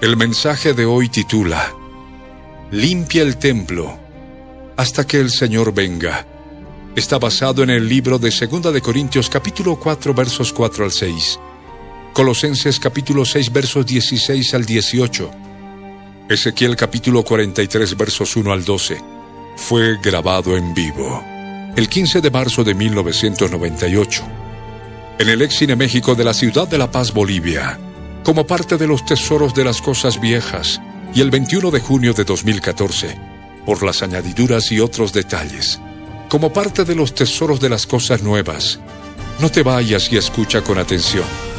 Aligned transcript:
El 0.00 0.16
mensaje 0.16 0.72
de 0.72 0.86
hoy 0.86 1.10
titula 1.10 1.74
Limpia 2.70 3.20
el 3.20 3.36
templo 3.36 3.98
hasta 4.78 5.06
que 5.06 5.20
el 5.20 5.28
Señor 5.30 5.74
venga. 5.74 6.26
Está 6.96 7.18
basado 7.18 7.62
en 7.62 7.68
el 7.68 7.86
libro 7.86 8.18
de 8.18 8.30
2 8.30 8.72
de 8.72 8.80
Corintios 8.80 9.28
capítulo 9.28 9.78
4 9.78 10.14
versos 10.14 10.54
4 10.54 10.84
al 10.86 10.90
6. 10.90 11.38
Colosenses 12.14 12.80
capítulo 12.80 13.26
6 13.26 13.52
versos 13.52 13.84
16 13.84 14.54
al 14.54 14.64
18. 14.64 15.30
Ezequiel 16.30 16.76
capítulo 16.76 17.22
43 17.22 17.94
versos 17.94 18.34
1 18.36 18.52
al 18.52 18.64
12. 18.64 19.02
Fue 19.56 19.98
grabado 20.02 20.56
en 20.56 20.72
vivo 20.72 21.22
el 21.76 21.90
15 21.90 22.22
de 22.22 22.30
marzo 22.30 22.64
de 22.64 22.74
1998 22.74 24.22
en 25.18 25.28
el 25.28 25.42
ex 25.42 25.76
México 25.76 26.14
de 26.14 26.24
la 26.24 26.32
ciudad 26.32 26.66
de 26.66 26.78
La 26.78 26.90
Paz, 26.90 27.12
Bolivia 27.12 27.78
como 28.24 28.46
parte 28.46 28.76
de 28.76 28.86
los 28.86 29.04
tesoros 29.04 29.54
de 29.54 29.64
las 29.64 29.80
cosas 29.80 30.20
viejas, 30.20 30.80
y 31.14 31.20
el 31.20 31.30
21 31.30 31.70
de 31.70 31.80
junio 31.80 32.12
de 32.12 32.24
2014, 32.24 33.18
por 33.66 33.82
las 33.82 34.02
añadiduras 34.02 34.70
y 34.72 34.80
otros 34.80 35.12
detalles, 35.12 35.80
como 36.28 36.52
parte 36.52 36.84
de 36.84 36.94
los 36.94 37.14
tesoros 37.14 37.60
de 37.60 37.68
las 37.68 37.86
cosas 37.86 38.22
nuevas. 38.22 38.78
No 39.40 39.50
te 39.50 39.62
vayas 39.62 40.12
y 40.12 40.16
escucha 40.16 40.62
con 40.62 40.78
atención. 40.78 41.49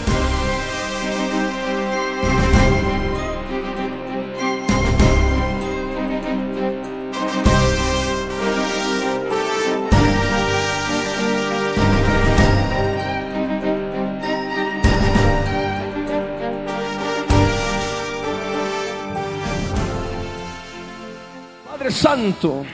Santo, 22.01 22.65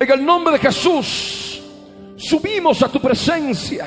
en 0.00 0.10
el 0.10 0.24
nombre 0.24 0.54
de 0.54 0.58
Jesús, 0.58 1.62
subimos 2.16 2.82
a 2.82 2.88
tu 2.88 2.98
presencia 2.98 3.86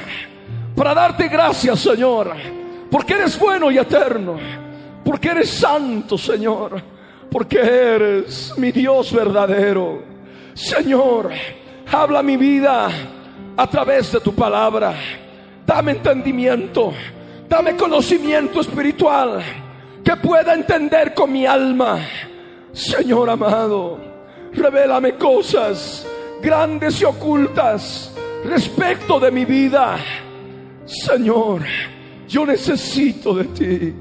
para 0.75 0.93
darte 0.93 1.27
gracias, 1.27 1.79
Señor, 1.79 2.31
porque 2.91 3.15
eres 3.15 3.39
bueno 3.39 3.71
y 3.71 3.79
eterno, 3.79 4.37
porque 5.03 5.29
eres 5.29 5.49
santo, 5.49 6.15
Señor, 6.15 6.79
porque 7.31 7.57
eres 7.57 8.53
mi 8.57 8.71
Dios 8.71 9.11
verdadero. 9.11 10.03
Señor, 10.53 11.31
habla 11.91 12.21
mi 12.21 12.37
vida 12.37 12.87
a 13.57 13.67
través 13.67 14.11
de 14.11 14.19
tu 14.19 14.35
palabra. 14.35 14.93
Dame 15.65 15.93
entendimiento, 15.93 16.93
dame 17.49 17.75
conocimiento 17.75 18.61
espiritual 18.61 19.41
que 20.03 20.15
pueda 20.17 20.53
entender 20.53 21.15
con 21.15 21.31
mi 21.31 21.47
alma. 21.47 21.97
Señor 22.73 23.27
amado, 23.31 24.06
Revélame 24.57 25.15
cosas 25.15 26.05
grandes 26.41 26.99
y 27.01 27.05
ocultas 27.05 28.11
respecto 28.43 29.19
de 29.19 29.31
mi 29.31 29.45
vida. 29.45 29.97
Señor, 30.85 31.61
yo 32.27 32.45
necesito 32.45 33.33
de 33.35 33.43
ti. 33.45 33.93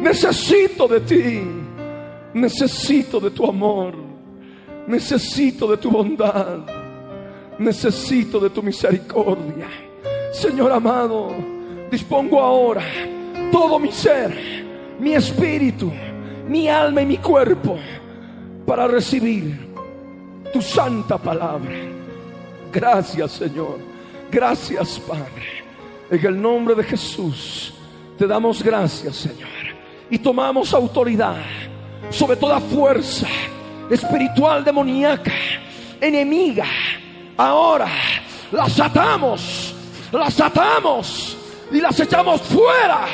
Necesito 0.00 0.86
de 0.86 1.00
ti. 1.00 1.42
Necesito 2.34 3.18
de 3.18 3.30
tu 3.30 3.46
amor. 3.46 3.94
Necesito 4.86 5.66
de 5.66 5.78
tu 5.78 5.90
bondad. 5.90 6.58
Necesito 7.58 8.38
de 8.38 8.50
tu 8.50 8.62
misericordia. 8.62 9.66
Señor 10.32 10.70
amado, 10.70 11.32
dispongo 11.90 12.38
ahora 12.38 12.82
todo 13.50 13.78
mi 13.78 13.90
ser, 13.90 14.30
mi 15.00 15.14
espíritu, 15.14 15.90
mi 16.46 16.68
alma 16.68 17.00
y 17.00 17.06
mi 17.06 17.16
cuerpo 17.16 17.78
para 18.66 18.86
recibir 18.86 19.66
tu 20.56 20.62
santa 20.62 21.18
palabra. 21.18 21.74
Gracias 22.72 23.32
Señor. 23.32 23.78
Gracias 24.30 24.98
Padre. 25.00 25.64
En 26.10 26.24
el 26.24 26.40
nombre 26.40 26.74
de 26.74 26.82
Jesús 26.82 27.74
te 28.16 28.26
damos 28.26 28.62
gracias 28.62 29.16
Señor. 29.16 29.50
Y 30.08 30.18
tomamos 30.18 30.72
autoridad 30.72 31.42
sobre 32.08 32.36
toda 32.36 32.58
fuerza 32.60 33.26
espiritual 33.90 34.64
demoníaca, 34.64 35.32
enemiga. 36.00 36.64
Ahora 37.36 37.88
las 38.50 38.80
atamos, 38.80 39.74
las 40.10 40.40
atamos 40.40 41.36
y 41.70 41.82
las 41.82 42.00
echamos 42.00 42.40
fuera, 42.40 43.04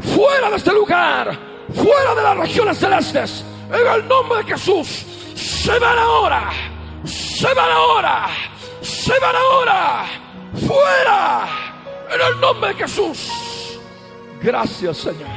fuera 0.00 0.50
de 0.50 0.56
este 0.56 0.72
lugar, 0.72 1.38
fuera 1.74 2.14
de 2.14 2.22
las 2.22 2.36
regiones 2.38 2.78
celestes. 2.78 3.44
En 3.70 4.00
el 4.00 4.08
nombre 4.08 4.38
de 4.38 4.44
Jesús, 4.44 5.04
se 5.34 5.78
van 5.78 5.98
ahora 5.98 6.67
se 7.38 7.54
van 7.54 7.70
ahora, 7.70 8.26
se 8.80 9.12
van 9.20 9.36
ahora, 9.36 10.06
fuera, 10.54 11.46
en 12.12 12.34
el 12.34 12.40
nombre 12.40 12.70
de 12.70 12.74
Jesús. 12.74 13.78
Gracias 14.42 14.96
Señor, 14.96 15.28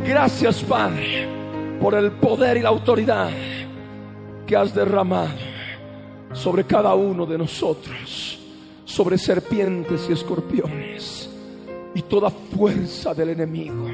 gracias 0.00 0.62
Padre 0.62 1.26
por 1.80 1.94
el 1.94 2.12
poder 2.12 2.58
y 2.58 2.60
la 2.60 2.68
autoridad 2.68 3.30
que 4.46 4.54
has 4.54 4.74
derramado 4.74 5.30
sobre 6.34 6.64
cada 6.64 6.92
uno 6.94 7.24
de 7.24 7.38
nosotros, 7.38 8.38
sobre 8.84 9.16
serpientes 9.16 10.08
y 10.10 10.12
escorpiones 10.12 11.30
y 11.94 12.02
toda 12.02 12.28
fuerza 12.28 13.14
del 13.14 13.30
enemigo, 13.30 13.88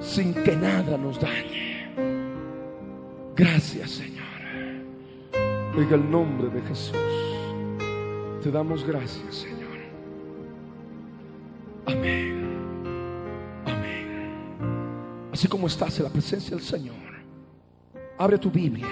sin 0.00 0.34
que 0.34 0.54
nada 0.54 0.96
nos 0.96 1.18
dañe. 1.20 1.92
Gracias 3.34 3.90
Señor. 3.90 4.17
En 5.78 5.92
el 5.92 6.10
nombre 6.10 6.48
de 6.48 6.60
Jesús, 6.62 6.96
te 8.42 8.50
damos 8.50 8.82
gracias, 8.82 9.32
Señor. 9.32 9.78
Amén. 11.86 13.62
Amén. 13.64 15.30
Así 15.32 15.46
como 15.46 15.68
estás 15.68 15.96
en 15.98 16.04
la 16.06 16.10
presencia 16.10 16.56
del 16.56 16.64
Señor, 16.64 16.96
abre 18.18 18.38
tu 18.38 18.50
Biblia. 18.50 18.88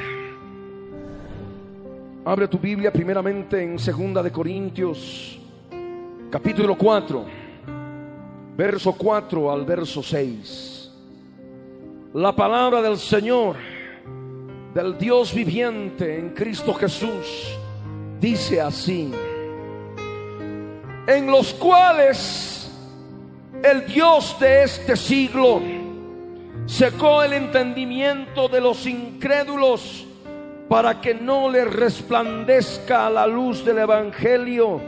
Abre 2.25 2.47
tu 2.47 2.57
Biblia 2.57 2.93
primeramente 2.93 3.61
en 3.61 3.81
Segunda 3.81 4.23
de 4.23 4.31
Corintios, 4.31 5.41
capítulo 6.31 6.79
4, 6.79 7.25
verso 8.57 8.93
4 8.93 9.51
al 9.51 9.65
verso 9.65 10.05
6. 10.05 10.93
La 12.15 12.35
palabra 12.35 12.81
del 12.81 12.97
Señor 12.97 13.76
del 14.77 14.99
Dios 14.99 15.33
viviente 15.33 16.19
en 16.19 16.35
Cristo 16.35 16.75
Jesús, 16.75 17.57
dice 18.21 18.61
así, 18.61 19.11
en 21.07 21.27
los 21.29 21.55
cuales 21.55 22.71
el 23.65 23.87
Dios 23.87 24.37
de 24.39 24.65
este 24.65 24.95
siglo 24.95 25.63
secó 26.67 27.23
el 27.23 27.33
entendimiento 27.33 28.49
de 28.49 28.61
los 28.61 28.87
incrédulos 28.87 30.05
para 30.69 31.01
que 31.01 31.15
no 31.15 31.51
les 31.51 31.73
resplandezca 31.73 33.09
la 33.09 33.27
luz 33.27 33.65
del 33.65 33.79
Evangelio 33.79 34.79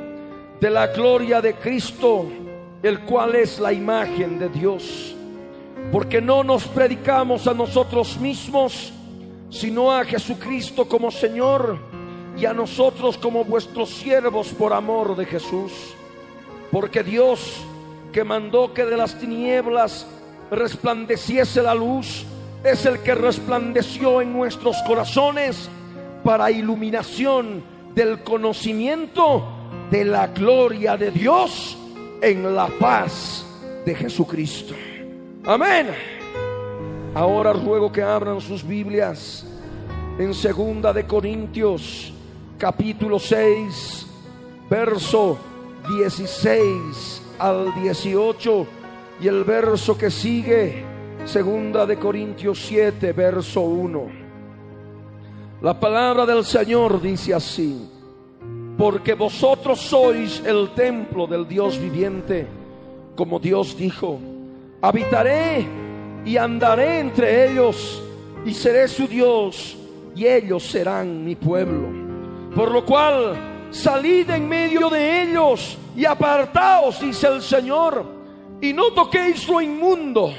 de 0.61 0.69
la 0.69 0.89
gloria 0.89 1.41
de 1.41 1.55
Cristo, 1.55 2.27
el 2.83 3.01
cual 3.07 3.37
es 3.37 3.59
la 3.59 3.73
imagen 3.73 4.39
de 4.39 4.51
Dios. 4.51 5.17
Porque 5.91 6.21
no 6.21 6.45
nos 6.45 6.69
predicamos 6.69 7.47
a 7.47 7.55
nosotros 7.55 8.19
mismos, 8.19 8.93
sino 9.51 9.93
a 9.93 10.05
Jesucristo 10.05 10.89
como 10.89 11.11
Señor 11.11 11.79
y 12.37 12.45
a 12.47 12.53
nosotros 12.53 13.19
como 13.19 13.45
vuestros 13.45 13.91
siervos 13.91 14.49
por 14.49 14.73
amor 14.73 15.17
de 15.17 15.25
Jesús. 15.25 15.73
Porque 16.71 17.03
Dios 17.03 17.65
que 18.13 18.25
mandó 18.25 18.73
que 18.73 18.85
de 18.85 18.97
las 18.97 19.19
tinieblas 19.19 20.07
resplandeciese 20.51 21.63
la 21.63 21.75
luz, 21.75 22.25
es 22.65 22.87
el 22.87 23.01
que 23.01 23.15
resplandeció 23.15 24.21
en 24.21 24.33
nuestros 24.33 24.77
corazones 24.87 25.69
para 26.25 26.51
iluminación 26.51 27.63
del 27.95 28.23
conocimiento 28.23 29.45
de 29.91 30.05
la 30.05 30.29
gloria 30.29 30.97
de 30.97 31.11
Dios 31.11 31.77
en 32.21 32.55
la 32.55 32.67
paz 32.67 33.45
de 33.85 33.95
Jesucristo. 33.95 34.75
Amén. 35.45 36.18
Ahora 37.15 37.53
ruego 37.53 37.91
que 37.91 38.03
abran 38.03 38.41
sus 38.41 38.63
Biblias 38.67 39.45
en 40.19 40.35
segunda 40.35 40.93
de 40.93 41.07
Corintios 41.07 42.13
capítulo 42.59 43.19
6 43.19 44.07
verso 44.69 45.39
16 45.97 47.23
al 47.39 47.75
18 47.83 48.67
y 49.21 49.29
el 49.29 49.45
verso 49.45 49.97
que 49.97 50.11
sigue 50.11 50.85
segunda 51.25 51.87
de 51.87 51.99
Corintios 51.99 52.61
7 52.67 53.13
verso 53.13 53.63
1. 53.63 54.03
La 55.63 55.81
palabra 55.81 56.27
del 56.27 56.45
Señor 56.45 57.01
dice 57.01 57.35
así: 57.35 57.89
porque 58.77 59.15
vosotros 59.15 59.81
sois 59.81 60.41
el 60.47 60.71
templo 60.75 61.27
del 61.27 61.49
Dios 61.49 61.81
viviente, 61.81 62.47
como 63.17 63.41
Dios 63.41 63.77
dijo, 63.77 64.21
habitaré 64.81 65.88
y 66.29 66.37
andaré 66.37 66.99
entre 66.99 67.51
ellos 67.51 68.03
y 68.45 68.53
seré 68.53 68.87
su 68.87 69.07
Dios 69.07 69.75
y 70.15 70.27
ellos 70.27 70.63
serán 70.63 71.25
mi 71.25 71.35
pueblo. 71.37 71.89
Por 72.55 72.71
lo 72.71 72.85
cual, 72.85 73.69
salid 73.71 74.29
en 74.29 74.47
medio 74.47 74.91
de 74.91 75.23
ellos 75.23 75.79
y 75.97 76.05
apartaos, 76.05 77.01
dice 77.01 77.29
el 77.29 77.41
Señor, 77.41 78.05
y 78.61 78.75
no 78.75 78.93
toquéis 78.93 79.49
lo 79.49 79.63
inmundo, 79.63 80.35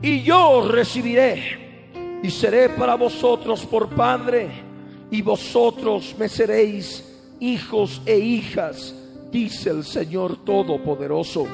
y 0.00 0.22
yo 0.22 0.68
recibiré, 0.70 2.20
y 2.22 2.30
seré 2.30 2.68
para 2.68 2.94
vosotros 2.94 3.66
por 3.66 3.88
Padre, 3.88 4.48
y 5.10 5.22
vosotros 5.22 6.14
me 6.16 6.28
seréis 6.28 7.18
hijos 7.40 8.00
e 8.06 8.16
hijas, 8.16 8.94
dice 9.32 9.70
el 9.70 9.82
Señor 9.82 10.44
Todopoderoso. 10.44 11.48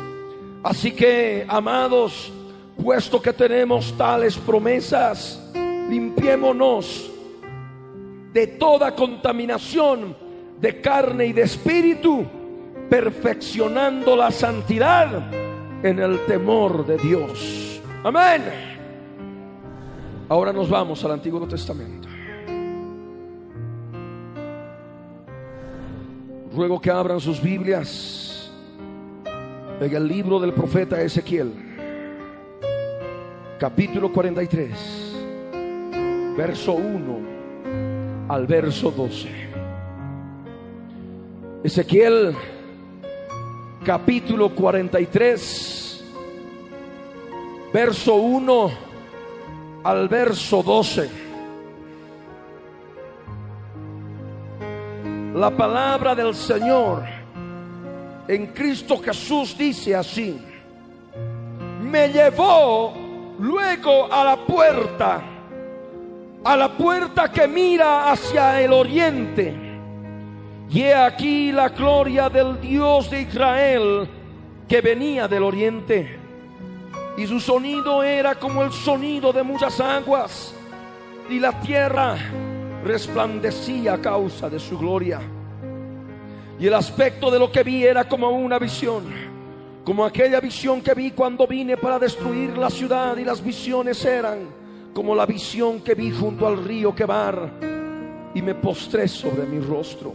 Así 0.63 0.91
que, 0.91 1.47
amados, 1.49 2.33
puesto 2.89 3.21
que 3.21 3.35
tenemos 3.35 3.95
tales 3.99 4.39
promesas, 4.39 5.53
limpiémonos 5.91 7.11
de 8.33 8.47
toda 8.47 8.95
contaminación 8.95 10.17
de 10.59 10.81
carne 10.81 11.27
y 11.27 11.35
de 11.35 11.43
espíritu, 11.43 12.25
perfeccionando 12.89 14.17
la 14.17 14.31
santidad 14.31 15.31
en 15.83 15.99
el 15.99 16.25
temor 16.25 16.87
de 16.87 16.97
Dios. 16.97 17.83
Amén. 18.03 18.45
Ahora 20.31 20.51
nos 20.51 20.71
vamos 20.71 21.05
al 21.05 21.11
Antiguo 21.11 21.47
Testamento. 21.47 22.09
Ruego 26.55 26.81
que 26.81 26.91
abran 26.91 27.21
sus 27.21 27.43
Biblias 27.43 28.51
en 29.79 29.95
el 29.95 30.09
libro 30.09 30.41
del 30.41 30.55
profeta 30.55 30.99
Ezequiel, 31.03 31.68
capítulo 33.59 34.13
43, 34.13 34.71
verso 36.37 36.75
1 36.75 37.19
al 38.29 38.47
verso 38.47 38.91
12. 38.91 39.29
Ezequiel, 41.65 42.37
capítulo 43.85 44.51
43, 44.51 46.05
verso 47.73 48.15
1 48.15 48.71
al 49.83 50.09
verso 50.09 50.63
12. 50.63 51.11
La 55.35 55.51
palabra 55.51 56.15
del 56.15 56.33
Señor 56.37 57.03
en 58.29 58.47
Cristo 58.49 58.99
Jesús 58.99 59.59
dice 59.59 59.97
así, 59.97 60.39
me 61.83 62.09
llevó 62.09 63.08
luego 63.39 64.13
a 64.13 64.25
la 64.25 64.37
puerta, 64.37 65.23
a 66.45 66.57
la 66.57 66.69
puerta 66.77 67.31
que 67.31 67.47
mira 67.47 68.11
hacia 68.11 68.61
el 68.61 68.73
oriente. 68.73 69.55
Y 70.71 70.83
he 70.83 70.95
aquí 70.95 71.51
la 71.51 71.71
gloria 71.71 72.29
del 72.29 72.61
Dios 72.61 73.11
de 73.11 73.23
Israel 73.23 74.09
que 74.69 74.81
venía 74.81 75.27
del 75.27 75.43
oriente. 75.43 76.19
Y 77.17 77.27
su 77.27 77.41
sonido 77.41 78.03
era 78.03 78.35
como 78.35 78.63
el 78.63 78.73
sonido 78.73 79.33
de 79.33 79.43
muchas 79.43 79.81
aguas. 79.81 80.55
Y 81.31 81.41
la 81.41 81.59
tierra 81.61 82.17
resplandecía 82.85 83.95
a 83.95 84.01
causa 84.01 84.49
de 84.49 84.61
su 84.61 84.79
gloria. 84.79 85.21
Y 86.61 86.67
el 86.67 86.75
aspecto 86.75 87.31
de 87.31 87.39
lo 87.39 87.51
que 87.51 87.63
vi 87.63 87.85
era 87.85 88.09
como 88.09 88.31
una 88.31 88.59
visión, 88.59 89.05
como 89.89 90.05
aquella 90.05 90.39
visión 90.39 90.83
que 90.83 90.93
vi 90.93 91.13
cuando 91.13 91.47
vine 91.47 91.79
para 91.79 91.99
destruir 91.99 92.59
la 92.59 92.69
ciudad 92.69 93.17
y 93.17 93.25
las 93.25 93.43
visiones 93.43 94.05
eran 94.05 94.41
como 94.93 95.15
la 95.15 95.25
visión 95.25 95.81
que 95.81 95.95
vi 95.95 96.11
junto 96.11 96.47
al 96.47 96.63
río 96.63 96.95
Quebar 96.95 97.53
y 98.35 98.43
me 98.43 98.55
postré 98.55 99.09
sobre 99.09 99.47
mi 99.47 99.59
rostro. 99.61 100.13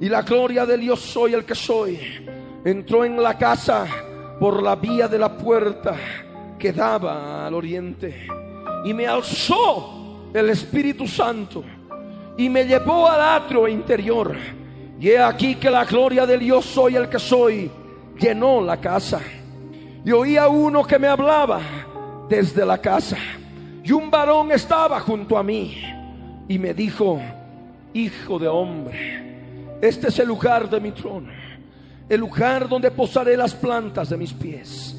Y 0.00 0.08
la 0.08 0.22
gloria 0.22 0.64
del 0.64 0.80
Dios 0.80 1.00
soy 1.00 1.34
el 1.34 1.44
que 1.44 1.54
soy 1.54 1.98
entró 2.64 3.04
en 3.04 3.22
la 3.22 3.36
casa 3.36 3.86
por 4.40 4.62
la 4.62 4.74
vía 4.76 5.06
de 5.06 5.18
la 5.18 5.36
puerta 5.36 5.94
que 6.58 6.72
daba 6.72 7.46
al 7.46 7.52
oriente 7.52 8.26
y 8.86 8.94
me 8.94 9.06
alzó 9.06 10.30
el 10.32 10.48
Espíritu 10.48 11.06
Santo 11.06 11.62
y 12.38 12.48
me 12.48 12.64
llevó 12.64 13.06
al 13.06 13.20
atrio 13.20 13.68
interior. 13.68 14.34
Y 14.98 15.10
he 15.10 15.18
aquí 15.18 15.56
que 15.56 15.68
la 15.68 15.84
gloria 15.84 16.24
del 16.24 16.40
Dios 16.40 16.64
soy 16.64 16.96
el 16.96 17.10
que 17.10 17.18
soy 17.18 17.70
llenó 18.18 18.60
la 18.60 18.78
casa. 18.78 19.20
Y 20.04 20.10
oía 20.10 20.48
uno 20.48 20.84
que 20.84 20.98
me 20.98 21.06
hablaba 21.06 21.60
desde 22.28 22.64
la 22.64 22.78
casa. 22.78 23.16
Y 23.84 23.92
un 23.92 24.10
varón 24.10 24.52
estaba 24.52 25.00
junto 25.00 25.36
a 25.36 25.42
mí 25.42 25.82
y 26.48 26.58
me 26.58 26.74
dijo, 26.74 27.20
Hijo 27.94 28.38
de 28.38 28.48
hombre, 28.48 29.78
este 29.82 30.08
es 30.08 30.18
el 30.18 30.28
lugar 30.28 30.70
de 30.70 30.80
mi 30.80 30.92
trono, 30.92 31.30
el 32.08 32.20
lugar 32.20 32.68
donde 32.68 32.90
posaré 32.90 33.36
las 33.36 33.54
plantas 33.54 34.08
de 34.08 34.16
mis 34.16 34.32
pies, 34.32 34.96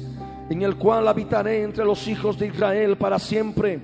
en 0.48 0.62
el 0.62 0.76
cual 0.76 1.08
habitaré 1.08 1.62
entre 1.62 1.84
los 1.84 2.06
hijos 2.06 2.38
de 2.38 2.46
Israel 2.46 2.96
para 2.96 3.18
siempre 3.18 3.80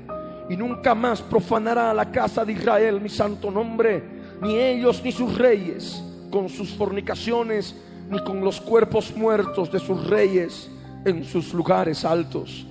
y 0.50 0.56
nunca 0.56 0.94
más 0.94 1.22
profanará 1.22 1.94
la 1.94 2.10
casa 2.10 2.44
de 2.44 2.52
Israel 2.52 3.00
mi 3.00 3.08
santo 3.08 3.50
nombre, 3.50 4.02
ni 4.42 4.58
ellos 4.58 5.00
ni 5.02 5.12
sus 5.12 5.38
reyes, 5.38 6.02
con 6.30 6.48
sus 6.48 6.70
fornicaciones, 6.74 7.74
ni 8.10 8.18
con 8.18 8.40
los 8.40 8.60
cuerpos 8.60 9.16
muertos 9.16 9.70
de 9.70 9.78
sus 9.78 10.06
reyes 10.08 10.68
en 11.04 11.24
sus 11.24 11.54
lugares 11.54 12.04
altos. 12.04 12.66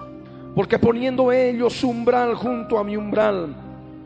Porque 0.54 0.78
poniendo 0.78 1.32
ellos 1.32 1.74
su 1.74 1.90
umbral 1.90 2.36
junto 2.36 2.78
a 2.78 2.84
mi 2.84 2.98
umbral 2.98 3.56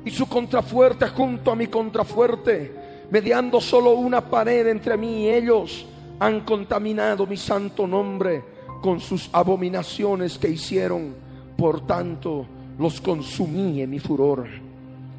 y 0.06 0.12
su 0.12 0.28
contrafuerte 0.28 1.08
junto 1.08 1.52
a 1.52 1.56
mi 1.56 1.68
contrafuerte, 1.68 2.72
mediando 3.10 3.60
solo 3.60 3.92
una 3.94 4.22
pared 4.22 4.68
entre 4.68 4.96
mí 4.96 5.24
y 5.24 5.30
ellos, 5.30 5.86
han 6.20 6.42
contaminado 6.42 7.26
mi 7.26 7.38
santo 7.38 7.88
nombre 7.88 8.44
con 8.82 9.00
sus 9.00 9.30
abominaciones 9.34 10.38
que 10.38 10.50
hicieron. 10.50 11.16
Por 11.58 11.88
tanto, 11.88 12.46
los 12.78 13.02
consumí 13.02 13.82
en 13.82 13.90
mi 13.90 14.00
furor. 14.00 14.48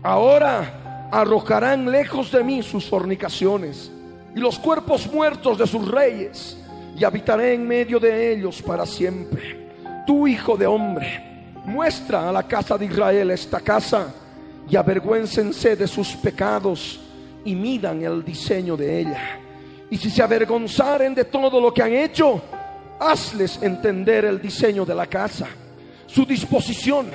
Ahora 0.03 1.09
arrojarán 1.11 1.91
lejos 1.91 2.31
de 2.31 2.45
mí 2.45 2.63
sus 2.63 2.87
fornicaciones 2.89 3.91
y 4.35 4.41
los 4.41 4.59
cuerpos 4.59 5.11
muertos 5.13 5.59
de 5.59 5.67
sus 5.67 5.89
reyes, 5.89 6.57
y 6.97 7.05
habitaré 7.05 7.55
en 7.55 7.67
medio 7.67 7.99
de 7.99 8.33
ellos 8.33 8.63
para 8.63 8.87
siempre. 8.87 9.71
Tu 10.07 10.27
hijo 10.29 10.57
de 10.57 10.67
hombre, 10.67 11.53
muestra 11.65 12.29
a 12.29 12.33
la 12.33 12.43
casa 12.43 12.77
de 12.77 12.87
Israel 12.87 13.31
esta 13.31 13.61
casa 13.61 14.15
y 14.69 14.77
avergüéncense 14.77 15.77
de 15.77 15.87
sus 15.87 16.09
pecados 16.17 17.01
y 17.45 17.55
midan 17.55 18.03
el 18.03 18.25
diseño 18.25 18.77
de 18.77 19.01
ella. 19.01 19.41
Y 19.91 19.97
si 19.97 20.11
se 20.11 20.23
avergonzaren 20.23 21.15
de 21.15 21.25
todo 21.25 21.61
lo 21.61 21.73
que 21.73 21.83
han 21.83 21.93
hecho, 21.93 22.43
hazles 22.99 23.61
entender 23.63 24.25
el 24.25 24.41
diseño 24.41 24.85
de 24.85 24.95
la 24.95 25.07
casa, 25.07 25.49
su 26.07 26.25
disposición 26.25 27.07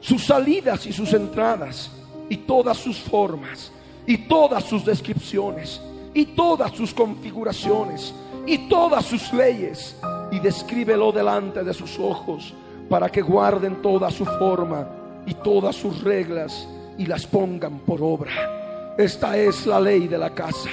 sus 0.00 0.24
salidas 0.24 0.86
y 0.86 0.92
sus 0.92 1.12
entradas, 1.12 1.90
y 2.28 2.36
todas 2.38 2.78
sus 2.78 2.98
formas, 2.98 3.70
y 4.06 4.16
todas 4.16 4.64
sus 4.64 4.84
descripciones, 4.84 5.80
y 6.14 6.26
todas 6.26 6.72
sus 6.72 6.92
configuraciones, 6.92 8.14
y 8.46 8.68
todas 8.68 9.04
sus 9.04 9.32
leyes, 9.32 9.96
y 10.30 10.38
descríbelo 10.40 11.12
delante 11.12 11.62
de 11.62 11.74
sus 11.74 11.98
ojos, 11.98 12.54
para 12.88 13.08
que 13.08 13.22
guarden 13.22 13.80
toda 13.82 14.10
su 14.10 14.24
forma 14.24 14.88
y 15.26 15.34
todas 15.34 15.76
sus 15.76 16.02
reglas, 16.02 16.68
y 16.98 17.06
las 17.06 17.26
pongan 17.26 17.78
por 17.80 18.02
obra. 18.02 18.94
Esta 18.98 19.36
es 19.36 19.66
la 19.66 19.80
ley 19.80 20.08
de 20.08 20.18
la 20.18 20.30
casa, 20.30 20.70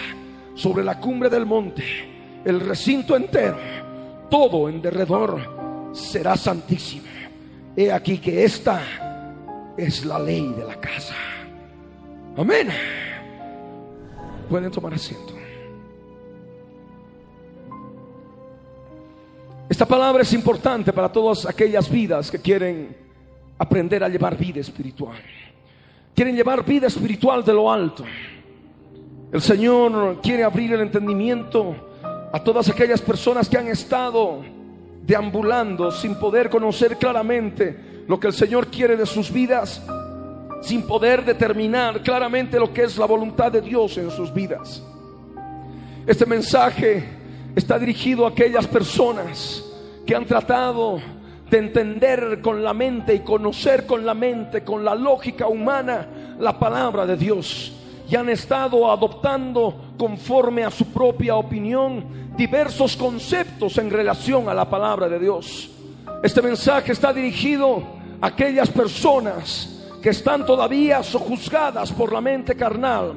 sobre 0.55 0.83
la 0.83 0.99
cumbre 0.99 1.29
del 1.29 1.45
monte, 1.45 1.83
el 2.43 2.59
recinto 2.59 3.15
entero, 3.15 3.57
todo 4.29 4.69
en 4.69 4.81
derredor 4.81 5.93
será 5.93 6.35
santísimo. 6.35 7.03
He 7.75 7.91
aquí 7.91 8.17
que 8.17 8.43
esta 8.43 8.81
es 9.77 10.05
la 10.05 10.19
ley 10.19 10.53
de 10.57 10.65
la 10.65 10.75
casa. 10.75 11.13
Amén. 12.35 12.69
Pueden 14.49 14.71
tomar 14.71 14.93
asiento. 14.93 15.33
Esta 19.69 19.85
palabra 19.85 20.23
es 20.23 20.31
importante 20.33 20.93
para 20.93 21.11
todas 21.11 21.45
aquellas 21.45 21.89
vidas 21.89 22.31
que 22.31 22.39
quieren 22.39 22.95
aprender 23.57 24.03
a 24.03 24.09
llevar 24.09 24.37
vida 24.37 24.61
espiritual. 24.61 25.17
Quieren 26.15 26.35
llevar 26.35 26.65
vida 26.65 26.87
espiritual 26.87 27.43
de 27.43 27.53
lo 27.53 27.71
alto. 27.71 28.03
El 29.31 29.41
Señor 29.41 30.21
quiere 30.21 30.43
abrir 30.43 30.73
el 30.73 30.81
entendimiento 30.81 31.75
a 32.31 32.41
todas 32.41 32.69
aquellas 32.69 33.01
personas 33.01 33.49
que 33.49 33.57
han 33.57 33.67
estado 33.67 34.41
deambulando 35.05 35.91
sin 35.91 36.15
poder 36.15 36.49
conocer 36.49 36.97
claramente 36.97 38.03
lo 38.07 38.19
que 38.19 38.27
el 38.27 38.33
Señor 38.33 38.67
quiere 38.67 38.95
de 38.95 39.05
sus 39.05 39.31
vidas 39.31 39.81
sin 40.61 40.83
poder 40.83 41.23
determinar 41.23 42.01
claramente 42.01 42.59
lo 42.59 42.73
que 42.73 42.83
es 42.83 42.97
la 42.97 43.05
voluntad 43.05 43.51
de 43.51 43.61
Dios 43.61 43.97
en 43.97 44.11
sus 44.11 44.33
vidas. 44.33 44.83
Este 46.05 46.25
mensaje 46.25 47.03
está 47.55 47.77
dirigido 47.77 48.25
a 48.25 48.29
aquellas 48.29 48.67
personas 48.67 49.63
que 50.05 50.15
han 50.15 50.25
tratado 50.25 50.99
de 51.49 51.57
entender 51.57 52.41
con 52.41 52.63
la 52.63 52.73
mente 52.73 53.15
y 53.15 53.19
conocer 53.19 53.85
con 53.85 54.05
la 54.05 54.13
mente, 54.13 54.63
con 54.63 54.83
la 54.83 54.95
lógica 54.95 55.47
humana, 55.47 56.07
la 56.39 56.57
palabra 56.57 57.05
de 57.05 57.17
Dios. 57.17 57.73
Y 58.09 58.15
han 58.15 58.29
estado 58.29 58.89
adoptando 58.89 59.93
conforme 59.97 60.63
a 60.63 60.71
su 60.71 60.85
propia 60.87 61.35
opinión 61.35 62.33
diversos 62.37 62.95
conceptos 62.95 63.77
en 63.77 63.89
relación 63.89 64.47
a 64.47 64.53
la 64.53 64.69
palabra 64.69 65.09
de 65.09 65.19
Dios. 65.19 65.69
Este 66.23 66.41
mensaje 66.41 66.91
está 66.91 67.11
dirigido 67.11 67.83
a 68.21 68.27
aquellas 68.27 68.69
personas 68.69 69.76
que 70.01 70.09
están 70.09 70.45
todavía 70.45 71.03
sojuzgadas 71.03 71.91
por 71.91 72.13
la 72.13 72.21
mente 72.21 72.55
carnal, 72.55 73.13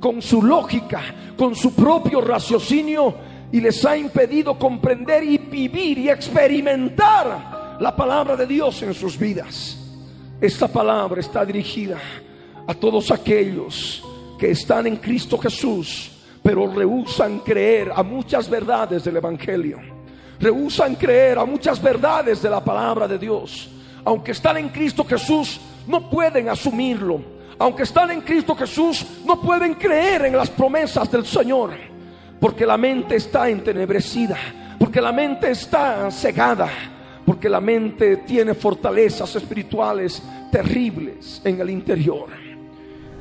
con 0.00 0.20
su 0.20 0.42
lógica, 0.42 1.02
con 1.36 1.54
su 1.54 1.74
propio 1.74 2.20
raciocinio 2.20 3.14
y 3.52 3.60
les 3.60 3.84
ha 3.84 3.96
impedido 3.96 4.58
comprender 4.58 5.22
y 5.22 5.38
vivir 5.38 5.98
y 5.98 6.08
experimentar 6.10 7.76
la 7.80 7.94
palabra 7.94 8.36
de 8.36 8.46
Dios 8.46 8.82
en 8.82 8.94
sus 8.94 9.18
vidas. 9.18 9.78
Esta 10.40 10.68
palabra 10.68 11.20
está 11.20 11.44
dirigida 11.44 11.98
a 12.66 12.74
todos 12.74 13.10
aquellos 13.10 14.02
que 14.38 14.50
están 14.50 14.86
en 14.86 14.96
Cristo 14.96 15.38
Jesús, 15.38 16.10
pero 16.42 16.66
rehusan 16.66 17.38
creer 17.38 17.92
a 17.94 18.02
muchas 18.02 18.50
verdades 18.50 19.04
del 19.04 19.16
Evangelio. 19.16 19.78
Rehusan 20.40 20.96
creer 20.96 21.38
a 21.38 21.44
muchas 21.44 21.80
verdades 21.80 22.42
de 22.42 22.50
la 22.50 22.62
palabra 22.62 23.06
de 23.06 23.18
Dios. 23.18 23.70
Aunque 24.04 24.32
están 24.32 24.56
en 24.56 24.68
Cristo 24.68 25.04
Jesús, 25.04 25.60
no 25.86 26.08
pueden 26.10 26.48
asumirlo. 26.48 27.20
Aunque 27.58 27.84
están 27.84 28.10
en 28.10 28.20
Cristo 28.20 28.54
Jesús, 28.54 29.04
no 29.24 29.40
pueden 29.40 29.74
creer 29.74 30.24
en 30.26 30.36
las 30.36 30.50
promesas 30.50 31.10
del 31.10 31.24
Señor 31.24 31.94
porque 32.44 32.66
la 32.66 32.76
mente 32.76 33.16
está 33.16 33.48
entenebrecida, 33.48 34.36
porque 34.78 35.00
la 35.00 35.12
mente 35.12 35.50
está 35.50 36.10
cegada, 36.10 36.68
porque 37.24 37.48
la 37.48 37.58
mente 37.58 38.18
tiene 38.18 38.52
fortalezas 38.52 39.34
espirituales 39.34 40.22
terribles 40.52 41.40
en 41.42 41.58
el 41.58 41.70
interior. 41.70 42.28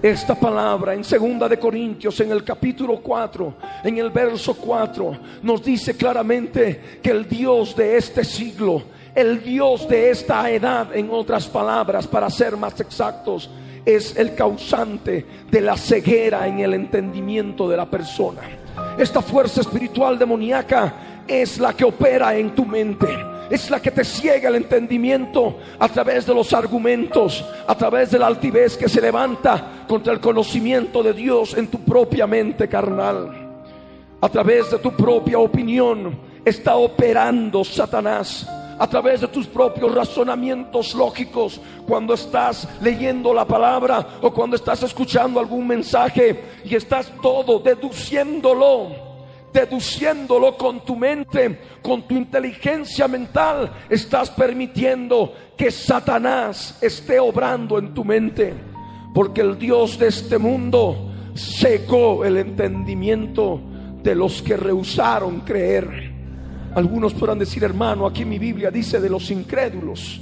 Esta 0.02 0.36
palabra 0.38 0.94
en 0.94 1.06
segunda 1.06 1.48
de 1.48 1.58
Corintios 1.58 2.20
en 2.20 2.34
el 2.34 2.44
capítulo 2.44 3.00
4, 3.02 3.56
en 3.86 3.98
el 3.98 4.10
verso 4.10 4.56
4 4.56 5.18
nos 5.42 5.64
dice 5.64 5.96
claramente 5.96 7.00
que 7.02 7.12
el 7.12 7.26
Dios 7.26 7.74
de 7.78 7.96
este 7.96 8.26
siglo, 8.26 8.84
el 9.16 9.44
Dios 9.44 9.88
de 9.88 10.10
esta 10.10 10.50
edad, 10.50 10.96
en 10.96 11.10
otras 11.12 11.48
palabras, 11.48 12.08
para 12.08 12.30
ser 12.30 12.58
más 12.58 12.80
exactos, 12.80 13.50
es 13.86 14.16
el 14.16 14.34
causante 14.34 15.26
de 15.52 15.62
la 15.62 15.78
ceguera 15.78 16.48
en 16.48 16.60
el 16.60 16.74
entendimiento 16.74 17.70
de 17.70 17.78
la 17.78 17.86
persona. 17.86 18.42
Esta 18.98 19.22
fuerza 19.22 19.62
espiritual 19.62 20.18
demoníaca 20.18 20.94
es 21.28 21.60
la 21.60 21.74
que 21.74 21.86
opera 21.86 22.36
en 22.36 22.56
tu 22.56 22.66
mente. 22.66 23.08
Es 23.50 23.70
la 23.70 23.82
que 23.82 23.92
te 23.92 24.04
ciega 24.04 24.50
el 24.50 24.56
entendimiento 24.56 25.58
a 25.78 25.88
través 25.90 26.26
de 26.26 26.34
los 26.34 26.54
argumentos, 26.54 27.46
a 27.68 27.76
través 27.76 28.10
de 28.10 28.18
la 28.18 28.28
altivez 28.28 28.78
que 28.78 28.90
se 28.90 29.02
levanta 29.02 29.86
contra 29.88 30.14
el 30.14 30.20
conocimiento 30.20 31.04
de 31.04 31.14
Dios 31.14 31.54
en 31.56 31.68
tu 31.68 31.80
propia 31.80 32.26
mente 32.26 32.68
carnal. 32.68 33.30
A 34.22 34.30
través 34.30 34.72
de 34.72 34.80
tu 34.80 34.92
propia 34.94 35.38
opinión 35.38 36.18
está 36.46 36.78
operando 36.78 37.64
Satanás 37.64 38.48
a 38.78 38.88
través 38.88 39.22
de 39.22 39.28
tus 39.28 39.48
propios 39.48 39.94
razonamientos 39.94 40.94
lógicos 40.94 41.60
cuando 41.88 42.14
estás 42.14 42.68
leyendo 42.82 43.34
la 43.34 43.46
palabra 43.46 44.08
o 44.22 44.34
cuando 44.34 44.56
estás 44.56 44.84
escuchando 44.84 45.40
algún 45.40 45.68
mensaje 45.68 46.44
y 46.64 46.76
estás 46.76 47.12
todo 47.22 47.60
deduciéndolo, 47.60 48.92
deduciéndolo 49.52 50.58
con 50.58 50.84
tu 50.84 50.96
mente, 50.96 51.60
con 51.82 52.08
tu 52.08 52.16
inteligencia 52.16 53.08
mental, 53.08 53.72
estás 53.90 54.30
permitiendo 54.32 55.34
que 55.58 55.72
Satanás 55.72 56.78
esté 56.82 57.20
obrando 57.20 57.78
en 57.78 57.94
tu 57.94 58.04
mente, 58.04 58.54
porque 59.14 59.42
el 59.42 59.58
Dios 59.58 60.00
de 60.00 60.08
este 60.08 60.38
mundo 60.38 61.12
secó 61.36 62.26
el 62.26 62.38
entendimiento 62.38 63.60
de 64.02 64.16
los 64.16 64.42
que 64.42 64.58
rehusaron 64.58 65.42
creer. 65.42 66.13
Algunos 66.76 67.14
podrán 67.14 67.38
decir, 67.38 67.64
hermano, 67.64 68.08
aquí 68.08 68.26
mi 68.26 68.40
Biblia 68.40 68.72
dice 68.72 69.00
de 69.00 69.10
los 69.10 69.30
incrédulos, 69.30 70.20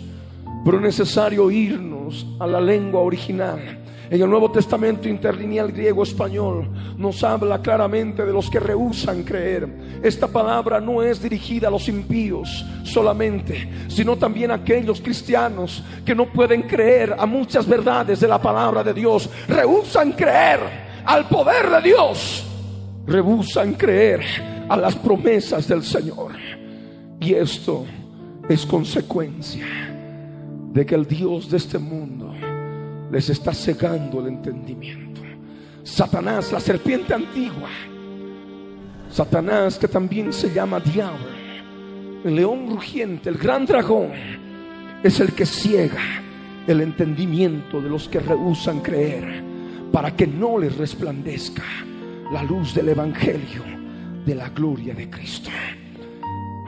pero 0.65 0.77
es 0.77 0.83
necesario 0.83 1.49
irnos 1.49 2.25
a 2.39 2.47
la 2.47 2.59
lengua 2.59 3.01
original. 3.01 3.79
En 4.09 4.21
el 4.21 4.29
Nuevo 4.29 4.51
Testamento 4.51 5.07
interlineal 5.07 5.71
griego-español 5.71 6.67
nos 6.97 7.23
habla 7.23 7.61
claramente 7.61 8.25
de 8.25 8.33
los 8.33 8.49
que 8.49 8.59
rehusan 8.59 9.23
creer. 9.23 9.65
Esta 10.03 10.27
palabra 10.27 10.81
no 10.81 11.01
es 11.01 11.23
dirigida 11.23 11.69
a 11.69 11.71
los 11.71 11.87
impíos 11.87 12.65
solamente, 12.83 13.69
sino 13.87 14.17
también 14.17 14.51
a 14.51 14.55
aquellos 14.55 14.99
cristianos 14.99 15.81
que 16.03 16.13
no 16.13 16.25
pueden 16.25 16.63
creer 16.63 17.15
a 17.17 17.25
muchas 17.25 17.65
verdades 17.65 18.19
de 18.19 18.27
la 18.27 18.41
palabra 18.41 18.83
de 18.83 18.93
Dios. 18.93 19.29
Rehusan 19.47 20.11
creer 20.11 20.59
al 21.05 21.29
poder 21.29 21.69
de 21.69 21.81
Dios. 21.81 22.45
Rehusan 23.07 23.75
creer 23.75 24.19
a 24.71 24.77
las 24.77 24.95
promesas 24.95 25.67
del 25.67 25.83
Señor. 25.83 26.31
Y 27.19 27.33
esto 27.33 27.85
es 28.47 28.65
consecuencia 28.65 29.65
de 30.71 30.85
que 30.85 30.95
el 30.95 31.05
Dios 31.05 31.51
de 31.51 31.57
este 31.57 31.77
mundo 31.77 32.33
les 33.11 33.29
está 33.29 33.53
cegando 33.53 34.21
el 34.21 34.27
entendimiento. 34.27 35.19
Satanás, 35.83 36.53
la 36.53 36.61
serpiente 36.61 37.13
antigua, 37.13 37.67
Satanás 39.09 39.77
que 39.77 39.89
también 39.89 40.31
se 40.31 40.53
llama 40.53 40.79
diablo, 40.79 41.27
el 42.23 42.33
león 42.33 42.69
rugiente, 42.69 43.27
el 43.27 43.37
gran 43.37 43.65
dragón, 43.65 44.11
es 45.03 45.19
el 45.19 45.33
que 45.33 45.45
ciega 45.45 46.23
el 46.65 46.79
entendimiento 46.79 47.81
de 47.81 47.89
los 47.89 48.07
que 48.07 48.21
rehusan 48.21 48.79
creer 48.79 49.43
para 49.91 50.15
que 50.15 50.27
no 50.27 50.57
les 50.57 50.77
resplandezca 50.77 51.63
la 52.31 52.41
luz 52.41 52.73
del 52.73 52.87
Evangelio 52.87 53.80
de 54.25 54.35
la 54.35 54.49
gloria 54.49 54.93
de 54.93 55.09
Cristo. 55.09 55.49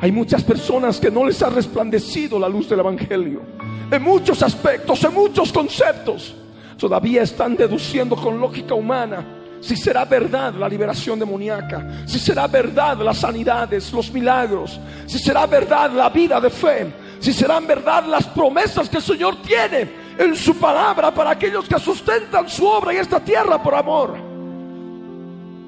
Hay 0.02 0.12
muchas 0.12 0.44
personas 0.44 1.00
que 1.00 1.10
no 1.10 1.26
les 1.26 1.42
ha 1.42 1.50
resplandecido 1.50 2.38
la 2.38 2.50
luz 2.50 2.68
del 2.68 2.80
Evangelio. 2.80 3.42
En 3.90 4.02
muchos 4.02 4.42
aspectos, 4.44 5.04
en 5.04 5.14
muchos 5.14 5.52
conceptos. 5.54 6.36
Todavía 6.78 7.22
están 7.22 7.56
deduciendo 7.56 8.16
con 8.16 8.40
lógica 8.40 8.74
humana 8.74 9.26
si 9.62 9.78
será 9.78 10.04
verdad 10.04 10.54
la 10.56 10.68
liberación 10.68 11.18
demoníaca, 11.18 12.06
si 12.06 12.20
será 12.20 12.48
verdad 12.48 12.98
las 12.98 13.20
sanidades, 13.20 13.94
los 13.94 14.12
milagros, 14.12 14.78
si 15.06 15.18
será 15.18 15.46
verdad 15.46 15.90
la 15.92 16.10
vida 16.10 16.42
de 16.42 16.50
fe, 16.50 16.94
si 17.20 17.32
serán 17.32 17.66
verdad 17.66 18.06
las 18.06 18.26
promesas 18.28 18.90
que 18.90 18.98
el 18.98 19.04
Señor 19.04 19.42
tiene 19.42 19.90
en 20.18 20.36
su 20.36 20.58
palabra 20.58 21.14
para 21.14 21.30
aquellos 21.30 21.66
que 21.66 21.80
sustentan 21.80 22.50
su 22.50 22.68
obra 22.68 22.92
en 22.92 23.00
esta 23.00 23.22
tierra 23.22 23.64
por 23.64 23.74
amor. 23.74 24.18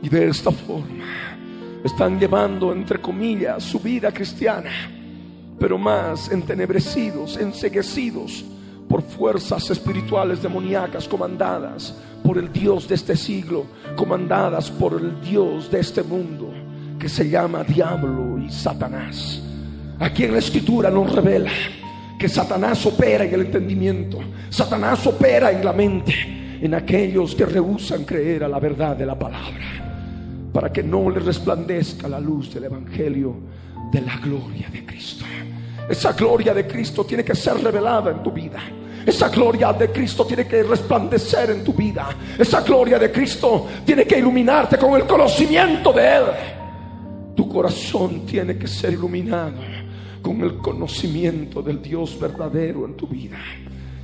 Y 0.01 0.09
de 0.09 0.27
esta 0.27 0.51
forma 0.51 1.24
están 1.85 2.19
llevando, 2.19 2.73
entre 2.73 2.99
comillas, 2.99 3.63
su 3.63 3.79
vida 3.79 4.11
cristiana, 4.11 4.71
pero 5.59 5.77
más 5.77 6.31
entenebrecidos, 6.31 7.37
enseguecidos 7.37 8.43
por 8.89 9.03
fuerzas 9.03 9.69
espirituales 9.69 10.41
demoníacas 10.41 11.07
comandadas 11.07 11.95
por 12.23 12.39
el 12.39 12.51
Dios 12.51 12.87
de 12.87 12.95
este 12.95 13.15
siglo, 13.15 13.67
comandadas 13.95 14.71
por 14.71 14.99
el 14.99 15.21
Dios 15.21 15.69
de 15.69 15.79
este 15.79 16.01
mundo, 16.01 16.51
que 16.97 17.07
se 17.07 17.29
llama 17.29 17.63
Diablo 17.63 18.39
y 18.39 18.49
Satanás. 18.49 19.43
Aquí 19.99 20.23
en 20.23 20.33
la 20.33 20.39
escritura 20.39 20.89
nos 20.89 21.11
revela 21.11 21.51
que 22.17 22.27
Satanás 22.27 22.83
opera 22.87 23.25
en 23.25 23.33
el 23.35 23.41
entendimiento, 23.41 24.17
Satanás 24.49 25.05
opera 25.05 25.51
en 25.51 25.63
la 25.63 25.71
mente, 25.71 26.57
en 26.61 26.73
aquellos 26.73 27.35
que 27.35 27.45
rehusan 27.45 28.05
creer 28.05 28.43
a 28.43 28.47
la 28.47 28.59
verdad 28.59 28.95
de 28.95 29.05
la 29.05 29.19
palabra 29.19 29.84
para 30.55 30.71
que 30.71 30.81
no 30.81 31.09
le 31.09 31.19
resplandezca 31.19 32.07
la 32.07 32.17
luz 32.17 32.53
del 32.53 32.63
Evangelio 32.63 33.35
de 33.91 33.99
la 33.99 34.15
gloria 34.15 34.69
de 34.69 34.85
Cristo. 34.85 35.25
Esa 35.89 36.13
gloria 36.13 36.53
de 36.53 36.65
Cristo 36.65 37.03
tiene 37.03 37.25
que 37.25 37.35
ser 37.35 37.61
revelada 37.61 38.11
en 38.11 38.23
tu 38.23 38.31
vida. 38.31 38.59
Esa 39.05 39.27
gloria 39.27 39.73
de 39.73 39.91
Cristo 39.91 40.25
tiene 40.25 40.47
que 40.47 40.63
resplandecer 40.63 41.49
en 41.49 41.61
tu 41.61 41.73
vida. 41.73 42.07
Esa 42.39 42.61
gloria 42.61 42.97
de 42.97 43.11
Cristo 43.11 43.67
tiene 43.85 44.05
que 44.05 44.17
iluminarte 44.17 44.77
con 44.77 44.93
el 44.93 45.05
conocimiento 45.05 45.91
de 45.91 46.15
Él. 46.15 46.23
Tu 47.35 47.49
corazón 47.49 48.25
tiene 48.25 48.57
que 48.57 48.69
ser 48.69 48.93
iluminado 48.93 49.59
con 50.21 50.39
el 50.39 50.55
conocimiento 50.59 51.61
del 51.61 51.81
Dios 51.81 52.17
verdadero 52.17 52.85
en 52.85 52.93
tu 52.95 53.07
vida. 53.07 53.39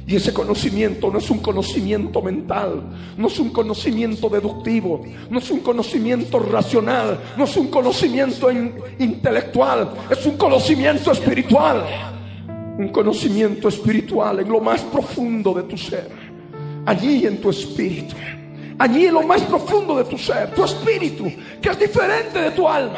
Y 0.08 0.16
ese 0.16 0.34
conocimiento 0.34 1.12
no 1.12 1.20
es 1.20 1.30
un 1.30 1.40
conocimiento 1.40 2.22
mental, 2.22 2.82
no 3.18 3.28
es 3.28 3.40
un 3.40 3.50
conocimiento 3.50 4.30
deductivo, 4.30 5.04
no 5.30 5.40
es 5.40 5.50
un 5.52 5.60
conocimiento 5.60 6.40
racional, 6.40 7.20
no 7.38 7.44
es 7.44 7.56
un 7.56 7.68
conocimiento 7.68 8.50
intelectual, 9.00 9.92
es 10.10 10.26
un 10.26 10.38
conocimiento 10.38 11.12
espiritual. 11.12 11.86
Un 12.78 12.88
conocimiento 12.88 13.68
espiritual 13.68 14.40
en 14.40 14.50
lo 14.50 14.60
más 14.60 14.82
profundo 14.82 15.54
de 15.54 15.64
tu 15.64 15.78
ser, 15.78 16.10
allí 16.86 17.28
en 17.28 17.40
tu 17.40 17.50
espíritu, 17.50 18.16
allí 18.80 19.06
en 19.06 19.14
lo 19.14 19.22
más 19.22 19.42
profundo 19.42 19.98
de 19.98 20.06
tu 20.06 20.18
ser, 20.18 20.52
tu 20.52 20.64
espíritu, 20.64 21.32
que 21.62 21.70
es 21.70 21.78
diferente 21.78 22.42
de 22.42 22.52
tu 22.52 22.68
alma. 22.68 22.98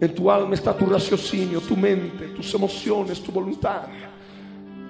En 0.00 0.14
tu 0.14 0.30
alma 0.30 0.54
está 0.54 0.76
tu 0.76 0.86
raciocinio, 0.86 1.60
tu 1.60 1.76
mente, 1.76 2.26
tus 2.28 2.52
emociones, 2.54 3.20
tu 3.20 3.32
voluntad. 3.32 3.86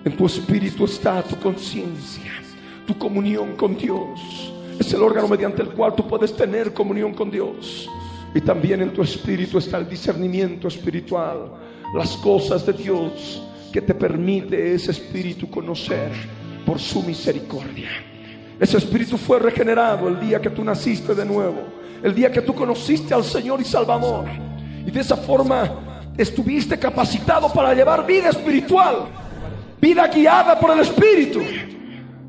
En 0.09 0.17
tu 0.17 0.25
espíritu 0.25 0.87
está 0.87 1.23
tu 1.23 1.37
conciencia, 1.37 2.33
tu 2.87 2.97
comunión 2.97 3.55
con 3.57 3.77
Dios. 3.77 4.51
Es 4.81 4.91
el 4.95 5.03
órgano 5.03 5.29
mediante 5.29 5.61
el 5.61 5.69
cual 5.69 5.95
tú 5.95 6.09
puedes 6.09 6.35
tener 6.35 6.73
comunión 6.73 7.13
con 7.13 7.31
Dios. 7.31 7.87
Y 8.35 8.41
también 8.41 8.81
en 8.81 8.95
tu 8.95 9.03
espíritu 9.03 9.59
está 9.59 9.77
el 9.77 9.87
discernimiento 9.87 10.67
espiritual, 10.67 11.53
las 11.95 12.17
cosas 12.17 12.65
de 12.65 12.73
Dios 12.73 13.43
que 13.71 13.83
te 13.83 13.93
permite 13.93 14.73
ese 14.73 14.93
espíritu 14.93 15.51
conocer 15.51 16.11
por 16.65 16.79
su 16.79 17.03
misericordia. 17.03 17.91
Ese 18.59 18.79
espíritu 18.79 19.19
fue 19.19 19.39
regenerado 19.39 20.09
el 20.09 20.19
día 20.19 20.41
que 20.41 20.49
tú 20.49 20.65
naciste 20.65 21.15
de 21.15 21.27
nuevo, 21.27 21.65
el 22.03 22.15
día 22.15 22.33
que 22.33 22.41
tú 22.41 22.55
conociste 22.55 23.13
al 23.13 23.25
Señor 23.25 23.61
y 23.61 23.65
Salvador. 23.65 24.25
Y 24.87 24.91
de 24.91 25.01
esa 25.01 25.19
forma 25.19 26.07
estuviste 26.17 26.79
capacitado 26.79 27.53
para 27.53 27.75
llevar 27.75 28.07
vida 28.07 28.31
espiritual, 28.31 29.28
vida 29.81 30.07
guiada 30.09 30.59
por 30.59 30.71
el 30.71 30.81
Espíritu. 30.81 31.41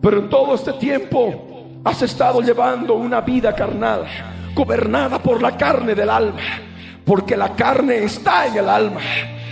Pero 0.01 0.19
en 0.19 0.29
todo 0.29 0.55
este 0.55 0.73
tiempo 0.73 1.81
has 1.83 2.01
estado 2.01 2.41
llevando 2.41 2.95
una 2.95 3.21
vida 3.21 3.53
carnal, 3.53 4.05
gobernada 4.53 5.19
por 5.19 5.41
la 5.41 5.57
carne 5.57 5.95
del 5.95 6.09
alma, 6.09 6.39
porque 7.05 7.35
la 7.35 7.55
carne 7.55 8.03
está 8.03 8.47
en 8.47 8.57
el 8.57 8.69
alma, 8.69 9.01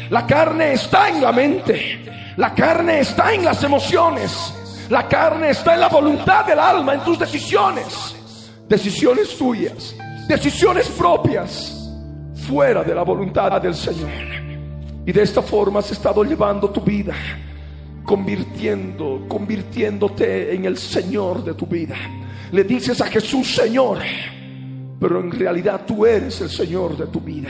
la 0.10 0.26
carne 0.26 0.74
está 0.74 1.10
en 1.10 1.22
la 1.22 1.32
mente, 1.32 2.34
la 2.38 2.54
carne 2.54 3.00
está 3.00 3.34
en 3.34 3.44
las 3.44 3.64
emociones, 3.64 4.54
la 4.90 5.08
carne 5.08 5.50
está 5.50 5.74
en 5.74 5.82
la 5.82 5.90
voluntad 5.90 6.46
del 6.46 6.60
alma, 6.60 6.94
en 6.94 7.02
tus 7.02 7.20
decisiones, 7.20 8.50
decisiones 8.68 9.38
tuyas, 9.38 9.96
decisiones 10.28 10.88
propias. 10.90 11.74
Fuera 12.48 12.82
de 12.82 12.96
la 12.96 13.04
voluntad 13.04 13.62
del 13.62 13.76
Señor. 13.76 14.10
Y 15.06 15.12
de 15.12 15.22
esta 15.22 15.42
forma 15.42 15.80
has 15.80 15.92
estado 15.92 16.24
llevando 16.24 16.70
tu 16.70 16.80
vida, 16.80 17.14
convirtiendo, 18.08 19.26
convirtiéndote 19.28 20.56
en 20.56 20.64
el 20.64 20.78
Señor 20.78 21.44
de 21.44 21.54
tu 21.54 21.66
vida. 21.66 21.98
Le 22.54 22.64
dices 22.64 23.02
a 23.02 23.08
Jesús 23.08 23.54
Señor, 23.54 23.98
pero 24.98 25.20
en 25.20 25.30
realidad 25.30 25.82
tú 25.86 26.06
eres 26.06 26.40
el 26.40 26.50
Señor 26.50 26.96
de 26.96 27.08
tu 27.08 27.20
vida. 27.20 27.50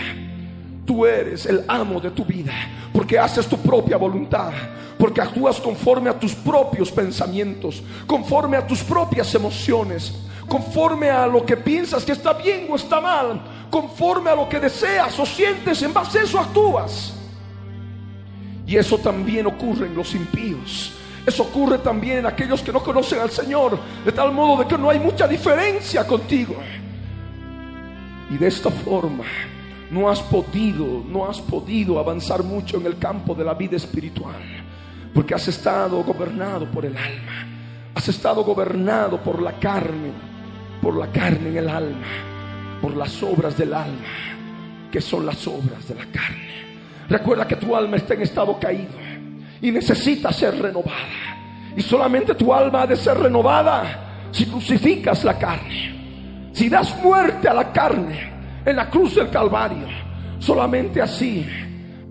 Tú 0.83 1.05
eres 1.05 1.45
el 1.45 1.63
amo 1.67 1.99
de 1.99 2.09
tu 2.09 2.25
vida, 2.25 2.53
porque 2.91 3.19
haces 3.19 3.45
tu 3.45 3.57
propia 3.57 3.97
voluntad, 3.97 4.51
porque 4.97 5.21
actúas 5.21 5.59
conforme 5.59 6.09
a 6.09 6.19
tus 6.19 6.33
propios 6.33 6.91
pensamientos, 6.91 7.83
conforme 8.07 8.57
a 8.57 8.65
tus 8.65 8.81
propias 8.81 9.35
emociones, 9.35 10.11
conforme 10.49 11.11
a 11.11 11.27
lo 11.27 11.45
que 11.45 11.55
piensas 11.55 12.03
que 12.03 12.13
está 12.13 12.33
bien 12.33 12.65
o 12.67 12.77
está 12.77 12.99
mal, 12.99 13.43
conforme 13.69 14.31
a 14.31 14.35
lo 14.35 14.49
que 14.49 14.59
deseas 14.59 15.19
o 15.19 15.25
sientes, 15.25 15.83
en 15.83 15.93
base 15.93 16.17
a 16.17 16.23
eso 16.23 16.39
actúas. 16.39 17.16
Y 18.67 18.75
eso 18.75 18.97
también 18.97 19.47
ocurre 19.47 19.87
en 19.87 19.95
los 19.95 20.13
impíos. 20.13 20.93
Eso 21.25 21.43
ocurre 21.43 21.79
también 21.79 22.19
en 22.19 22.25
aquellos 22.25 22.61
que 22.61 22.71
no 22.71 22.83
conocen 22.83 23.19
al 23.19 23.31
Señor, 23.31 23.79
de 24.05 24.11
tal 24.11 24.31
modo 24.31 24.61
de 24.61 24.67
que 24.67 24.77
no 24.77 24.89
hay 24.89 24.99
mucha 24.99 25.27
diferencia 25.27 26.05
contigo. 26.05 26.55
Y 28.29 28.37
de 28.37 28.47
esta 28.47 28.69
forma 28.69 29.23
no 29.89 30.09
has 30.09 30.21
podido, 30.21 31.03
no 31.07 31.29
has 31.29 31.39
podido 31.39 31.97
avanzar 31.97 32.43
mucho 32.43 32.77
en 32.77 32.85
el 32.85 32.97
campo 32.97 33.33
de 33.33 33.45
la 33.45 33.53
vida 33.53 33.77
espiritual, 33.77 34.35
porque 35.13 35.33
has 35.33 35.47
estado 35.47 36.03
gobernado 36.03 36.69
por 36.69 36.85
el 36.85 36.95
alma, 36.95 37.47
has 37.95 38.07
estado 38.09 38.43
gobernado 38.43 39.17
por 39.23 39.41
la 39.41 39.53
carne, 39.53 40.11
por 40.81 40.95
la 40.97 41.11
carne 41.11 41.49
en 41.49 41.57
el 41.57 41.69
alma 41.69 42.35
por 42.81 42.95
las 42.95 43.21
obras 43.23 43.57
del 43.57 43.73
alma, 43.73 44.07
que 44.91 45.01
son 45.01 45.25
las 45.25 45.47
obras 45.47 45.87
de 45.87 45.95
la 45.95 46.05
carne. 46.05 46.66
Recuerda 47.09 47.47
que 47.47 47.55
tu 47.55 47.75
alma 47.75 47.97
está 47.97 48.13
en 48.13 48.21
estado 48.21 48.59
caído 48.59 48.93
y 49.61 49.71
necesita 49.71 50.31
ser 50.31 50.59
renovada. 50.59 51.73
Y 51.75 51.81
solamente 51.81 52.35
tu 52.35 52.53
alma 52.53 52.81
ha 52.81 52.87
de 52.87 52.95
ser 52.95 53.17
renovada 53.17 54.29
si 54.31 54.45
crucificas 54.45 55.23
la 55.23 55.37
carne. 55.37 56.49
Si 56.51 56.69
das 56.69 57.01
muerte 57.01 57.47
a 57.47 57.53
la 57.53 57.71
carne 57.71 58.31
en 58.65 58.75
la 58.75 58.89
cruz 58.89 59.15
del 59.15 59.29
Calvario. 59.29 59.87
Solamente 60.39 61.01
así 61.01 61.45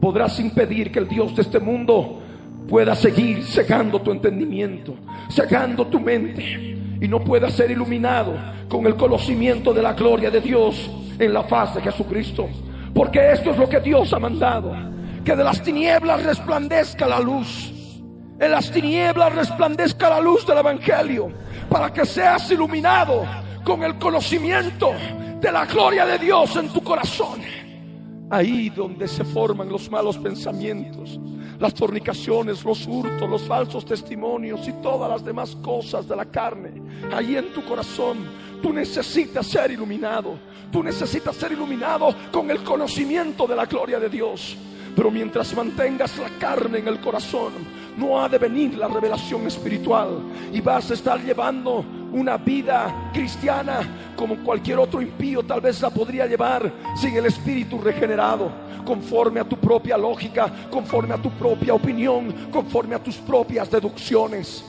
podrás 0.01 0.39
impedir 0.41 0.91
que 0.91 0.99
el 0.99 1.09
Dios 1.09 1.37
de 1.37 1.43
este 1.43 1.59
mundo 1.59 2.23
pueda 2.69 2.95
seguir 2.95 3.45
cegando 3.45 4.01
tu 4.01 4.11
entendimiento, 4.11 4.95
cegando 5.31 5.87
tu 5.87 6.01
mente 6.01 6.77
y 7.01 7.09
no 7.09 7.23
pueda 7.23 7.51
ser 7.51 7.71
iluminado 7.71 8.35
con 8.69 8.87
el 8.87 8.97
conocimiento 8.97 9.73
de 9.73 9.83
la 9.83 9.93
gloria 9.93 10.31
de 10.31 10.41
Dios 10.41 10.91
en 11.19 11.33
la 11.33 11.45
faz 11.45 11.75
de 11.75 11.83
Jesucristo. 11.83 12.49
Porque 12.97 13.31
esto 13.31 13.51
es 13.51 13.59
lo 13.59 13.69
que 13.69 13.79
Dios 13.81 14.11
ha 14.15 14.19
mandado, 14.19 14.75
que 15.23 15.37
de 15.37 15.45
las 15.45 15.63
tinieblas 15.63 16.25
resplandezca 16.25 17.07
la 17.07 17.21
luz. 17.21 17.71
En 18.41 18.51
las 18.51 18.71
tinieblas 18.71 19.35
resplandezca 19.35 20.09
la 20.09 20.19
luz 20.19 20.47
del 20.47 20.57
Evangelio, 20.57 21.29
para 21.69 21.93
que 21.93 22.07
seas 22.07 22.51
iluminado 22.51 23.27
con 23.63 23.83
el 23.83 23.99
conocimiento 23.99 24.93
de 25.39 25.53
la 25.53 25.67
gloria 25.67 26.07
de 26.07 26.19
Dios 26.19 26.57
en 26.57 26.71
tu 26.71 26.83
corazón. 26.83 27.43
Ahí 28.31 28.71
donde 28.71 29.07
se 29.09 29.25
forman 29.25 29.69
los 29.69 29.91
malos 29.91 30.17
pensamientos, 30.17 31.21
las 31.59 31.75
fornicaciones, 31.75 32.65
los 32.65 32.87
hurtos, 32.87 33.29
los 33.29 33.43
falsos 33.43 33.85
testimonios 33.85 34.67
y 34.67 34.73
todas 34.81 35.11
las 35.11 35.23
demás 35.23 35.55
cosas 35.57 36.09
de 36.09 36.17
la 36.17 36.25
carne. 36.25 36.83
Ahí 37.15 37.37
en 37.37 37.53
tu 37.53 37.63
corazón 37.63 38.27
tú 38.57 38.73
necesitas 38.73 39.47
ser 39.47 39.71
iluminado. 39.71 40.39
Tú 40.71 40.83
necesitas 40.83 41.37
ser 41.37 41.53
iluminado 41.53 42.15
con 42.33 42.51
el 42.51 42.63
conocimiento 42.63 43.47
de 43.47 43.57
la 43.57 43.67
gloria 43.67 43.99
de 44.01 44.09
Dios. 44.09 44.57
Pero 44.95 45.11
mientras 45.11 45.55
mantengas 45.55 46.17
la 46.19 46.31
carne 46.39 46.79
en 46.79 46.89
el 46.89 47.01
corazón, 47.01 47.53
no 47.97 48.21
ha 48.21 48.29
de 48.29 48.39
venir 48.39 48.77
la 48.77 48.89
revelación 48.89 49.47
espiritual 49.47 50.21
y 50.53 50.61
vas 50.61 50.91
a 50.91 50.95
estar 50.95 51.23
llevando 51.23 51.85
una 52.13 52.37
vida 52.37 53.11
cristiana 53.13 54.13
como 54.17 54.43
cualquier 54.43 54.79
otro 54.79 55.03
impío 55.03 55.43
tal 55.43 55.61
vez 55.61 55.81
la 55.83 55.91
podría 55.91 56.27
llevar 56.27 56.73
sin 56.97 57.15
el 57.15 57.27
espíritu 57.27 57.79
regenerado, 57.79 58.51
conforme 58.85 59.41
a 59.41 59.45
tu 59.45 59.57
propia 59.57 59.99
lógica, 59.99 60.51
conforme 60.71 61.15
a 61.15 61.19
tu 61.19 61.31
propia 61.31 61.75
opinión, 61.75 62.33
conforme 62.51 62.95
a 62.95 63.03
tus 63.03 63.17
propias 63.17 63.71
deducciones. 63.71 64.65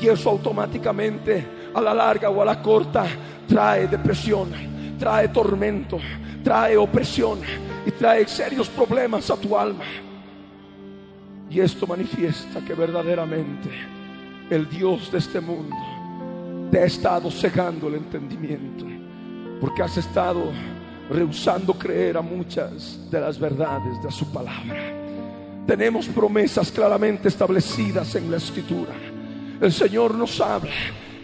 Y 0.00 0.08
eso 0.08 0.30
automáticamente, 0.30 1.46
a 1.74 1.80
la 1.80 1.94
larga 1.94 2.30
o 2.30 2.42
a 2.42 2.44
la 2.44 2.62
corta, 2.62 3.06
trae 3.52 3.86
depresión, 3.86 4.50
trae 4.98 5.28
tormento, 5.28 5.98
trae 6.42 6.74
opresión 6.74 7.40
y 7.84 7.90
trae 7.90 8.26
serios 8.26 8.66
problemas 8.70 9.30
a 9.30 9.36
tu 9.36 9.56
alma. 9.56 9.84
Y 11.50 11.60
esto 11.60 11.86
manifiesta 11.86 12.64
que 12.64 12.72
verdaderamente 12.72 13.68
el 14.48 14.66
Dios 14.70 15.12
de 15.12 15.18
este 15.18 15.38
mundo 15.38 15.76
te 16.70 16.78
ha 16.78 16.86
estado 16.86 17.30
cegando 17.30 17.88
el 17.88 17.96
entendimiento, 17.96 18.86
porque 19.60 19.82
has 19.82 19.98
estado 19.98 20.44
rehusando 21.10 21.74
creer 21.74 22.16
a 22.16 22.22
muchas 22.22 23.10
de 23.10 23.20
las 23.20 23.38
verdades 23.38 24.02
de 24.02 24.10
su 24.10 24.32
palabra. 24.32 24.80
Tenemos 25.66 26.06
promesas 26.06 26.72
claramente 26.72 27.28
establecidas 27.28 28.14
en 28.14 28.30
la 28.30 28.38
escritura. 28.38 28.94
El 29.60 29.70
Señor 29.70 30.14
nos 30.14 30.40
habla 30.40 30.72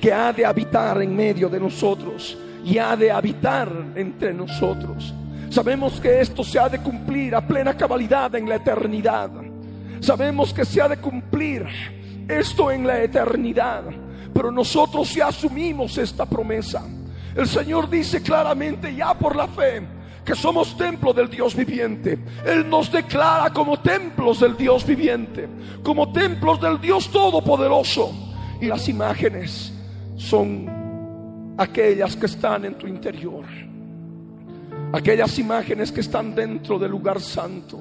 que 0.00 0.12
ha 0.12 0.32
de 0.32 0.44
habitar 0.44 1.02
en 1.02 1.14
medio 1.14 1.48
de 1.48 1.60
nosotros 1.60 2.36
y 2.64 2.78
ha 2.78 2.96
de 2.96 3.10
habitar 3.10 3.70
entre 3.94 4.32
nosotros. 4.32 5.14
Sabemos 5.50 6.00
que 6.00 6.20
esto 6.20 6.44
se 6.44 6.58
ha 6.58 6.68
de 6.68 6.78
cumplir 6.80 7.34
a 7.34 7.46
plena 7.46 7.76
cabalidad 7.76 8.34
en 8.34 8.48
la 8.48 8.56
eternidad. 8.56 9.30
Sabemos 10.00 10.52
que 10.52 10.64
se 10.64 10.80
ha 10.80 10.88
de 10.88 10.98
cumplir 10.98 11.66
esto 12.28 12.70
en 12.70 12.86
la 12.86 13.02
eternidad. 13.02 13.84
Pero 14.32 14.52
nosotros 14.52 15.12
ya 15.14 15.28
asumimos 15.28 15.96
esta 15.98 16.26
promesa. 16.26 16.84
El 17.34 17.48
Señor 17.48 17.88
dice 17.88 18.22
claramente 18.22 18.94
ya 18.94 19.14
por 19.14 19.34
la 19.34 19.48
fe 19.48 19.82
que 20.24 20.34
somos 20.34 20.76
templo 20.76 21.14
del 21.14 21.30
Dios 21.30 21.54
viviente. 21.54 22.18
Él 22.44 22.68
nos 22.68 22.92
declara 22.92 23.50
como 23.50 23.78
templos 23.80 24.40
del 24.40 24.56
Dios 24.56 24.86
viviente, 24.86 25.48
como 25.82 26.12
templos 26.12 26.60
del 26.60 26.78
Dios 26.78 27.10
todopoderoso. 27.10 28.12
Y 28.60 28.66
las 28.66 28.88
imágenes 28.88 29.72
son 30.18 31.54
aquellas 31.56 32.14
que 32.16 32.26
están 32.26 32.66
en 32.66 32.74
tu 32.74 32.86
interior. 32.86 33.44
aquellas 34.90 35.38
imágenes 35.38 35.92
que 35.92 36.00
están 36.00 36.34
dentro 36.34 36.78
del 36.78 36.90
lugar 36.90 37.20
santo, 37.20 37.78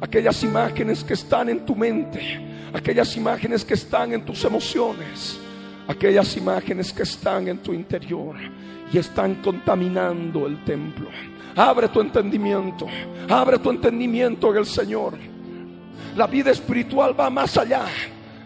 aquellas 0.00 0.42
imágenes 0.42 1.02
que 1.02 1.14
están 1.14 1.48
en 1.48 1.64
tu 1.64 1.74
mente, 1.74 2.20
aquellas 2.74 3.16
imágenes 3.16 3.64
que 3.64 3.74
están 3.74 4.12
en 4.12 4.24
tus 4.24 4.44
emociones, 4.44 5.38
aquellas 5.88 6.36
imágenes 6.36 6.92
que 6.92 7.02
están 7.02 7.48
en 7.48 7.58
tu 7.58 7.72
interior 7.72 8.36
y 8.92 8.98
están 8.98 9.36
contaminando 9.36 10.46
el 10.46 10.62
templo. 10.64 11.08
Abre 11.56 11.88
tu 11.88 12.00
entendimiento, 12.00 12.86
abre 13.28 13.58
tu 13.58 13.70
entendimiento 13.70 14.50
en 14.50 14.56
el 14.58 14.66
Señor. 14.66 15.14
La 16.16 16.26
vida 16.26 16.50
espiritual 16.50 17.18
va 17.18 17.30
más 17.30 17.56
allá. 17.56 17.86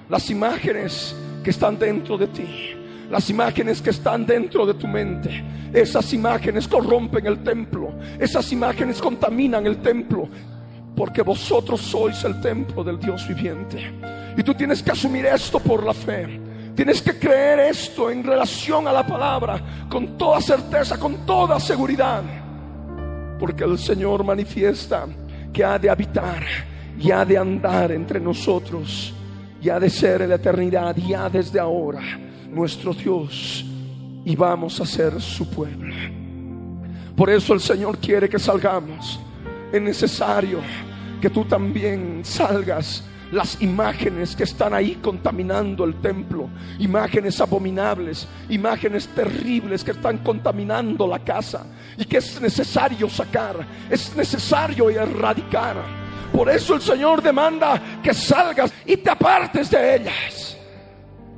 Las 0.09 0.31
imágenes 0.31 1.17
que 1.43 1.51
están 1.51 1.79
dentro 1.79 2.17
de 2.17 2.27
ti, 2.29 2.74
las 3.11 3.29
imágenes 3.31 3.83
que 3.83 3.91
están 3.91 4.25
dentro 4.25 4.67
de 4.67 4.75
tu 4.75 4.87
mente, 4.87 5.45
esas 5.73 6.13
imágenes 6.13 6.69
corrompen 6.69 7.27
el 7.27 7.43
templo, 7.43 7.93
esas 8.19 8.51
imágenes 8.53 9.01
contaminan 9.01 9.67
el 9.67 9.79
templo, 9.79 10.29
porque 10.97 11.23
vosotros 11.23 11.81
sois 11.81 12.23
el 12.25 12.41
templo 12.41 12.85
del 12.85 12.99
Dios 12.99 13.27
viviente. 13.27 13.93
Y 14.37 14.43
tú 14.43 14.55
tienes 14.55 14.83
que 14.83 14.93
asumir 14.93 15.27
esto 15.27 15.59
por 15.59 15.85
la 15.85 15.93
fe. 15.93 16.41
Tienes 16.75 17.03
que 17.03 17.19
creer 17.19 17.61
esto 17.61 18.11
en 18.11 18.25
relación 18.25 18.89
a 18.89 18.93
la 18.93 19.07
palabra 19.07 19.87
con 19.89 20.19
toda 20.19 20.41
certeza, 20.41 20.99
con 20.99 21.25
toda 21.25 21.61
seguridad. 21.61 22.23
Porque 23.39 23.65
el 23.65 23.79
Señor 23.79 24.25
manifiesta 24.25 25.07
que 25.53 25.65
ha 25.65 25.79
de 25.79 25.89
habitar 25.89 26.43
y 26.99 27.11
ha 27.11 27.25
de 27.25 27.39
andar 27.39 27.93
entre 27.93 28.19
nosotros 28.19 29.15
y 29.61 29.69
ha 29.69 29.79
de 29.79 29.89
ser 29.89 30.23
en 30.23 30.31
la 30.31 30.35
eternidad 30.37 30.97
ya 30.97 31.29
desde 31.29 31.61
ahora 31.61 32.03
nuestro 32.55 32.95
Dios 32.95 33.65
y 34.25 34.37
vamos 34.37 34.81
a 34.81 34.87
ser 34.87 35.21
su 35.21 35.49
pueblo. 35.51 35.95
Por 37.17 37.31
eso 37.31 37.55
el 37.55 37.61
Señor 37.61 37.99
quiere 37.99 38.29
que 38.29 38.39
salgamos. 38.39 39.21
Es 39.73 39.83
necesario 39.83 40.61
que 41.21 41.31
tú 41.31 41.45
también 41.45 42.21
salgas 42.25 43.05
las 43.33 43.61
imágenes 43.61 44.37
que 44.37 44.45
están 44.45 44.73
ahí 44.75 44.97
contaminando 45.03 45.85
el 45.85 46.01
templo, 46.01 46.49
imágenes 46.79 47.41
abominables, 47.41 48.29
imágenes 48.49 49.09
terribles 49.09 49.83
que 49.83 49.91
están 49.91 50.19
contaminando 50.19 51.07
la 51.07 51.19
casa 51.19 51.67
y 51.97 52.05
que 52.05 52.19
es 52.19 52.41
necesario 52.41 53.09
sacar, 53.09 53.67
es 53.91 54.15
necesario 54.15 54.89
erradicar. 54.91 55.77
Por 56.33 56.49
eso 56.49 56.75
el 56.75 56.81
Señor 56.81 57.23
demanda 57.23 57.81
que 58.03 58.15
salgas 58.15 58.73
y 58.85 58.97
te 58.97 59.11
apartes 59.11 59.71
de 59.71 59.97
ellas, 59.97 60.54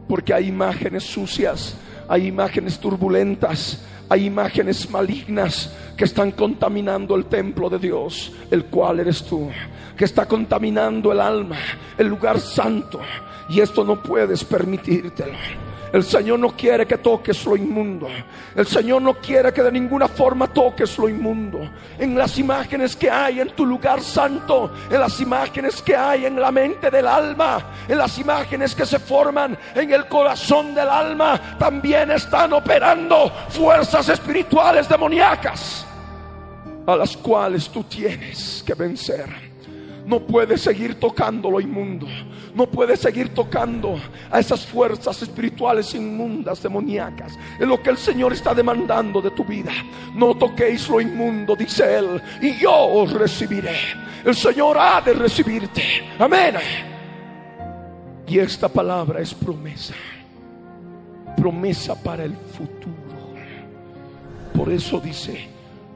porque 0.09 0.33
hay 0.35 0.49
imágenes 0.49 1.05
sucias, 1.05 1.77
hay 2.09 2.27
imágenes 2.27 2.79
turbulentas, 2.79 3.85
hay 4.09 4.27
imágenes 4.27 4.89
malignas 4.91 5.73
que 5.97 6.05
están 6.05 6.31
contaminando 6.31 7.17
el 7.17 7.27
templo 7.27 7.69
de 7.69 7.79
Dios, 7.79 8.33
el 8.51 8.67
cual 8.67 9.01
eres 9.01 9.23
tú 9.25 9.51
que 9.97 10.05
está 10.05 10.27
contaminando 10.27 11.11
el 11.11 11.21
alma, 11.21 11.57
el 11.97 12.09
lugar 12.09 12.39
santo. 12.39 13.01
Y 13.49 13.61
esto 13.61 13.85
no 13.85 14.03
puedes 14.03 14.45
permitírtelo. 14.45 15.66
El 15.93 16.03
Señor 16.05 16.39
no 16.39 16.51
quiere 16.51 16.87
que 16.87 16.99
toques 16.99 17.45
lo 17.45 17.57
inmundo. 17.57 18.09
El 18.55 18.67
Señor 18.67 19.03
no 19.03 19.15
quiere 19.15 19.53
que 19.53 19.63
de 19.63 19.73
ninguna 19.73 20.09
forma 20.09 20.47
toques 20.47 20.99
lo 20.99 21.09
inmundo. 21.09 21.61
En 21.99 22.17
las 22.17 22.39
imágenes 22.39 22.97
que 22.97 23.11
hay 23.11 23.41
en 23.41 23.51
tu 23.51 23.65
lugar 23.65 24.01
santo, 24.01 24.73
en 24.91 25.01
las 25.01 25.21
imágenes 25.21 25.81
que 25.81 25.97
hay 25.97 26.27
en 26.27 26.41
la 26.41 26.51
mente 26.51 26.91
del 26.91 27.07
alma, 27.07 27.73
en 27.89 27.99
las 27.99 28.19
imágenes 28.19 28.75
que 28.75 28.85
se 28.85 28.99
forman 28.99 29.57
en 29.75 29.93
el 29.93 30.07
corazón 30.07 30.75
del 30.75 30.89
alma, 30.89 31.57
también 31.59 32.11
están 32.11 32.53
operando 32.53 33.31
fuerzas 33.49 34.09
espirituales 34.09 34.89
demoníacas 34.89 35.87
a 36.87 36.97
las 36.97 37.17
cuales 37.17 37.69
tú 37.69 37.83
tienes 37.85 38.63
que 38.65 38.75
vencer 38.75 39.47
no 40.07 40.21
puede 40.21 40.57
seguir 40.57 40.99
tocando 41.01 41.51
lo 41.51 41.61
inmundo. 41.61 42.07
No 42.57 42.67
puede 42.67 42.97
seguir 42.97 43.35
tocando 43.35 44.01
a 44.31 44.41
esas 44.41 44.65
fuerzas 44.65 45.21
espirituales 45.21 45.95
inmundas, 45.95 46.63
demoníacas. 46.63 47.35
Es 47.61 47.69
lo 47.69 47.83
que 47.83 47.91
el 47.91 47.99
Señor 47.99 48.33
está 48.33 48.55
demandando 48.55 49.21
de 49.21 49.31
tu 49.33 49.45
vida. 49.45 49.73
No 50.15 50.35
toquéis 50.35 50.89
lo 50.89 50.99
inmundo, 50.99 51.55
dice 51.55 51.99
Él, 51.99 52.23
y 52.41 52.57
yo 52.59 52.73
os 52.73 53.13
recibiré. 53.13 53.77
El 54.25 54.35
Señor 54.35 54.79
ha 54.79 55.03
de 55.03 55.13
recibirte. 55.13 55.83
Amén. 56.19 56.55
Y 58.27 58.39
esta 58.39 58.71
palabra 58.71 59.21
es 59.21 59.35
promesa. 59.35 59.93
Promesa 61.37 61.95
para 62.03 62.25
el 62.25 62.35
futuro. 62.35 62.97
Por 64.55 64.73
eso 64.73 64.99
dice, 64.99 65.47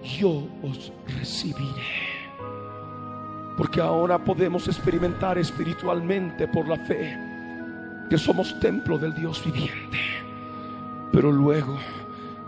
yo 0.02 0.46
os 0.62 0.92
recibiré. 1.18 2.09
Porque 3.56 3.80
ahora 3.80 4.18
podemos 4.18 4.66
experimentar 4.68 5.38
espiritualmente 5.38 6.48
por 6.48 6.66
la 6.68 6.76
fe 6.76 7.18
que 8.08 8.18
somos 8.18 8.58
templo 8.58 8.98
del 8.98 9.14
Dios 9.14 9.44
viviente. 9.44 9.98
Pero 11.12 11.30
luego 11.30 11.78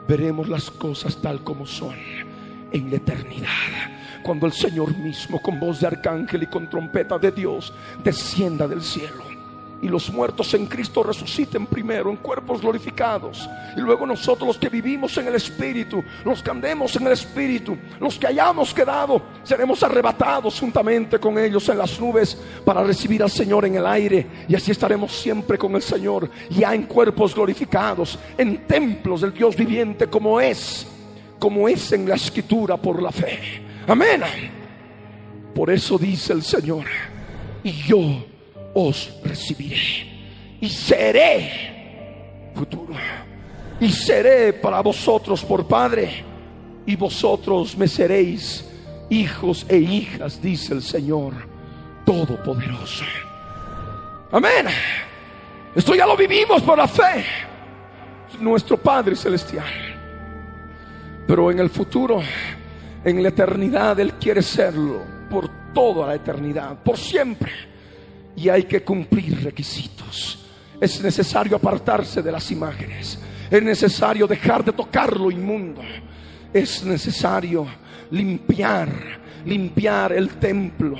veremos 0.08 0.48
las 0.48 0.70
cosas 0.70 1.16
tal 1.16 1.42
como 1.42 1.66
son 1.66 1.94
en 2.72 2.90
la 2.90 2.96
eternidad. 2.96 3.48
Cuando 4.22 4.46
el 4.46 4.52
Señor 4.52 4.96
mismo 4.96 5.40
con 5.40 5.58
voz 5.58 5.80
de 5.80 5.88
arcángel 5.88 6.44
y 6.44 6.46
con 6.46 6.70
trompeta 6.70 7.18
de 7.18 7.32
Dios 7.32 7.72
descienda 8.02 8.68
del 8.68 8.82
cielo 8.82 9.31
y 9.82 9.88
los 9.88 10.10
muertos 10.12 10.54
en 10.54 10.66
Cristo 10.66 11.02
resuciten 11.02 11.66
primero 11.66 12.08
en 12.08 12.16
cuerpos 12.16 12.60
glorificados. 12.60 13.50
Y 13.76 13.80
luego 13.80 14.06
nosotros 14.06 14.46
los 14.46 14.58
que 14.58 14.68
vivimos 14.68 15.18
en 15.18 15.26
el 15.26 15.34
Espíritu, 15.34 16.02
los 16.24 16.40
que 16.40 16.50
andemos 16.52 16.94
en 16.94 17.06
el 17.08 17.12
Espíritu, 17.12 17.76
los 17.98 18.16
que 18.16 18.28
hayamos 18.28 18.72
quedado, 18.72 19.20
seremos 19.42 19.82
arrebatados 19.82 20.60
juntamente 20.60 21.18
con 21.18 21.36
ellos 21.36 21.68
en 21.68 21.78
las 21.78 22.00
nubes 22.00 22.40
para 22.64 22.84
recibir 22.84 23.24
al 23.24 23.30
Señor 23.30 23.64
en 23.64 23.74
el 23.74 23.86
aire. 23.86 24.26
Y 24.48 24.54
así 24.54 24.70
estaremos 24.70 25.12
siempre 25.12 25.58
con 25.58 25.74
el 25.74 25.82
Señor, 25.82 26.30
ya 26.48 26.72
en 26.74 26.84
cuerpos 26.84 27.34
glorificados, 27.34 28.18
en 28.38 28.66
templos 28.68 29.22
del 29.22 29.34
Dios 29.34 29.56
viviente 29.56 30.06
como 30.06 30.40
es, 30.40 30.86
como 31.40 31.68
es 31.68 31.90
en 31.90 32.08
la 32.08 32.14
escritura 32.14 32.76
por 32.76 33.02
la 33.02 33.10
fe. 33.10 33.62
Amén. 33.88 34.22
Por 35.52 35.70
eso 35.70 35.98
dice 35.98 36.32
el 36.32 36.44
Señor, 36.44 36.86
y 37.64 37.72
yo 37.72 38.31
os 38.74 39.10
recibiré 39.24 40.56
y 40.60 40.68
seré 40.68 42.52
futuro 42.54 42.94
y 43.80 43.90
seré 43.90 44.52
para 44.52 44.80
vosotros 44.80 45.44
por 45.44 45.66
Padre 45.66 46.24
y 46.86 46.94
vosotros 46.96 47.76
me 47.76 47.88
seréis 47.88 48.64
hijos 49.10 49.66
e 49.68 49.76
hijas, 49.76 50.40
dice 50.40 50.74
el 50.74 50.82
Señor 50.82 51.34
Todopoderoso. 52.04 53.04
Amén. 54.30 54.66
Esto 55.74 55.94
ya 55.94 56.06
lo 56.06 56.16
vivimos 56.16 56.62
por 56.62 56.78
la 56.78 56.88
fe. 56.88 57.24
Nuestro 58.40 58.76
Padre 58.76 59.14
Celestial. 59.14 59.66
Pero 61.26 61.50
en 61.50 61.58
el 61.58 61.70
futuro, 61.70 62.20
en 63.04 63.22
la 63.22 63.28
eternidad, 63.28 63.98
Él 64.00 64.14
quiere 64.14 64.42
serlo 64.42 65.02
por 65.30 65.48
toda 65.72 66.06
la 66.06 66.14
eternidad, 66.14 66.82
por 66.82 66.96
siempre 66.96 67.71
y 68.36 68.48
hay 68.48 68.64
que 68.64 68.82
cumplir 68.82 69.42
requisitos. 69.42 70.46
Es 70.80 71.02
necesario 71.02 71.56
apartarse 71.56 72.22
de 72.22 72.32
las 72.32 72.50
imágenes. 72.50 73.18
Es 73.50 73.62
necesario 73.62 74.26
dejar 74.26 74.64
de 74.64 74.72
tocar 74.72 75.16
lo 75.16 75.30
inmundo. 75.30 75.82
Es 76.52 76.84
necesario 76.84 77.66
limpiar, 78.10 78.90
limpiar 79.44 80.12
el 80.12 80.30
templo 80.30 80.96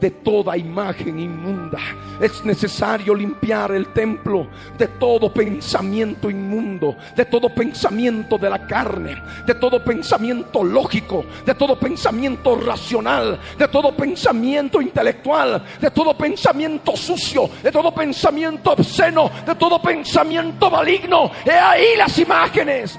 de 0.00 0.10
toda 0.10 0.56
imagen 0.56 1.20
inmunda. 1.20 1.78
Es 2.20 2.44
necesario 2.44 3.14
limpiar 3.14 3.72
el 3.72 3.92
templo 3.92 4.48
de 4.78 4.88
todo 4.88 5.32
pensamiento 5.32 6.30
inmundo, 6.30 6.96
de 7.14 7.24
todo 7.26 7.54
pensamiento 7.54 8.38
de 8.38 8.50
la 8.50 8.66
carne, 8.66 9.22
de 9.46 9.54
todo 9.54 9.82
pensamiento 9.84 10.64
lógico, 10.64 11.24
de 11.44 11.54
todo 11.54 11.78
pensamiento 11.78 12.56
racional, 12.56 13.38
de 13.58 13.68
todo 13.68 13.94
pensamiento 13.94 14.80
intelectual, 14.80 15.64
de 15.80 15.90
todo 15.90 16.16
pensamiento 16.16 16.96
sucio, 16.96 17.50
de 17.62 17.70
todo 17.70 17.92
pensamiento 17.92 18.72
obsceno, 18.72 19.30
de 19.46 19.54
todo 19.54 19.80
pensamiento 19.80 20.70
maligno. 20.70 21.30
He 21.44 21.52
ahí 21.52 21.96
las 21.96 22.18
imágenes 22.18 22.98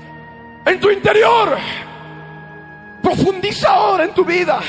en 0.65 0.79
tu 0.79 0.89
interior. 0.89 1.57
Profundiza 3.01 3.69
ahora 3.69 4.03
en 4.03 4.13
tu 4.13 4.23
vida. 4.23 4.59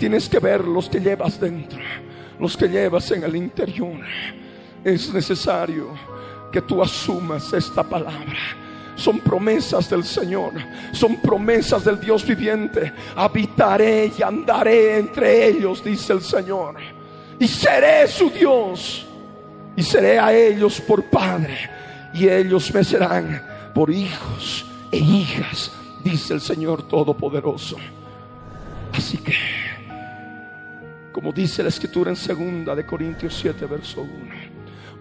Tienes 0.00 0.30
que 0.30 0.38
ver 0.38 0.64
los 0.64 0.88
que 0.88 0.98
llevas 0.98 1.38
dentro, 1.38 1.78
los 2.38 2.56
que 2.56 2.66
llevas 2.66 3.10
en 3.10 3.22
el 3.22 3.36
interior. 3.36 4.00
Es 4.82 5.12
necesario 5.12 5.88
que 6.50 6.62
tú 6.62 6.82
asumas 6.82 7.52
esta 7.52 7.82
palabra. 7.82 8.38
Son 8.96 9.18
promesas 9.18 9.90
del 9.90 10.02
Señor, 10.04 10.54
son 10.92 11.16
promesas 11.16 11.84
del 11.84 12.00
Dios 12.00 12.26
viviente. 12.26 12.94
Habitaré 13.14 14.10
y 14.18 14.22
andaré 14.22 15.00
entre 15.00 15.48
ellos, 15.48 15.84
dice 15.84 16.14
el 16.14 16.22
Señor. 16.22 16.76
Y 17.38 17.46
seré 17.46 18.08
su 18.08 18.30
Dios. 18.30 19.06
Y 19.76 19.82
seré 19.82 20.18
a 20.18 20.32
ellos 20.32 20.80
por 20.80 21.04
Padre. 21.04 21.58
Y 22.14 22.26
ellos 22.26 22.72
me 22.72 22.82
serán 22.84 23.42
por 23.74 23.90
hijos 23.90 24.64
e 24.90 24.96
hijas, 24.96 25.70
dice 26.02 26.32
el 26.32 26.40
Señor 26.40 26.84
Todopoderoso. 26.84 27.76
Así 28.94 29.18
que, 29.18 29.34
como 31.12 31.32
dice 31.32 31.62
la 31.62 31.68
escritura 31.68 32.10
en 32.10 32.16
segunda 32.16 32.74
de 32.74 32.86
Corintios 32.86 33.36
7, 33.40 33.66
verso 33.66 34.02
1, 34.02 34.12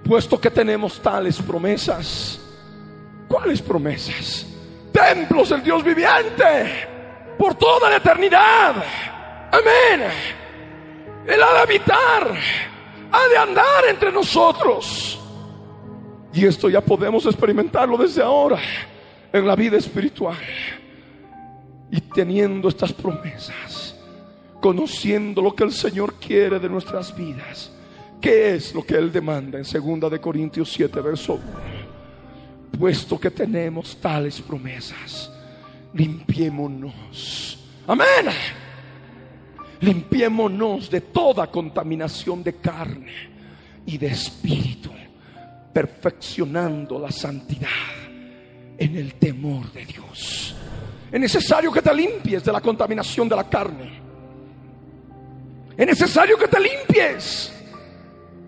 puesto 0.04 0.40
que 0.40 0.50
tenemos 0.50 1.00
tales 1.00 1.42
promesas, 1.42 2.40
¿cuáles 3.28 3.62
promesas? 3.62 4.46
Templos 4.92 5.50
del 5.50 5.64
Dios 5.64 5.84
viviente 5.84 6.88
por 7.38 7.56
toda 7.56 7.90
la 7.90 7.98
eternidad. 7.98 8.76
Amén. 9.52 10.12
Él 11.26 11.44
ha 11.44 11.54
de 11.54 11.60
habitar, 11.60 12.34
ha 13.12 13.28
de 13.28 13.38
andar 13.38 13.86
entre 13.88 14.12
nosotros. 14.12 15.20
Y 16.34 16.46
esto 16.46 16.70
ya 16.70 16.82
podemos 16.82 17.26
experimentarlo 17.26 17.98
desde 17.98 18.22
ahora 18.22 18.60
en 19.32 19.48
la 19.48 19.56
vida 19.56 19.78
espiritual. 19.78 20.38
Y 21.92 22.02
teniendo 22.02 22.70
estas 22.70 22.94
promesas, 22.94 23.89
conociendo 24.60 25.42
lo 25.42 25.56
que 25.56 25.64
el 25.64 25.72
Señor 25.72 26.16
quiere 26.16 26.60
de 26.60 26.70
nuestras 26.70 27.16
vidas. 27.16 27.72
¿Qué 28.22 28.56
es 28.56 28.74
lo 28.74 28.84
que 28.84 28.96
Él 28.96 29.12
demanda 29.12 29.58
en 29.58 30.00
2 30.00 30.12
de 30.12 30.20
Corintios 30.20 30.72
7, 30.72 31.00
verso 31.02 31.34
1? 31.36 31.44
Puesto 32.78 33.20
que 33.20 33.32
tenemos 33.32 33.98
tales 34.00 34.42
promesas, 34.42 35.32
limpiémonos. 35.94 37.60
Amén. 37.88 38.08
Limpiémonos 39.82 40.90
de 40.90 41.02
toda 41.02 41.48
contaminación 41.48 42.44
de 42.44 42.56
carne 42.56 43.14
y 43.86 43.98
de 43.98 44.08
espíritu, 44.08 44.92
perfeccionando 45.74 47.00
la 47.00 47.12
santidad 47.12 47.70
en 48.78 48.96
el 48.96 49.16
temor 49.16 49.72
de 49.72 49.86
Dios. 49.86 50.56
Es 51.12 51.20
necesario 51.20 51.72
que 51.72 51.82
te 51.82 51.94
limpies 51.94 52.44
de 52.44 52.52
la 52.52 52.62
contaminación 52.62 53.28
de 53.28 53.36
la 53.36 53.50
carne. 53.50 54.09
Es 55.80 55.88
necesario 55.88 56.38
que 56.38 56.50
te 56.50 56.60
limpies 56.60 57.54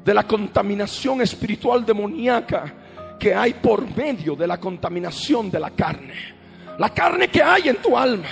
de 0.03 0.13
la 0.13 0.27
contaminación 0.27 1.21
espiritual 1.21 1.85
demoníaca 1.85 2.73
que 3.17 3.33
hay 3.33 3.53
por 3.53 3.89
medio 3.95 4.35
de 4.35 4.45
la 4.45 4.59
contaminación 4.59 5.49
de 5.49 5.57
la 5.57 5.69
carne. 5.69 6.13
La 6.77 6.89
carne 6.89 7.29
que 7.29 7.41
hay 7.41 7.69
en 7.69 7.77
tu 7.77 7.97
alma. 7.97 8.27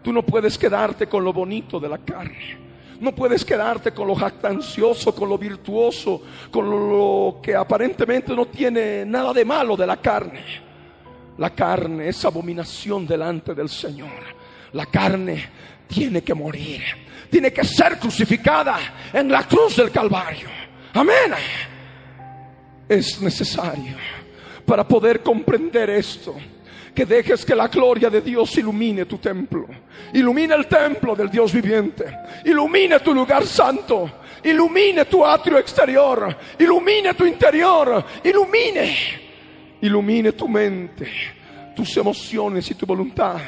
Tú 0.00 0.12
no 0.12 0.22
puedes 0.22 0.56
quedarte 0.56 1.08
con 1.08 1.24
lo 1.24 1.32
bonito 1.32 1.80
de 1.80 1.88
la 1.88 1.98
carne. 1.98 2.56
No 3.00 3.12
puedes 3.12 3.44
quedarte 3.44 3.90
con 3.90 4.06
lo 4.06 4.14
jactancioso, 4.14 5.12
con 5.12 5.28
lo 5.28 5.36
virtuoso, 5.36 6.22
con 6.52 6.70
lo 6.70 7.40
que 7.42 7.56
aparentemente 7.56 8.32
no 8.32 8.46
tiene 8.46 9.04
nada 9.04 9.32
de 9.32 9.44
malo 9.44 9.76
de 9.76 9.88
la 9.88 9.96
carne. 9.96 10.44
La 11.38 11.50
carne 11.50 12.10
es 12.10 12.24
abominación 12.24 13.08
delante 13.08 13.56
del 13.56 13.68
Señor. 13.68 14.22
La 14.72 14.86
carne 14.86 15.48
tiene 15.88 16.22
que 16.22 16.32
morir 16.32 17.03
tiene 17.34 17.52
que 17.52 17.64
ser 17.64 17.98
crucificada 17.98 18.78
en 19.12 19.28
la 19.28 19.42
cruz 19.42 19.74
del 19.74 19.90
Calvario. 19.90 20.46
Amén. 20.92 21.34
Es 22.88 23.20
necesario 23.20 23.96
para 24.64 24.86
poder 24.86 25.20
comprender 25.20 25.90
esto. 25.90 26.36
Que 26.94 27.04
dejes 27.04 27.44
que 27.44 27.56
la 27.56 27.66
gloria 27.66 28.08
de 28.08 28.20
Dios 28.20 28.56
ilumine 28.56 29.04
tu 29.04 29.18
templo. 29.18 29.66
Ilumine 30.12 30.54
el 30.54 30.68
templo 30.68 31.16
del 31.16 31.28
Dios 31.28 31.52
viviente. 31.52 32.04
Ilumine 32.44 33.00
tu 33.00 33.12
lugar 33.12 33.44
santo. 33.44 34.20
Ilumine 34.44 35.04
tu 35.06 35.26
atrio 35.26 35.58
exterior. 35.58 36.38
Ilumine 36.56 37.14
tu 37.14 37.26
interior. 37.26 38.04
Ilumine. 38.22 38.96
Ilumine 39.80 40.30
tu 40.34 40.46
mente, 40.46 41.10
tus 41.74 41.96
emociones 41.96 42.70
y 42.70 42.76
tu 42.76 42.86
voluntad. 42.86 43.40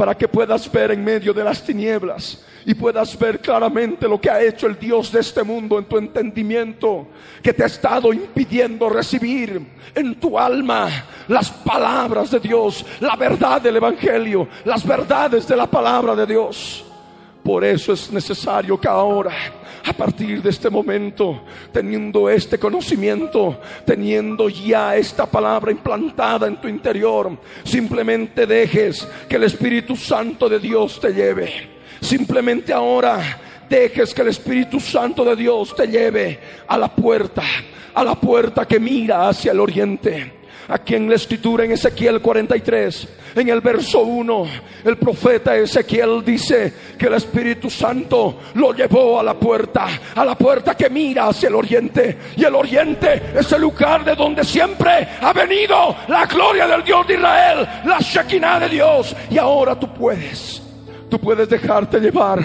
Para 0.00 0.16
que 0.16 0.26
puedas 0.26 0.72
ver 0.72 0.92
en 0.92 1.04
medio 1.04 1.34
de 1.34 1.44
las 1.44 1.62
tinieblas 1.62 2.42
y 2.64 2.72
puedas 2.72 3.18
ver 3.18 3.38
claramente 3.38 4.08
lo 4.08 4.18
que 4.18 4.30
ha 4.30 4.40
hecho 4.40 4.66
el 4.66 4.78
Dios 4.78 5.12
de 5.12 5.20
este 5.20 5.42
mundo 5.42 5.78
en 5.78 5.84
tu 5.84 5.98
entendimiento, 5.98 7.08
que 7.42 7.52
te 7.52 7.64
ha 7.64 7.66
estado 7.66 8.10
impidiendo 8.10 8.88
recibir 8.88 9.60
en 9.94 10.14
tu 10.14 10.38
alma 10.38 10.88
las 11.28 11.50
palabras 11.50 12.30
de 12.30 12.40
Dios, 12.40 12.82
la 13.00 13.14
verdad 13.14 13.60
del 13.60 13.76
Evangelio, 13.76 14.48
las 14.64 14.86
verdades 14.86 15.46
de 15.46 15.56
la 15.58 15.66
palabra 15.66 16.16
de 16.16 16.24
Dios. 16.24 16.89
Por 17.42 17.64
eso 17.64 17.92
es 17.92 18.10
necesario 18.12 18.78
que 18.78 18.88
ahora, 18.88 19.32
a 19.84 19.92
partir 19.92 20.42
de 20.42 20.50
este 20.50 20.68
momento, 20.68 21.42
teniendo 21.72 22.28
este 22.28 22.58
conocimiento, 22.58 23.60
teniendo 23.84 24.48
ya 24.48 24.96
esta 24.96 25.26
palabra 25.26 25.70
implantada 25.70 26.46
en 26.46 26.60
tu 26.60 26.68
interior, 26.68 27.36
simplemente 27.64 28.46
dejes 28.46 29.06
que 29.28 29.36
el 29.36 29.44
Espíritu 29.44 29.96
Santo 29.96 30.48
de 30.48 30.58
Dios 30.58 31.00
te 31.00 31.12
lleve 31.12 31.80
Simplemente 32.00 32.72
ahora 32.72 33.38
dejes 33.68 34.14
que 34.14 34.22
el 34.22 34.28
Espíritu 34.28 34.80
Santo 34.80 35.24
de 35.24 35.36
Dios 35.36 35.74
te 35.76 35.86
lleve 35.86 36.40
a 36.66 36.78
la 36.78 36.88
puerta, 36.88 37.42
a 37.94 38.02
la 38.02 38.14
puerta 38.14 38.66
que 38.66 38.80
mira 38.80 39.28
hacia 39.28 39.52
el 39.52 39.60
oriente. 39.60 40.39
Aquí 40.70 40.94
en 40.94 41.08
la 41.08 41.16
escritura 41.16 41.64
en 41.64 41.72
Ezequiel 41.72 42.20
43, 42.20 43.08
en 43.34 43.48
el 43.48 43.60
verso 43.60 44.02
1, 44.02 44.46
el 44.84 44.96
profeta 44.98 45.56
Ezequiel 45.56 46.24
dice 46.24 46.72
que 46.96 47.06
el 47.06 47.14
Espíritu 47.14 47.68
Santo 47.68 48.38
lo 48.54 48.72
llevó 48.72 49.18
a 49.18 49.22
la 49.22 49.34
puerta, 49.34 49.88
a 50.14 50.24
la 50.24 50.36
puerta 50.36 50.76
que 50.76 50.88
mira 50.88 51.26
hacia 51.26 51.48
el 51.48 51.56
oriente. 51.56 52.16
Y 52.36 52.44
el 52.44 52.54
oriente 52.54 53.32
es 53.34 53.50
el 53.50 53.62
lugar 53.62 54.04
de 54.04 54.14
donde 54.14 54.44
siempre 54.44 55.08
ha 55.20 55.32
venido 55.32 55.96
la 56.06 56.26
gloria 56.26 56.68
del 56.68 56.84
Dios 56.84 57.06
de 57.06 57.14
Israel, 57.14 57.68
la 57.84 57.98
Shekinah 57.98 58.60
de 58.60 58.68
Dios. 58.68 59.16
Y 59.28 59.38
ahora 59.38 59.78
tú 59.78 59.92
puedes 59.92 60.62
Tú 61.10 61.18
puedes 61.18 61.48
dejarte 61.48 61.98
llevar 61.98 62.40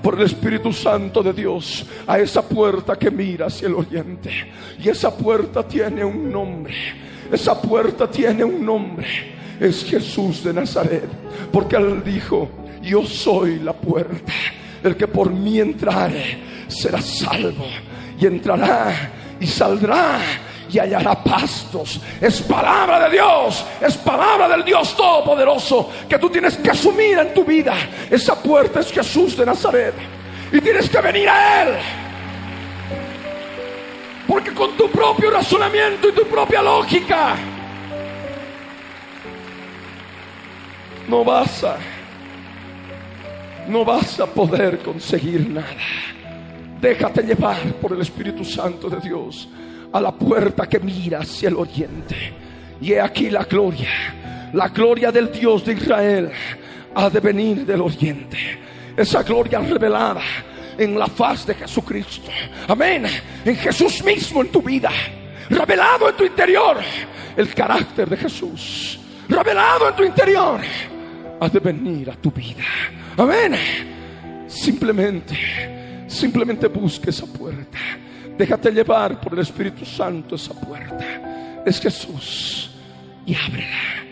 por 0.00 0.14
el 0.14 0.26
Espíritu 0.26 0.72
Santo 0.72 1.20
de 1.20 1.32
Dios 1.32 1.84
a 2.06 2.20
esa 2.20 2.42
puerta 2.42 2.96
que 2.96 3.10
mira 3.10 3.46
hacia 3.46 3.66
el 3.66 3.74
oriente. 3.74 4.30
Y 4.78 4.88
esa 4.88 5.14
puerta 5.16 5.66
tiene 5.66 6.04
un 6.04 6.30
nombre. 6.30 6.74
Esa 7.34 7.60
puerta 7.60 8.08
tiene 8.08 8.44
un 8.44 8.64
nombre. 8.64 9.06
Es 9.58 9.84
Jesús 9.84 10.44
de 10.44 10.52
Nazaret. 10.52 11.08
Porque 11.50 11.74
Él 11.74 12.02
dijo, 12.04 12.48
yo 12.80 13.04
soy 13.04 13.58
la 13.58 13.72
puerta. 13.72 14.32
El 14.82 14.96
que 14.96 15.08
por 15.08 15.30
mí 15.30 15.58
entrare 15.58 16.38
será 16.68 17.02
salvo. 17.02 17.66
Y 18.20 18.26
entrará 18.26 19.10
y 19.40 19.48
saldrá 19.48 20.20
y 20.70 20.78
hallará 20.78 21.24
pastos. 21.24 22.00
Es 22.20 22.40
palabra 22.42 23.08
de 23.08 23.16
Dios, 23.16 23.64
es 23.80 23.96
palabra 23.96 24.48
del 24.48 24.64
Dios 24.64 24.96
Todopoderoso 24.96 25.90
que 26.08 26.18
tú 26.18 26.30
tienes 26.30 26.56
que 26.58 26.70
asumir 26.70 27.18
en 27.18 27.34
tu 27.34 27.44
vida. 27.44 27.74
Esa 28.08 28.40
puerta 28.40 28.78
es 28.78 28.92
Jesús 28.92 29.36
de 29.36 29.44
Nazaret 29.44 29.94
y 30.52 30.60
tienes 30.60 30.88
que 30.88 31.00
venir 31.00 31.28
a 31.28 31.62
Él. 31.62 32.03
Porque 34.26 34.52
con 34.52 34.76
tu 34.76 34.90
propio 34.90 35.30
razonamiento 35.30 36.08
y 36.08 36.12
tu 36.12 36.24
propia 36.24 36.62
lógica 36.62 37.36
no 41.08 41.24
vas 41.24 41.64
a 41.64 41.76
no 43.68 43.84
vas 43.84 44.20
a 44.20 44.26
poder 44.26 44.78
conseguir 44.78 45.48
nada. 45.48 45.66
Déjate 46.80 47.22
llevar 47.22 47.62
por 47.80 47.92
el 47.92 48.02
Espíritu 48.02 48.44
Santo 48.44 48.90
de 48.90 49.00
Dios 49.00 49.48
a 49.92 50.00
la 50.00 50.12
puerta 50.12 50.66
que 50.66 50.80
mira 50.80 51.20
hacia 51.20 51.48
el 51.48 51.56
oriente. 51.56 52.34
Y 52.80 52.92
he 52.92 53.00
aquí 53.00 53.30
la 53.30 53.44
gloria, 53.44 53.88
la 54.52 54.68
gloria 54.68 55.10
del 55.10 55.32
Dios 55.32 55.64
de 55.64 55.72
Israel 55.72 56.30
ha 56.94 57.08
de 57.08 57.20
venir 57.20 57.64
del 57.64 57.80
oriente. 57.80 58.38
Esa 58.96 59.22
gloria 59.22 59.60
revelada 59.60 60.20
en 60.78 60.98
la 60.98 61.06
faz 61.06 61.46
de 61.46 61.54
Jesucristo. 61.54 62.30
Amén. 62.68 63.06
En 63.44 63.56
Jesús 63.56 64.02
mismo 64.04 64.42
en 64.42 64.48
tu 64.48 64.62
vida. 64.62 64.90
Revelado 65.50 66.08
en 66.08 66.16
tu 66.16 66.24
interior 66.24 66.78
el 67.36 67.54
carácter 67.54 68.08
de 68.08 68.16
Jesús. 68.16 68.98
Revelado 69.28 69.88
en 69.88 69.96
tu 69.96 70.04
interior. 70.04 70.60
Ha 71.40 71.48
de 71.48 71.58
venir 71.60 72.10
a 72.10 72.14
tu 72.14 72.30
vida. 72.30 72.64
Amén. 73.16 73.54
Simplemente, 74.46 76.04
simplemente 76.06 76.68
busque 76.68 77.10
esa 77.10 77.26
puerta. 77.26 77.78
Déjate 78.36 78.70
llevar 78.70 79.20
por 79.20 79.34
el 79.34 79.40
Espíritu 79.40 79.84
Santo 79.84 80.34
esa 80.34 80.54
puerta. 80.54 81.62
Es 81.64 81.80
Jesús. 81.80 82.70
Y 83.26 83.34
ábrela. 83.34 84.04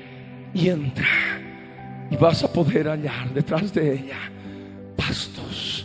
Y 0.54 0.68
entra. 0.68 1.06
Y 2.10 2.16
vas 2.16 2.42
a 2.44 2.52
poder 2.52 2.88
hallar 2.88 3.30
detrás 3.32 3.72
de 3.72 3.94
ella 3.94 4.18
pastos. 4.96 5.81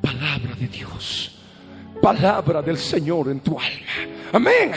Palabra 0.00 0.54
de 0.58 0.68
Dios. 0.68 1.38
Palabra 2.00 2.62
del 2.62 2.78
Señor 2.78 3.28
en 3.30 3.40
tu 3.40 3.58
alma. 3.58 4.14
Amén. 4.32 4.72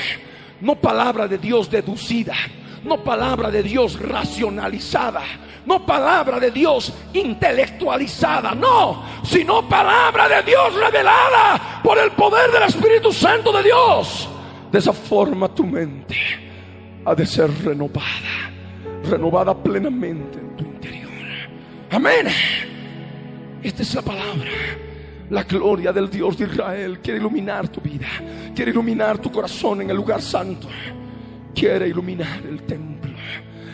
No 0.61 0.75
palabra 0.75 1.27
de 1.27 1.37
Dios 1.37 1.69
deducida. 1.69 2.35
No 2.83 3.03
palabra 3.03 3.51
de 3.51 3.61
Dios 3.61 3.99
racionalizada 3.99 5.21
no 5.65 5.85
palabra 5.85 6.39
de 6.39 6.51
Dios 6.51 6.91
intelectualizada, 7.13 8.55
no, 8.55 9.03
sino 9.23 9.67
palabra 9.67 10.27
de 10.27 10.43
Dios 10.43 10.73
revelada 10.73 11.81
por 11.83 11.97
el 11.99 12.11
poder 12.11 12.51
del 12.51 12.63
Espíritu 12.63 13.11
Santo 13.11 13.51
de 13.51 13.63
Dios. 13.63 14.27
De 14.71 14.79
esa 14.79 14.93
forma 14.93 15.53
tu 15.53 15.65
mente 15.65 16.17
ha 17.05 17.13
de 17.13 17.25
ser 17.25 17.51
renovada, 17.63 18.51
renovada 19.03 19.55
plenamente 19.55 20.39
en 20.39 20.55
tu 20.55 20.63
interior. 20.63 21.11
Amén. 21.91 22.27
Esta 23.61 23.83
es 23.83 23.93
la 23.93 24.01
palabra. 24.01 24.49
La 25.31 25.43
gloria 25.43 25.93
del 25.93 26.09
Dios 26.09 26.37
de 26.37 26.43
Israel 26.43 26.99
quiere 26.99 27.17
iluminar 27.17 27.69
tu 27.69 27.79
vida, 27.79 28.07
quiere 28.53 28.71
iluminar 28.71 29.17
tu 29.17 29.31
corazón 29.31 29.81
en 29.81 29.89
el 29.89 29.95
lugar 29.95 30.21
santo, 30.21 30.67
quiere 31.55 31.87
iluminar 31.87 32.41
el 32.45 32.63
templo. 32.63 33.13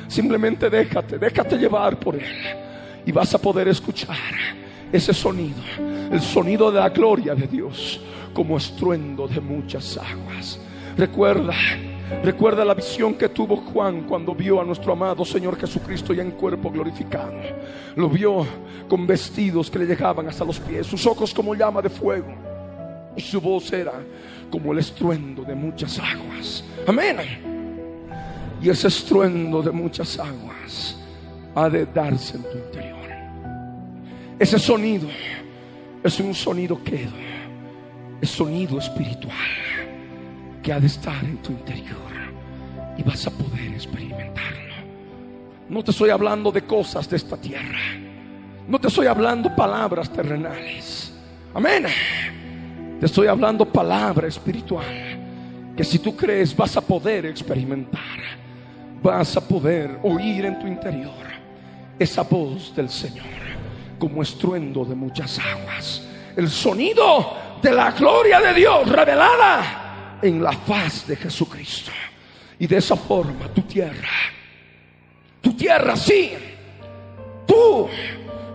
Simplemente 0.08 0.70
déjate, 0.70 1.18
déjate 1.18 1.58
llevar 1.58 2.00
por 2.00 2.16
Él 2.16 2.32
y 3.08 3.12
vas 3.12 3.34
a 3.34 3.40
poder 3.40 3.68
escuchar 3.70 4.16
ese 4.92 5.16
sonido, 5.16 5.58
el 6.12 6.22
sonido 6.22 6.72
de 6.72 6.80
la 6.80 6.90
gloria 6.90 7.34
de 7.34 7.48
Dios 7.48 8.02
como 8.36 8.56
estruendo 8.56 9.28
de 9.28 9.42
muchas 9.42 9.98
aguas. 9.98 10.60
Recuerda, 10.96 11.56
recuerda 12.24 12.64
la 12.64 12.74
visión 12.74 13.16
que 13.16 13.30
tuvo 13.30 13.58
Juan 13.58 14.04
cuando 14.04 14.34
vio 14.34 14.62
a 14.62 14.64
nuestro 14.64 14.94
amado 14.94 15.26
Señor 15.26 15.60
Jesucristo 15.60 16.14
ya 16.14 16.24
en 16.24 16.32
cuerpo 16.32 16.72
glorificado. 16.72 17.34
Lo 17.96 18.10
vio 18.10 18.46
con 18.88 19.06
vestidos 19.06 19.70
que 19.70 19.80
le 19.80 19.86
llegaban 19.86 20.28
hasta 20.28 20.46
los 20.46 20.60
pies, 20.60 20.88
sus 20.88 21.06
ojos 21.06 21.34
como 21.34 21.56
llama 21.56 21.82
de 21.82 21.90
fuego 21.90 22.28
y 23.16 23.22
su 23.22 23.42
voz 23.42 23.74
era 23.74 23.94
como 24.50 24.72
el 24.72 24.80
estruendo 24.80 25.44
de 25.44 25.56
muchas 25.56 26.00
aguas. 26.00 26.64
Amén. 26.88 27.18
Y 28.62 28.70
ese 28.70 28.88
estruendo 28.88 29.62
de 29.62 29.72
muchas 29.72 30.18
aguas 30.20 30.98
ha 31.56 31.70
de 31.70 31.86
darse 31.86 32.38
en 32.38 32.44
tu 32.44 32.58
interior. 32.58 32.98
Ese 34.40 34.60
sonido 34.60 35.08
es 36.04 36.20
un 36.20 36.34
sonido 36.34 36.82
quedo, 36.84 37.12
es 38.22 38.30
sonido 38.30 38.78
espiritual 38.78 39.34
que 40.68 40.74
ha 40.74 40.82
de 40.82 40.88
estar 40.88 41.24
en 41.24 41.38
tu 41.38 41.54
interior 41.54 42.12
y 42.98 43.02
vas 43.02 43.26
a 43.26 43.32
poder 43.32 43.72
experimentarlo. 43.74 44.76
No 45.70 45.82
te 45.82 45.92
estoy 45.92 46.10
hablando 46.10 46.52
de 46.52 46.64
cosas 46.64 47.10
de 47.10 47.16
esta 47.16 47.38
tierra, 47.38 47.80
no 48.68 48.78
te 48.78 48.90
estoy 48.90 49.08
hablando 49.08 49.56
palabras 49.56 50.12
terrenales. 50.12 51.14
Amén. 51.54 51.86
Te 53.00 53.06
estoy 53.06 53.28
hablando 53.28 53.66
palabra 53.66 54.28
espiritual 54.28 54.84
que 55.78 55.86
si 55.86 56.00
tú 56.00 56.18
crees 56.18 56.54
vas 56.54 56.76
a 56.76 56.82
poder 56.82 57.28
experimentar, 57.28 58.20
vas 59.02 59.38
a 59.38 59.48
poder 59.48 59.98
oír 60.04 60.44
en 60.44 60.60
tu 60.60 60.68
interior 60.68 61.28
esa 61.98 62.24
voz 62.24 62.76
del 62.76 62.90
Señor 62.90 63.26
como 63.98 64.22
estruendo 64.22 64.84
de 64.84 64.96
muchas 64.96 65.40
aguas. 65.40 66.06
El 66.36 66.50
sonido 66.50 67.38
de 67.62 67.72
la 67.72 67.92
gloria 67.94 68.42
de 68.42 68.54
Dios 68.54 68.90
revelada 68.90 69.86
en 70.22 70.42
la 70.42 70.52
faz 70.52 71.08
de 71.08 71.16
Jesucristo. 71.16 71.92
Y 72.60 72.68
de 72.68 72.78
esa 72.78 72.96
forma 72.96 73.48
tu 73.54 73.62
tierra, 73.62 74.10
tu 75.42 75.54
tierra 75.54 75.96
sí, 75.96 76.32
tú, 77.46 77.88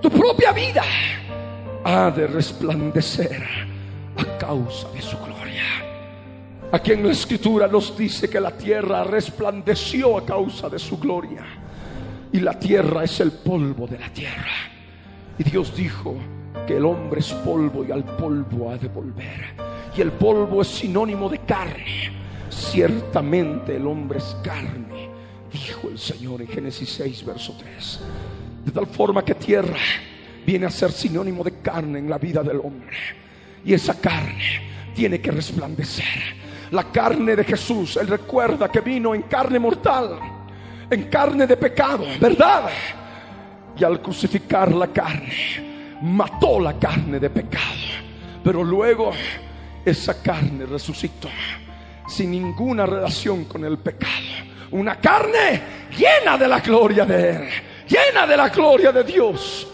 tu 0.01 0.11
propia 0.11 0.53
vida 0.53 0.83
ha 1.85 2.11
de 2.11 2.27
resplandecer 2.27 3.43
a 4.17 4.39
causa 4.39 4.91
de 4.91 5.03
su 5.03 5.17
gloria. 5.19 5.63
Aquí 6.73 6.93
en 6.93 7.07
la 7.07 7.13
escritura 7.13 7.69
nos 7.69 7.97
dice 7.97 8.29
que 8.31 8.41
la 8.41 8.51
tierra 8.51 9.05
resplandeció 9.05 10.17
a 10.17 10.25
causa 10.25 10.69
de 10.69 10.79
su 10.79 10.99
gloria. 10.99 11.45
Y 12.33 12.41
la 12.41 12.59
tierra 12.59 13.05
es 13.05 13.21
el 13.21 13.31
polvo 13.31 13.87
de 13.87 13.99
la 13.99 14.09
tierra. 14.09 14.71
Y 15.39 15.45
Dios 15.45 15.77
dijo 15.77 16.17
que 16.67 16.79
el 16.79 16.87
hombre 16.87 17.21
es 17.21 17.33
polvo 17.33 17.85
y 17.85 17.93
al 17.93 18.05
polvo 18.05 18.71
ha 18.71 18.79
de 18.79 18.89
volver. 18.89 19.72
Y 19.97 20.01
el 20.01 20.13
polvo 20.13 20.63
es 20.63 20.69
sinónimo 20.69 21.29
de 21.29 21.39
carne. 21.39 22.13
Ciertamente 22.49 23.77
el 23.77 23.87
hombre 23.87 24.19
es 24.19 24.37
carne, 24.43 25.09
dijo 25.53 25.89
el 25.89 25.99
Señor 25.99 26.41
en 26.41 26.49
Génesis 26.49 26.89
6, 26.91 27.25
verso 27.25 27.57
3. 27.59 28.01
De 28.65 28.73
tal 28.73 28.87
forma 28.87 29.25
que 29.25 29.35
tierra 29.35 29.77
viene 30.47 30.67
a 30.67 30.71
ser 30.71 30.93
sinónimo 30.93 31.43
de 31.45 31.61
carne 31.61 31.99
en 31.99 32.09
la 32.09 32.19
vida 32.19 32.43
del 32.43 32.59
hombre. 32.59 32.97
Y 33.65 33.75
esa 33.75 34.01
carne 34.01 34.61
tiene 34.95 35.21
que 35.21 35.31
resplandecer. 35.31 36.43
La 36.71 36.85
carne 36.85 37.37
de 37.37 37.45
Jesús, 37.45 37.97
Él 37.97 38.09
recuerda 38.09 38.71
que 38.71 38.81
vino 38.81 39.15
en 39.15 39.23
carne 39.23 39.59
mortal, 39.59 40.19
en 40.91 41.05
carne 41.05 41.47
de 41.47 41.57
pecado, 41.57 42.05
¿verdad? 42.21 42.71
Y 43.77 43.85
al 43.85 44.01
crucificar 44.01 44.73
la 44.73 44.89
carne, 44.89 45.99
mató 46.03 46.59
la 46.61 46.79
carne 46.79 47.21
de 47.21 47.29
pecado. 47.29 47.63
Pero 48.43 48.65
luego 48.65 49.13
esa 49.85 50.23
carne 50.23 50.67
resucitó 50.67 51.29
sin 52.09 52.31
ninguna 52.31 52.87
relación 52.87 53.45
con 53.45 53.65
el 53.65 53.79
pecado. 53.79 54.13
Una 54.73 54.97
carne 54.97 55.63
llena 55.97 56.39
de 56.39 56.49
la 56.49 56.61
gloria 56.61 57.05
de 57.05 57.31
Él, 57.31 57.49
llena 57.89 58.27
de 58.27 58.37
la 58.37 58.49
gloria 58.49 58.93
de 58.93 59.05
Dios. 59.05 59.67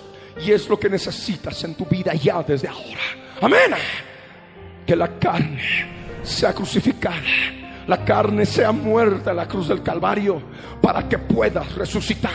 Y 0.44 0.52
es 0.52 0.68
lo 0.68 0.78
que 0.78 0.88
necesitas 0.88 1.62
en 1.64 1.74
tu 1.74 1.84
vida 1.84 2.14
ya 2.14 2.42
desde 2.42 2.68
ahora. 2.68 3.00
Amén. 3.40 3.74
Que 4.86 4.94
la 4.94 5.18
carne 5.18 5.60
sea 6.22 6.52
crucificada, 6.52 7.16
la 7.86 8.04
carne 8.04 8.46
sea 8.46 8.70
muerta 8.72 9.30
en 9.30 9.36
la 9.36 9.48
cruz 9.48 9.68
del 9.68 9.82
Calvario 9.82 10.42
para 10.80 11.08
que 11.08 11.18
puedas 11.18 11.74
resucitar 11.74 12.32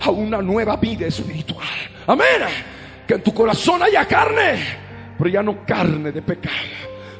a 0.00 0.10
una 0.10 0.40
nueva 0.40 0.76
vida 0.76 1.06
espiritual. 1.06 1.66
Amén. 2.06 2.42
Que 3.06 3.14
en 3.14 3.22
tu 3.22 3.32
corazón 3.32 3.82
haya 3.82 4.06
carne, 4.06 4.58
pero 5.18 5.30
ya 5.30 5.42
no 5.42 5.64
carne 5.64 6.12
de 6.12 6.22
pecado, 6.22 6.54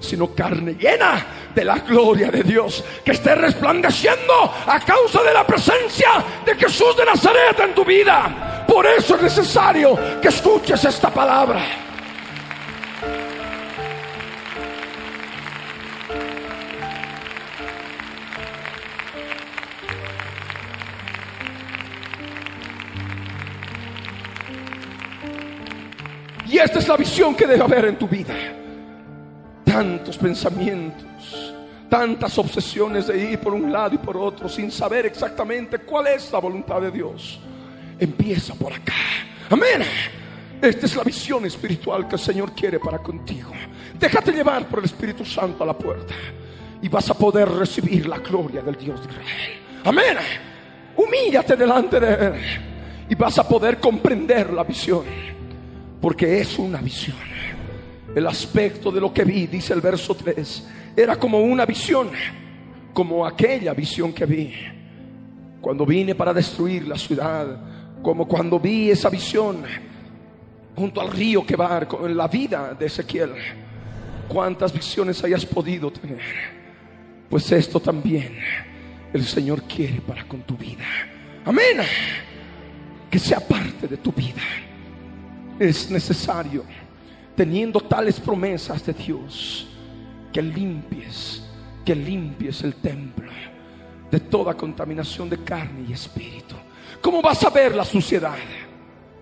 sino 0.03 0.35
carne 0.35 0.75
llena 0.75 1.27
de 1.55 1.65
la 1.65 1.79
gloria 1.79 2.31
de 2.31 2.43
Dios, 2.43 2.85
que 3.05 3.13
esté 3.13 3.35
resplandeciendo 3.35 4.53
a 4.67 4.81
causa 4.81 5.23
de 5.23 5.35
la 5.35 5.47
presencia 5.47 6.25
de 6.45 6.55
Jesús 6.55 6.97
de 6.97 7.05
Nazaret 7.05 7.59
en 7.61 7.75
tu 7.75 7.85
vida. 7.85 8.65
Por 8.67 8.87
eso 8.87 9.17
es 9.17 9.23
necesario 9.23 9.99
que 10.21 10.29
escuches 10.29 10.85
esta 10.85 11.11
palabra. 11.11 11.61
Y 26.49 26.59
esta 26.59 26.81
es 26.81 26.89
la 26.89 26.99
visión 26.99 27.35
que 27.35 27.47
debe 27.47 27.63
haber 27.63 27.87
en 27.87 27.97
tu 27.97 28.07
vida. 28.07 28.62
Tantos 29.73 30.19
pensamientos, 30.19 31.55
tantas 31.89 32.37
obsesiones 32.37 33.07
de 33.07 33.31
ir 33.31 33.39
por 33.39 33.55
un 33.55 33.73
lado 33.73 33.95
y 33.95 33.99
por 33.99 34.19
otro 34.19 34.47
sin 34.47 34.71
saber 34.71 35.07
exactamente 35.07 35.79
cuál 35.79 36.09
es 36.09 36.31
la 36.31 36.41
voluntad 36.41 36.79
de 36.83 36.91
Dios. 36.91 37.41
Empieza 37.99 38.55
por 38.55 38.71
acá. 38.71 38.93
Amén. 39.49 39.83
Esta 40.61 40.85
es 40.85 40.95
la 40.95 41.03
visión 41.03 41.47
espiritual 41.47 42.07
que 42.07 42.17
el 42.17 42.21
Señor 42.21 42.53
quiere 42.53 42.79
para 42.79 42.99
contigo. 42.99 43.51
Déjate 43.99 44.33
llevar 44.33 44.69
por 44.69 44.81
el 44.81 44.85
Espíritu 44.85 45.25
Santo 45.25 45.65
a 45.65 45.67
la 45.67 45.73
puerta 45.73 46.13
y 46.83 46.89
vas 46.89 47.09
a 47.09 47.15
poder 47.15 47.49
recibir 47.49 48.07
la 48.07 48.19
gloria 48.19 48.61
del 48.61 48.77
Dios 48.77 49.01
de 49.01 49.11
Israel. 49.11 49.53
Amén. 49.85 50.17
Humíllate 50.97 51.57
delante 51.57 51.99
de 51.99 52.27
Él 52.27 52.35
y 53.09 53.15
vas 53.15 53.39
a 53.39 53.49
poder 53.49 53.81
comprender 53.81 54.53
la 54.53 54.65
visión 54.65 55.05
porque 55.99 56.43
es 56.43 56.59
una 56.59 56.79
visión. 56.83 57.32
El 58.15 58.27
aspecto 58.27 58.91
de 58.91 59.01
lo 59.01 59.13
que 59.13 59.25
vi, 59.25 59.47
dice 59.47 59.73
el 59.73 59.81
verso 59.81 60.15
3, 60.15 60.69
era 60.97 61.17
como 61.17 61.41
una 61.41 61.65
visión, 61.65 62.11
como 62.93 63.27
aquella 63.27 63.73
visión 63.73 64.13
que 64.13 64.27
vi 64.27 64.53
cuando 65.61 65.87
vine 65.87 66.15
para 66.15 66.35
destruir 66.35 66.87
la 66.89 66.99
ciudad, 66.99 67.47
como 68.03 68.27
cuando 68.27 68.59
vi 68.59 68.91
esa 68.91 69.09
visión 69.09 69.63
junto 70.75 71.01
al 71.01 71.11
río 71.11 71.47
que 71.47 71.57
va 71.57 71.87
en 72.05 72.17
la 72.17 72.29
vida 72.29 72.75
de 72.75 72.87
Ezequiel. 72.87 73.33
¿Cuántas 74.29 74.73
visiones 74.73 75.23
hayas 75.23 75.47
podido 75.47 75.91
tener? 75.93 76.21
Pues 77.31 77.51
esto 77.53 77.81
también 77.81 78.39
el 79.13 79.25
Señor 79.25 79.63
quiere 79.63 80.01
para 80.01 80.25
con 80.25 80.43
tu 80.43 80.57
vida. 80.57 80.85
Amén. 81.45 81.79
Que 83.11 83.19
sea 83.19 83.41
parte 83.41 83.87
de 83.87 83.97
tu 83.97 84.11
vida 84.13 84.43
es 85.59 85.91
necesario, 85.91 86.65
teniendo 87.37 87.81
tales 87.81 88.21
promesas 88.21 88.85
de 88.85 88.93
Dios, 88.93 89.67
que 90.33 90.43
limpies, 90.43 91.43
que 91.85 91.95
limpies 91.95 92.63
el 92.63 92.75
templo 92.77 93.31
de 94.11 94.21
toda 94.21 94.55
contaminación 94.55 95.29
de 95.31 95.43
carne 95.43 95.87
y 95.89 95.93
espíritu. 95.93 96.55
¿Cómo 97.01 97.23
vas 97.23 97.43
a 97.45 97.51
ver 97.51 97.75
la 97.75 97.85
suciedad 97.85 98.37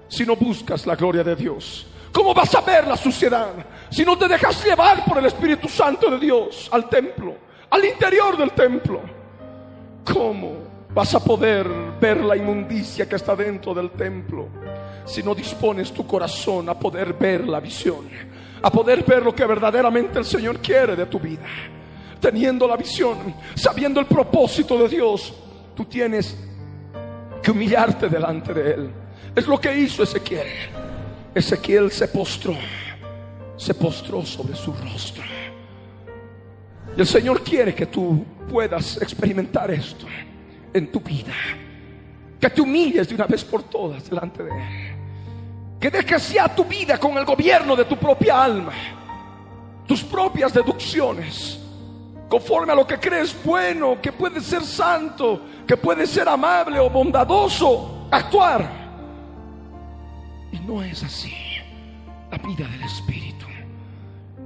si 0.09 0.27
no 0.27 0.37
buscas 0.37 0.87
la 0.87 0.97
gloria 0.97 1.23
de 1.23 1.37
Dios? 1.37 1.87
¿Cómo 2.13 2.35
vas 2.35 2.55
a 2.55 2.61
ver 2.61 2.87
la 2.87 2.97
suciedad 2.97 3.53
si 3.89 4.05
no 4.05 4.19
te 4.19 4.27
dejas 4.27 4.65
llevar 4.65 5.05
por 5.05 5.19
el 5.19 5.27
Espíritu 5.27 5.69
Santo 5.69 6.11
de 6.11 6.19
Dios 6.19 6.69
al 6.73 6.89
templo, 6.89 7.37
al 7.71 7.85
interior 7.85 8.37
del 8.37 8.51
templo? 8.51 9.01
¿Cómo 10.05 10.70
vas 10.95 11.14
a 11.14 11.20
poder 11.20 11.68
ver 12.01 12.22
la 12.24 12.36
inmundicia 12.36 13.09
que 13.09 13.16
está 13.16 13.36
dentro 13.36 13.74
del 13.74 13.91
templo? 13.91 14.49
si 15.11 15.22
no 15.24 15.34
dispones 15.34 15.93
tu 15.93 16.07
corazón 16.07 16.68
a 16.68 16.78
poder 16.78 17.14
ver 17.14 17.47
la 17.49 17.59
visión, 17.59 18.09
a 18.62 18.70
poder 18.70 19.03
ver 19.03 19.24
lo 19.24 19.34
que 19.34 19.45
verdaderamente 19.45 20.18
el 20.18 20.24
Señor 20.24 20.61
quiere 20.61 20.95
de 20.95 21.07
tu 21.07 21.18
vida. 21.18 21.47
Teniendo 22.20 22.68
la 22.68 22.76
visión, 22.76 23.34
sabiendo 23.55 23.99
el 23.99 24.07
propósito 24.07 24.78
de 24.78 24.88
Dios, 24.88 25.34
tú 25.74 25.84
tienes 25.84 26.36
que 27.43 27.51
humillarte 27.51 28.09
delante 28.09 28.55
de 28.55 28.70
Él. 28.70 28.91
Es 29.34 29.49
lo 29.49 29.59
que 29.59 29.76
hizo 29.76 30.05
Ezequiel. 30.05 30.47
Ezequiel 31.34 31.91
se 31.91 32.07
postró, 32.07 32.55
se 33.57 33.74
postró 33.74 34.24
sobre 34.24 34.55
su 34.55 34.72
rostro. 34.72 35.24
Y 36.97 37.01
el 37.01 37.07
Señor 37.07 37.43
quiere 37.43 37.74
que 37.74 37.86
tú 37.86 38.24
puedas 38.49 39.01
experimentar 39.03 39.70
esto 39.72 40.07
en 40.73 40.91
tu 40.91 41.01
vida. 41.01 41.35
Que 42.41 42.49
te 42.49 42.61
humilles 42.61 43.09
de 43.09 43.14
una 43.14 43.27
vez 43.27 43.45
por 43.45 43.62
todas 43.64 44.09
delante 44.09 44.43
de 44.43 44.51
Él. 44.51 44.97
Que 45.79 45.91
dejes 45.91 46.33
ya 46.33 46.49
tu 46.55 46.64
vida 46.64 46.99
con 46.99 47.16
el 47.16 47.25
gobierno 47.25 47.77
de 47.77 47.85
tu 47.85 47.97
propia 47.97 48.43
alma. 48.43 48.73
Tus 49.87 50.03
propias 50.03 50.53
deducciones. 50.53 51.59
Conforme 52.29 52.73
a 52.73 52.77
lo 52.77 52.87
que 52.87 52.99
crees 52.99 53.37
bueno, 53.45 54.01
que 54.01 54.12
puede 54.12 54.41
ser 54.41 54.62
santo, 54.62 55.43
que 55.66 55.77
puede 55.77 56.07
ser 56.07 56.29
amable 56.29 56.79
o 56.79 56.89
bondadoso. 56.89 58.07
Actuar. 58.11 58.68
Y 60.53 60.61
no 60.61 60.83
es 60.83 61.03
así. 61.03 61.35
La 62.31 62.39
vida 62.39 62.66
del 62.68 62.83
Espíritu. 62.83 63.39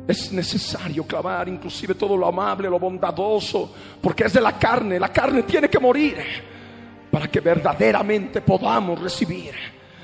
Es 0.07 0.33
necesario 0.33 1.05
clavar 1.05 1.49
inclusive 1.49 1.95
todo 1.95 2.17
lo 2.17 2.27
amable, 2.27 2.69
lo 2.69 2.79
bondadoso, 2.79 3.73
porque 4.03 4.25
es 4.25 4.35
de 4.35 4.41
la 4.41 4.59
carne. 4.59 5.01
La 5.01 5.09
carne 5.09 5.45
tiene 5.45 5.69
que 5.69 5.79
morir 5.79 6.17
para 7.11 7.29
que 7.29 7.41
verdaderamente 7.41 8.43
podamos 8.43 9.01
recibir 9.01 9.55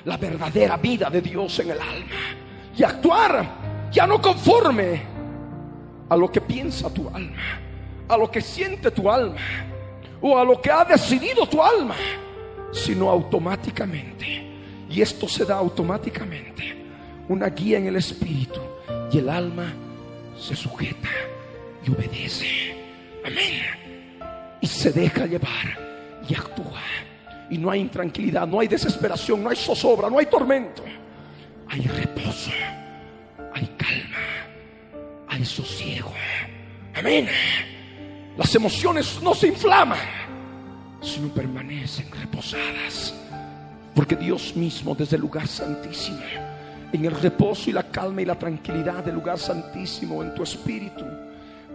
la 0.05 0.16
verdadera 0.16 0.76
vida 0.76 1.11
de 1.11 1.20
Dios 1.20 1.59
en 1.59 1.70
el 1.70 1.80
alma 1.80 2.20
y 2.76 2.82
actuar 2.82 3.90
ya 3.92 4.07
no 4.07 4.22
conforme 4.22 5.03
a 6.09 6.16
lo 6.16 6.30
que 6.30 6.40
piensa 6.40 6.88
tu 6.92 7.09
alma, 7.09 7.61
a 8.09 8.16
lo 8.16 8.30
que 8.30 8.40
siente 8.40 8.90
tu 8.90 9.11
alma 9.11 9.36
o 10.20 10.38
a 10.38 10.44
lo 10.44 10.61
que 10.61 10.70
ha 10.70 10.84
decidido 10.84 11.46
tu 11.46 11.62
alma, 11.62 11.96
sino 12.72 13.11
automáticamente. 13.11 14.48
Y 14.88 15.03
esto 15.03 15.28
se 15.28 15.44
da 15.44 15.57
automáticamente, 15.57 16.84
una 17.28 17.48
guía 17.48 17.78
en 17.78 17.86
el 17.86 17.96
espíritu 17.96 18.61
y 19.12 19.18
el 19.18 19.28
alma 19.28 19.72
se 20.41 20.57
sujeta 20.57 21.09
y 21.86 21.91
obedece. 21.91 22.74
Amén. 23.24 24.59
Y 24.61 24.66
se 24.66 24.91
deja 24.91 25.26
llevar 25.26 25.78
y 26.28 26.34
actúa. 26.34 26.80
Y 27.51 27.59
no 27.59 27.70
hay 27.70 27.80
intranquilidad, 27.80 28.47
no 28.47 28.61
hay 28.61 28.68
desesperación, 28.68 29.43
no 29.43 29.51
hay 29.51 29.57
zozobra, 29.57 30.09
no 30.09 30.18
hay 30.18 30.26
tormento. 30.26 30.82
Hay 31.68 31.82
reposo, 31.82 32.51
hay 33.55 33.66
calma, 33.76 34.18
hay 35.28 35.45
sosiego. 35.45 36.12
Amén. 36.95 37.28
Las 38.36 38.55
emociones 38.55 39.20
no 39.22 39.34
se 39.34 39.49
inflaman, 39.49 39.99
sino 41.03 41.28
permanecen 41.28 42.11
reposadas. 42.11 43.14
Porque 43.95 44.16
Dios 44.16 44.57
mismo 44.57 44.95
desde 44.95 45.16
el 45.16 45.22
lugar 45.22 45.47
santísimo 45.47 46.49
en 46.93 47.05
el 47.05 47.20
reposo 47.20 47.70
y 47.70 47.72
la 47.72 47.84
calma 47.84 48.22
y 48.22 48.24
la 48.24 48.38
tranquilidad 48.38 49.05
del 49.05 49.14
lugar 49.14 49.38
santísimo 49.38 50.22
en 50.22 50.34
tu 50.34 50.43
espíritu, 50.43 51.05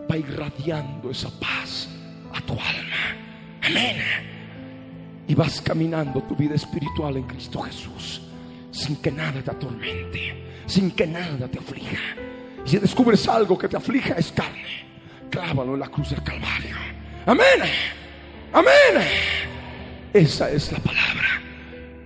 va 0.09 0.17
irradiando 0.17 1.09
esa 1.09 1.29
paz 1.29 1.87
a 2.33 2.41
tu 2.41 2.53
alma. 2.53 3.15
Amén. 3.63 3.97
Y 5.27 5.33
vas 5.33 5.61
caminando 5.61 6.21
tu 6.23 6.35
vida 6.35 6.55
espiritual 6.55 7.17
en 7.17 7.23
Cristo 7.23 7.61
Jesús, 7.61 8.21
sin 8.71 8.97
que 8.97 9.11
nada 9.11 9.41
te 9.41 9.51
atormente, 9.51 10.63
sin 10.67 10.91
que 10.91 11.07
nada 11.07 11.47
te 11.47 11.59
aflija. 11.59 11.97
Y 12.65 12.69
si 12.69 12.77
descubres 12.77 13.27
algo 13.27 13.57
que 13.57 13.67
te 13.67 13.77
aflija, 13.77 14.15
es 14.15 14.31
carne. 14.31 14.85
Clávalo 15.29 15.73
en 15.73 15.79
la 15.79 15.87
cruz 15.87 16.11
del 16.11 16.23
Calvario. 16.23 16.75
Amén. 17.25 17.69
Amén. 18.53 19.07
Esa 20.13 20.49
es 20.51 20.71
la 20.71 20.79
palabra. 20.79 21.41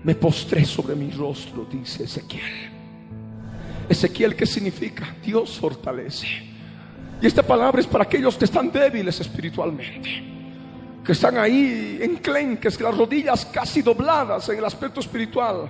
Me 0.03 0.15
postré 0.15 0.63
sobre 0.63 0.95
mi 0.95 1.11
rostro, 1.11 1.65
dice 1.65 2.03
Ezequiel 2.03 2.68
Ezequiel, 3.89 4.35
¿qué 4.35 4.45
significa? 4.45 5.15
Dios 5.25 5.57
fortalece. 5.57 6.27
Y 7.19 7.25
esta 7.25 7.41
palabra 7.41 7.81
es 7.81 7.87
para 7.87 8.03
aquellos 8.03 8.37
que 8.37 8.45
están 8.45 8.71
débiles 8.71 9.19
espiritualmente, 9.19 10.23
que 11.03 11.11
están 11.11 11.37
ahí 11.37 11.97
enclenques, 11.99 12.79
las 12.79 12.95
rodillas 12.95 13.45
casi 13.45 13.81
dobladas 13.81 14.47
en 14.49 14.59
el 14.59 14.65
aspecto 14.65 14.99
espiritual, 14.99 15.67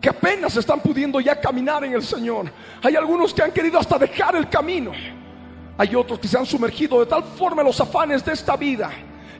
que 0.00 0.08
apenas 0.08 0.56
están 0.56 0.80
pudiendo 0.80 1.20
ya 1.20 1.38
caminar 1.38 1.84
en 1.84 1.92
el 1.92 2.02
Señor. 2.02 2.50
Hay 2.82 2.96
algunos 2.96 3.34
que 3.34 3.42
han 3.42 3.52
querido 3.52 3.78
hasta 3.78 3.98
dejar 3.98 4.34
el 4.34 4.48
camino. 4.48 4.92
Hay 5.76 5.94
otros 5.94 6.18
que 6.18 6.26
se 6.26 6.38
han 6.38 6.46
sumergido 6.46 6.98
de 7.00 7.06
tal 7.06 7.22
forma 7.22 7.60
en 7.60 7.66
los 7.66 7.80
afanes 7.80 8.24
de 8.24 8.32
esta 8.32 8.56
vida, 8.56 8.90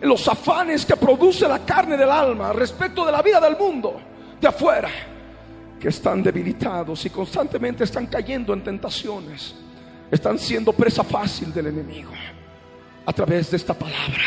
en 0.01 0.09
los 0.09 0.29
afanes 0.29 0.85
que 0.85 0.97
produce 0.97 1.49
la 1.49 1.65
carne 1.65 1.97
del 1.97 2.11
alma 2.11 2.53
respecto 2.53 3.05
de 3.07 3.11
la 3.11 3.23
vida 3.23 3.41
del 3.41 3.57
mundo, 3.57 4.01
de 4.41 4.47
afuera 4.47 4.91
que 5.79 5.89
están 5.89 6.23
debilitados 6.23 7.05
y 7.07 7.11
constantemente 7.11 7.85
están 7.85 8.07
cayendo 8.07 8.53
en 8.53 8.63
tentaciones, 8.63 9.55
están 10.11 10.39
siendo 10.39 10.73
presa 10.73 11.05
fácil 11.05 11.53
del 11.53 11.69
enemigo 11.69 12.11
a 13.07 13.13
través 13.13 13.51
de 13.51 13.57
esta 13.57 13.75
palabra. 13.75 14.23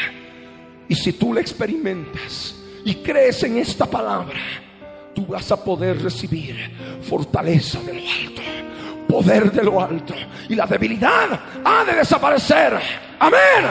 Y 0.88 0.96
si 0.96 1.14
tú 1.14 1.34
la 1.34 1.42
experimentas 1.42 2.56
y 2.84 2.96
crees 2.96 3.44
en 3.44 3.58
esta 3.58 3.86
palabra, 3.86 4.40
tú 5.14 5.26
vas 5.28 5.52
a 5.52 5.64
poder 5.64 6.02
recibir 6.02 7.00
fortaleza 7.02 7.80
de 7.82 7.94
lo 7.94 8.10
alto, 8.10 8.42
poder 9.08 9.52
de 9.52 9.64
lo 9.64 9.82
alto. 9.82 10.14
Y 10.50 10.56
la 10.56 10.66
debilidad 10.66 11.40
ha 11.64 11.84
de 11.86 11.94
desaparecer. 11.94 12.80
Amén. 13.20 13.66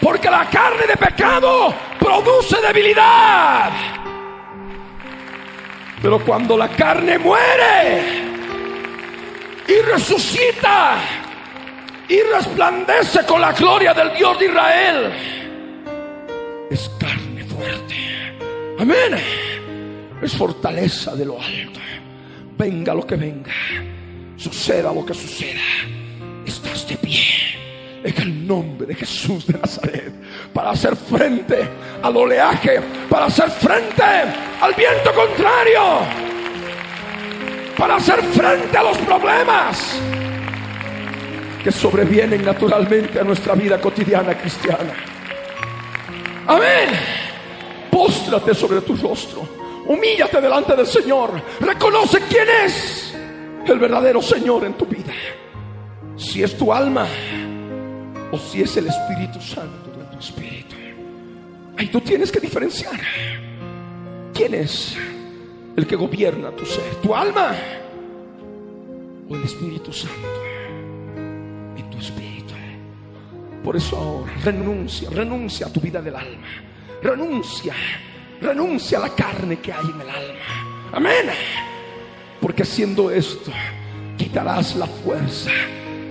Porque 0.00 0.30
la 0.30 0.48
carne 0.48 0.86
de 0.86 0.96
pecado 0.96 1.74
produce 1.98 2.56
debilidad. 2.60 4.05
Pero 6.06 6.24
cuando 6.24 6.56
la 6.56 6.68
carne 6.68 7.18
muere 7.18 8.00
y 9.66 9.90
resucita 9.90 11.00
y 12.08 12.20
resplandece 12.20 13.26
con 13.26 13.40
la 13.40 13.50
gloria 13.50 13.92
del 13.92 14.16
Dios 14.16 14.38
de 14.38 14.44
Israel, 14.44 15.12
es 16.70 16.88
carne 17.00 17.42
fuerte. 17.42 17.96
Amén. 18.78 19.20
Es 20.22 20.32
fortaleza 20.36 21.16
de 21.16 21.24
lo 21.24 21.42
alto. 21.42 21.80
Venga 22.56 22.94
lo 22.94 23.04
que 23.04 23.16
venga, 23.16 23.50
suceda 24.36 24.92
lo 24.92 25.04
que 25.04 25.12
suceda, 25.12 25.58
estás 26.46 26.86
de 26.86 26.98
pie 26.98 27.24
en 28.04 28.22
el 28.22 28.46
nombre 28.46 28.86
de 28.86 28.94
Jesús 28.94 29.44
de 29.48 29.58
Nazaret 29.58 30.12
para 30.54 30.70
hacer 30.70 30.94
frente 30.94 31.68
al 32.00 32.16
oleaje, 32.16 32.80
para 33.10 33.26
hacer 33.26 33.50
frente 33.50 34.04
al 34.60 34.74
viento 34.74 35.12
contrario, 35.14 35.82
para 37.76 37.96
hacer 37.96 38.22
frente 38.22 38.76
a 38.76 38.82
los 38.82 38.98
problemas 38.98 40.00
que 41.62 41.70
sobrevienen 41.70 42.44
naturalmente 42.44 43.20
a 43.20 43.24
nuestra 43.24 43.54
vida 43.54 43.80
cotidiana 43.80 44.36
cristiana. 44.36 44.94
Amén. 46.46 46.88
Póstrate 47.90 48.54
sobre 48.54 48.80
tu 48.80 48.96
rostro. 48.96 49.46
Humíllate 49.86 50.40
delante 50.40 50.74
del 50.74 50.86
Señor. 50.86 51.30
Reconoce 51.60 52.20
quién 52.28 52.48
es 52.64 53.14
el 53.66 53.78
verdadero 53.78 54.22
Señor 54.22 54.64
en 54.64 54.74
tu 54.74 54.86
vida. 54.86 55.12
Si 56.16 56.42
es 56.42 56.56
tu 56.56 56.72
alma, 56.72 57.06
o 58.32 58.38
si 58.38 58.62
es 58.62 58.76
el 58.76 58.86
Espíritu 58.86 59.40
Santo 59.40 59.90
de 59.90 60.04
tu 60.04 60.18
espíritu. 60.18 60.76
Ahí 61.76 61.88
tú 61.88 62.00
tienes 62.00 62.32
que 62.32 62.40
diferenciar 62.40 62.98
quién 64.36 64.54
es 64.54 64.94
el 65.76 65.86
que 65.86 65.96
gobierna 65.96 66.50
tu 66.50 66.66
ser, 66.66 66.96
tu 67.02 67.14
alma 67.14 67.56
o 69.28 69.34
el 69.34 69.42
Espíritu 69.42 69.92
Santo 69.92 70.42
en 71.76 71.90
tu 71.90 71.98
espíritu. 71.98 72.54
Por 73.64 73.76
eso 73.76 73.96
ahora 73.96 74.32
renuncia, 74.44 75.08
renuncia 75.10 75.66
a 75.66 75.72
tu 75.72 75.80
vida 75.80 76.02
del 76.02 76.14
alma, 76.14 76.46
renuncia, 77.02 77.74
renuncia 78.40 78.98
a 78.98 79.02
la 79.02 79.14
carne 79.14 79.58
que 79.58 79.72
hay 79.72 79.86
en 79.86 80.00
el 80.00 80.08
alma. 80.08 80.90
Amén. 80.92 81.26
Porque 82.40 82.62
haciendo 82.62 83.10
esto 83.10 83.50
quitarás 84.18 84.76
la 84.76 84.86
fuerza 84.86 85.50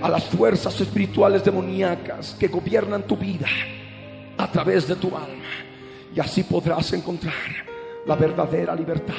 a 0.02 0.08
las 0.08 0.24
fuerzas 0.24 0.78
espirituales 0.80 1.44
demoníacas 1.44 2.36
que 2.38 2.48
gobiernan 2.48 3.04
tu 3.04 3.16
vida 3.16 3.46
a 4.36 4.50
través 4.50 4.86
de 4.88 4.96
tu 4.96 5.08
alma. 5.08 5.44
Y 6.14 6.20
así 6.20 6.42
podrás 6.42 6.92
encontrar 6.92 7.75
la 8.06 8.14
verdadera 8.14 8.74
libertad 8.74 9.14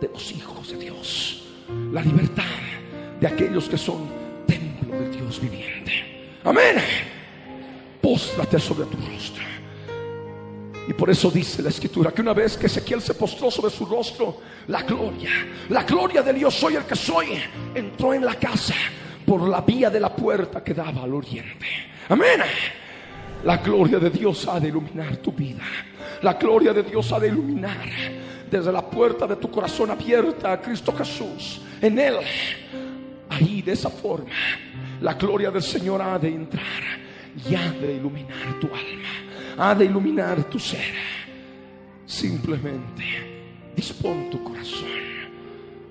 de 0.00 0.08
los 0.08 0.32
hijos 0.32 0.70
de 0.70 0.76
Dios. 0.76 1.44
La 1.92 2.00
libertad 2.00 2.44
de 3.20 3.26
aquellos 3.26 3.68
que 3.68 3.78
son 3.78 4.08
templo 4.46 4.98
de 4.98 5.10
Dios 5.10 5.40
viviente. 5.40 5.92
Amén. 6.44 6.76
Póstrate 8.00 8.58
sobre 8.58 8.86
tu 8.86 8.96
rostro. 8.96 9.44
Y 10.86 10.92
por 10.92 11.08
eso 11.08 11.30
dice 11.30 11.62
la 11.62 11.70
escritura 11.70 12.12
que 12.12 12.20
una 12.20 12.34
vez 12.34 12.58
que 12.58 12.66
Ezequiel 12.66 13.00
se 13.00 13.14
postró 13.14 13.50
sobre 13.50 13.70
su 13.70 13.86
rostro, 13.86 14.38
la 14.68 14.82
gloria, 14.82 15.30
la 15.70 15.82
gloria 15.84 16.22
de 16.22 16.34
Dios 16.34 16.54
soy 16.54 16.76
el 16.76 16.84
que 16.84 16.94
soy, 16.94 17.38
entró 17.74 18.12
en 18.12 18.24
la 18.24 18.34
casa 18.34 18.74
por 19.24 19.48
la 19.48 19.62
vía 19.62 19.88
de 19.88 20.00
la 20.00 20.14
puerta 20.14 20.62
que 20.62 20.74
daba 20.74 21.04
al 21.04 21.14
oriente. 21.14 21.66
Amén. 22.10 22.42
La 23.44 23.58
gloria 23.58 23.98
de 23.98 24.10
Dios 24.10 24.48
ha 24.48 24.58
de 24.58 24.68
iluminar 24.68 25.18
tu 25.18 25.32
vida. 25.32 25.62
La 26.22 26.34
gloria 26.34 26.72
de 26.72 26.82
Dios 26.82 27.12
ha 27.12 27.20
de 27.20 27.28
iluminar 27.28 27.90
desde 28.50 28.70
la 28.70 28.82
puerta 28.88 29.26
de 29.26 29.36
tu 29.36 29.50
corazón 29.50 29.90
abierta 29.90 30.52
a 30.52 30.60
Cristo 30.60 30.92
Jesús, 30.92 31.60
en 31.80 31.98
Él, 31.98 32.14
ahí 33.28 33.62
de 33.62 33.72
esa 33.72 33.90
forma, 33.90 34.30
la 35.00 35.14
gloria 35.14 35.50
del 35.50 35.62
Señor 35.62 36.00
ha 36.00 36.18
de 36.18 36.28
entrar 36.28 36.82
y 37.48 37.54
ha 37.54 37.72
de 37.72 37.94
iluminar 37.94 38.60
tu 38.60 38.68
alma, 38.68 39.08
ha 39.58 39.74
de 39.74 39.86
iluminar 39.86 40.44
tu 40.44 40.58
ser. 40.58 40.94
Simplemente 42.06 43.72
dispón 43.74 44.30
tu 44.30 44.44
corazón, 44.44 44.88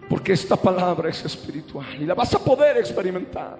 porque 0.08 0.32
esta 0.32 0.56
palabra 0.56 1.10
es 1.10 1.26
espiritual 1.26 2.02
y 2.02 2.06
la 2.06 2.14
vas 2.14 2.34
a 2.34 2.40
poder 2.40 2.78
experimentar. 2.78 3.60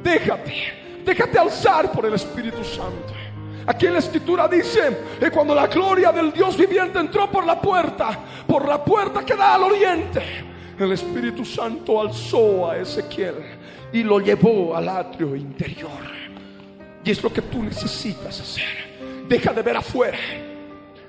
Déjate, 0.00 1.02
déjate 1.04 1.38
alzar 1.38 1.90
por 1.90 2.06
el 2.06 2.14
Espíritu 2.14 2.62
Santo. 2.62 3.23
Aquí 3.66 3.86
la 3.86 3.98
escritura 3.98 4.46
dice 4.46 4.96
que 5.18 5.30
cuando 5.30 5.54
la 5.54 5.66
gloria 5.66 6.12
del 6.12 6.32
Dios 6.32 6.56
viviente 6.56 6.98
entró 6.98 7.30
por 7.30 7.46
la 7.46 7.60
puerta, 7.60 8.18
por 8.46 8.68
la 8.68 8.84
puerta 8.84 9.24
que 9.24 9.34
da 9.34 9.54
al 9.54 9.62
oriente, 9.62 10.22
el 10.78 10.92
Espíritu 10.92 11.44
Santo 11.44 12.00
alzó 12.00 12.70
a 12.70 12.78
Ezequiel 12.78 13.36
y 13.92 14.02
lo 14.02 14.20
llevó 14.20 14.76
al 14.76 14.88
atrio 14.88 15.34
interior. 15.34 15.90
Y 17.04 17.10
es 17.10 17.22
lo 17.22 17.32
que 17.32 17.42
tú 17.42 17.62
necesitas 17.62 18.40
hacer. 18.40 18.94
Deja 19.28 19.52
de 19.52 19.62
ver 19.62 19.76
afuera. 19.76 20.18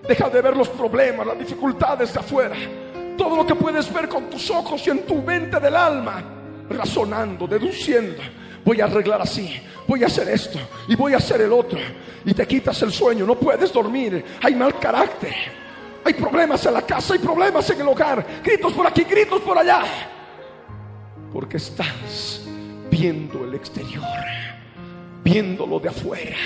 Deja 0.08 0.30
de 0.30 0.41
ver 0.41 0.56
los 0.56 0.70
problemas, 0.70 1.26
las 1.26 1.39
dificultades 1.39 2.14
de 2.14 2.20
afuera. 2.20 2.56
Todo 3.18 3.36
lo 3.36 3.45
que 3.45 3.56
puedes 3.56 3.91
ver 3.91 4.08
con 4.08 4.30
tus 4.30 4.49
ojos 4.51 4.86
y 4.86 4.91
en 4.91 5.06
tu 5.06 5.16
mente 5.16 5.60
del 5.60 5.76
alma. 5.76 6.24
Razonando, 6.70 7.47
deduciendo. 7.47 8.22
Voy 8.64 8.82
a 8.82 8.86
arreglar 8.86 9.22
así. 9.22 9.60
Voy 9.88 10.03
a 10.03 10.08
hacer 10.08 10.30
esto. 10.30 10.60
Y 10.88 10.95
voy 10.95 11.14
a 11.14 11.18
hacer 11.18 11.41
el 11.41 11.53
otro. 11.53 11.80
Y 12.26 12.34
te 12.34 12.47
quitas 12.47 12.82
el 12.82 12.91
sueño. 12.91 13.26
No 13.26 13.36
puedes 13.36 13.71
dormir. 13.71 14.23
Hay 14.41 14.55
mal 14.55 14.80
carácter. 14.80 15.34
Hay 16.03 16.13
problemas 16.13 16.65
en 16.65 16.73
la 16.73 16.82
casa. 16.82 17.13
Hay 17.13 17.19
problemas 17.19 17.69
en 17.69 17.82
el 17.82 17.88
hogar. 17.88 18.26
Gritos 18.43 18.73
por 18.73 18.88
aquí, 18.88 19.03
gritos 19.03 19.41
por 19.41 19.57
allá. 19.57 19.84
Porque 21.32 21.57
estás 21.57 22.41
viendo 22.89 23.43
el 23.43 23.55
exterior 23.55 24.03
viéndolo 25.26 25.80
de 25.80 25.89
afuera. 25.89 26.38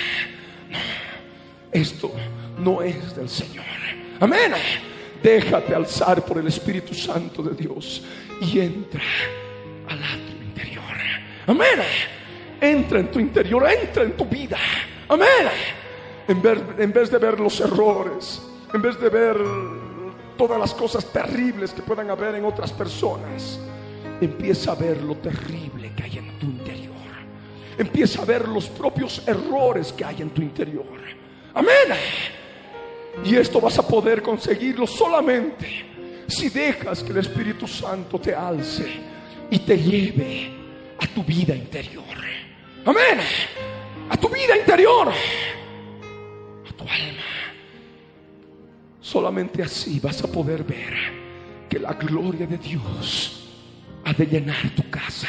esto 1.70 2.10
no 2.58 2.82
es 2.82 3.14
del 3.14 3.28
Señor. 3.28 3.64
Amén. 4.18 4.52
Déjate 5.22 5.74
alzar 5.74 6.24
por 6.24 6.38
el 6.38 6.48
Espíritu 6.48 6.94
Santo 6.94 7.42
de 7.42 7.54
Dios 7.54 8.02
y 8.40 8.58
entra 8.58 9.02
al 9.86 10.02
atrio 10.02 10.42
interior. 10.42 10.82
Amén. 11.46 11.80
Entra 12.60 13.00
en 13.00 13.10
tu 13.10 13.20
interior, 13.20 13.68
entra 13.70 14.02
en 14.02 14.16
tu 14.16 14.24
vida. 14.24 14.58
Amén. 15.10 15.50
En, 16.28 16.40
en 16.78 16.92
vez 16.92 17.10
de 17.10 17.18
ver 17.18 17.40
los 17.40 17.60
errores, 17.60 18.40
en 18.72 18.80
vez 18.80 18.98
de 19.00 19.08
ver 19.08 19.36
todas 20.38 20.58
las 20.58 20.72
cosas 20.72 21.04
terribles 21.12 21.72
que 21.72 21.82
puedan 21.82 22.08
haber 22.10 22.36
en 22.36 22.44
otras 22.44 22.72
personas, 22.72 23.58
empieza 24.20 24.70
a 24.70 24.74
ver 24.76 25.02
lo 25.02 25.16
terrible 25.16 25.92
que 25.96 26.04
hay 26.04 26.18
en 26.18 26.38
tu 26.38 26.46
interior. 26.46 26.94
Empieza 27.76 28.22
a 28.22 28.24
ver 28.24 28.46
los 28.46 28.68
propios 28.68 29.26
errores 29.26 29.92
que 29.92 30.04
hay 30.04 30.22
en 30.22 30.30
tu 30.30 30.42
interior. 30.42 30.86
Amén. 31.54 31.98
Y 33.24 33.34
esto 33.34 33.60
vas 33.60 33.76
a 33.80 33.86
poder 33.86 34.22
conseguirlo 34.22 34.86
solamente 34.86 35.86
si 36.28 36.48
dejas 36.50 37.02
que 37.02 37.10
el 37.10 37.18
Espíritu 37.18 37.66
Santo 37.66 38.20
te 38.20 38.32
alce 38.32 38.86
y 39.50 39.58
te 39.58 39.76
lleve 39.76 40.52
a 41.00 41.06
tu 41.08 41.24
vida 41.24 41.56
interior. 41.56 42.04
Amén. 42.84 43.18
Vida 44.40 44.56
interior. 44.56 45.08
A 45.08 46.72
tu 46.72 46.84
alma. 46.84 47.22
Solamente 49.00 49.62
así 49.62 50.00
vas 50.00 50.22
a 50.22 50.28
poder 50.28 50.64
ver 50.64 50.94
que 51.68 51.78
la 51.78 51.92
gloria 51.94 52.46
de 52.46 52.58
Dios 52.58 53.48
ha 54.04 54.12
de 54.12 54.26
llenar 54.26 54.70
tu 54.74 54.88
casa 54.90 55.28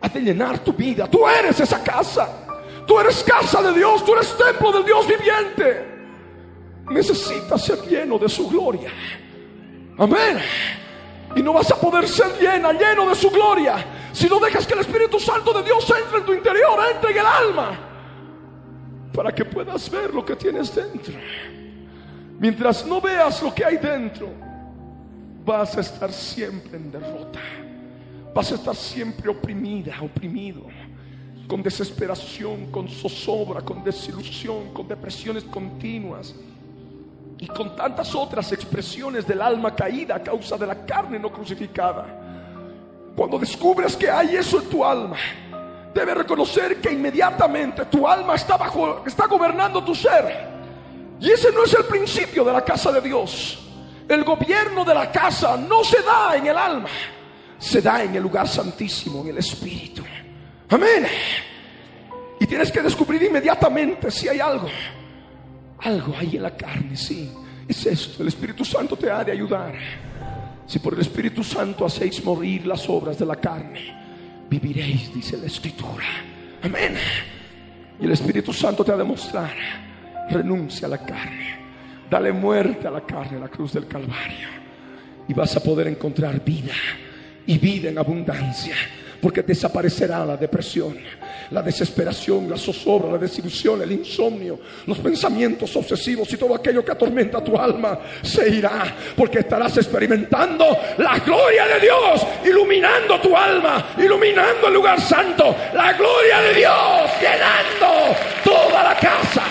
ha 0.00 0.08
de 0.08 0.20
llenar 0.20 0.58
tu 0.60 0.72
vida. 0.72 1.06
Tú 1.08 1.26
eres 1.26 1.60
esa 1.60 1.82
casa. 1.82 2.28
Tú 2.86 2.98
eres 2.98 3.22
casa 3.22 3.62
de 3.62 3.72
Dios. 3.72 4.04
Tú 4.04 4.14
eres 4.14 4.36
templo 4.36 4.72
del 4.72 4.84
Dios 4.84 5.06
viviente. 5.06 5.88
Necesitas 6.90 7.64
ser 7.64 7.80
lleno 7.86 8.18
de 8.18 8.28
su 8.28 8.48
gloria. 8.48 8.90
Amén. 9.98 10.40
Y 11.36 11.42
no 11.42 11.52
vas 11.52 11.70
a 11.70 11.76
poder 11.76 12.08
ser 12.08 12.38
llena, 12.40 12.72
lleno 12.72 13.08
de 13.08 13.14
su 13.14 13.30
gloria, 13.30 14.08
si 14.10 14.28
no 14.28 14.40
dejas 14.40 14.66
que 14.66 14.74
el 14.74 14.80
Espíritu 14.80 15.20
Santo 15.20 15.52
de 15.52 15.62
Dios 15.62 15.88
entre 15.96 16.18
en 16.18 16.24
tu 16.26 16.32
interior, 16.32 16.80
entre 16.92 17.12
en 17.12 17.18
el 17.18 17.26
alma, 17.26 17.78
para 19.12 19.32
que 19.32 19.44
puedas 19.44 19.90
ver 19.90 20.14
lo 20.14 20.24
que 20.24 20.36
tienes 20.36 20.74
dentro. 20.74 21.14
Mientras 22.38 22.86
no 22.86 23.00
veas 23.00 23.42
lo 23.42 23.54
que 23.54 23.64
hay 23.64 23.76
dentro, 23.76 24.28
vas 25.44 25.76
a 25.76 25.80
estar 25.80 26.12
siempre 26.12 26.76
en 26.76 26.90
derrota. 26.90 27.40
Vas 28.34 28.52
a 28.52 28.54
estar 28.54 28.76
siempre 28.76 29.28
oprimida, 29.28 30.00
oprimido, 30.00 30.62
con 31.48 31.62
desesperación, 31.62 32.70
con 32.70 32.88
zozobra, 32.88 33.60
con 33.60 33.82
desilusión, 33.82 34.72
con 34.72 34.86
depresiones 34.86 35.44
continuas 35.44 36.34
y 37.38 37.46
con 37.48 37.74
tantas 37.74 38.14
otras 38.14 38.52
expresiones 38.52 39.26
del 39.26 39.42
alma 39.42 39.74
caída 39.74 40.16
a 40.16 40.22
causa 40.22 40.56
de 40.56 40.66
la 40.66 40.86
carne 40.86 41.18
no 41.18 41.32
crucificada. 41.32 42.06
Cuando 43.16 43.38
descubres 43.38 43.96
que 43.96 44.08
hay 44.08 44.36
eso 44.36 44.62
en 44.62 44.68
tu 44.68 44.84
alma, 44.84 45.16
debes 45.94 46.16
reconocer 46.16 46.80
que 46.80 46.92
inmediatamente 46.92 47.86
tu 47.86 48.06
alma 48.06 48.34
está 48.34 48.56
bajo, 48.56 49.04
está 49.06 49.26
gobernando 49.26 49.82
tu 49.84 49.94
ser. 49.94 50.48
Y 51.20 51.30
ese 51.30 51.52
no 51.52 51.64
es 51.64 51.74
el 51.74 51.84
principio 51.84 52.44
de 52.44 52.52
la 52.52 52.64
casa 52.64 52.90
de 52.92 53.00
Dios. 53.00 53.58
El 54.08 54.24
gobierno 54.24 54.84
de 54.84 54.94
la 54.94 55.10
casa 55.12 55.56
no 55.56 55.84
se 55.84 56.02
da 56.02 56.36
en 56.36 56.46
el 56.46 56.56
alma 56.56 56.88
se 57.60 57.82
da 57.82 58.02
en 58.02 58.16
el 58.16 58.22
lugar 58.22 58.48
santísimo, 58.48 59.20
en 59.20 59.28
el 59.28 59.38
Espíritu. 59.38 60.02
Amén. 60.70 61.06
Y 62.40 62.46
tienes 62.46 62.72
que 62.72 62.80
descubrir 62.80 63.22
inmediatamente 63.22 64.10
si 64.10 64.28
hay 64.28 64.40
algo. 64.40 64.68
Algo 65.78 66.14
hay 66.18 66.36
en 66.36 66.42
la 66.42 66.56
carne, 66.56 66.96
sí. 66.96 67.30
Es 67.68 67.84
esto. 67.84 68.22
El 68.22 68.28
Espíritu 68.28 68.64
Santo 68.64 68.96
te 68.96 69.10
ha 69.10 69.22
de 69.22 69.32
ayudar. 69.32 69.74
Si 70.66 70.78
por 70.78 70.94
el 70.94 71.00
Espíritu 71.00 71.44
Santo 71.44 71.84
hacéis 71.84 72.24
morir 72.24 72.66
las 72.66 72.88
obras 72.88 73.18
de 73.18 73.26
la 73.26 73.36
carne, 73.36 74.09
viviréis, 74.50 75.14
dice 75.14 75.38
la 75.38 75.46
Escritura. 75.46 76.04
Amén. 76.62 76.94
Y 78.00 78.04
el 78.04 78.12
Espíritu 78.12 78.52
Santo 78.52 78.84
te 78.84 78.92
ha 78.92 78.96
de 78.96 79.04
mostrar. 79.04 79.54
Renuncia 80.28 80.86
a 80.86 80.90
la 80.90 80.98
carne. 80.98 81.60
Dale 82.10 82.32
muerte 82.32 82.88
a 82.88 82.90
la 82.90 83.02
carne 83.02 83.36
a 83.36 83.40
la 83.40 83.48
cruz 83.48 83.72
del 83.72 83.86
Calvario. 83.86 84.48
Y 85.28 85.32
vas 85.32 85.56
a 85.56 85.62
poder 85.62 85.86
encontrar 85.86 86.44
vida 86.44 86.74
y 87.46 87.56
vida 87.58 87.88
en 87.88 87.98
abundancia. 87.98 88.74
Porque 89.22 89.42
desaparecerá 89.42 90.26
la 90.26 90.36
depresión, 90.36 90.96
la 91.50 91.62
desesperación, 91.62 92.48
la 92.48 92.56
zozobra, 92.56 93.12
la 93.12 93.18
desilusión, 93.18 93.82
el 93.82 93.92
insomnio, 93.92 94.58
los 94.86 94.98
pensamientos 94.98 95.74
obsesivos 95.76 96.32
y 96.32 96.36
todo 96.36 96.54
aquello 96.54 96.84
que 96.84 96.92
atormenta 96.92 97.42
tu 97.42 97.56
alma 97.58 97.98
se 98.22 98.48
irá. 98.48 98.94
Porque 99.16 99.40
estarás 99.40 99.76
experimentando 99.76 100.64
la 100.98 101.18
gloria 101.18 101.66
de 101.66 101.80
Dios, 101.80 102.26
iluminando 102.44 103.20
tu 103.20 103.36
alma, 103.36 103.94
iluminando 103.98 104.68
el 104.68 104.74
lugar 104.74 105.00
santo, 105.00 105.54
la 105.74 105.92
gloria 105.94 106.40
de 106.42 106.54
Dios, 106.54 107.10
llenando 107.20 108.16
toda 108.44 108.82
la 108.82 108.96
casa. 108.96 109.42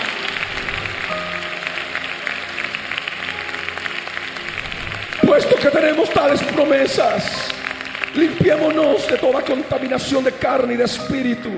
Puesto 5.25 5.55
que 5.57 5.69
tenemos 5.69 6.09
tales 6.09 6.41
promesas 6.43 7.53
Limpiémonos 8.15 9.07
de 9.07 9.17
toda 9.17 9.41
contaminación 9.41 10.23
de 10.23 10.31
carne 10.31 10.73
y 10.73 10.77
de 10.77 10.85
espíritu, 10.85 11.49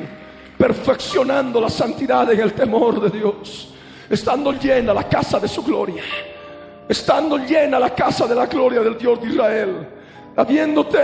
perfeccionando 0.62 1.60
la 1.60 1.72
santidad 1.72 2.32
en 2.32 2.40
el 2.40 2.54
temor 2.54 3.02
de 3.02 3.18
Dios, 3.18 3.74
estando 4.08 4.52
llena 4.52 4.94
la 4.94 5.10
casa 5.10 5.40
de 5.40 5.48
su 5.48 5.64
gloria, 5.64 6.04
estando 6.88 7.40
llena 7.40 7.80
la 7.80 7.96
casa 7.96 8.28
de 8.28 8.36
la 8.36 8.46
gloria 8.46 8.82
del 8.82 8.96
Dios 8.96 9.20
de 9.20 9.30
Israel, 9.30 9.88
habiéndote 10.36 11.00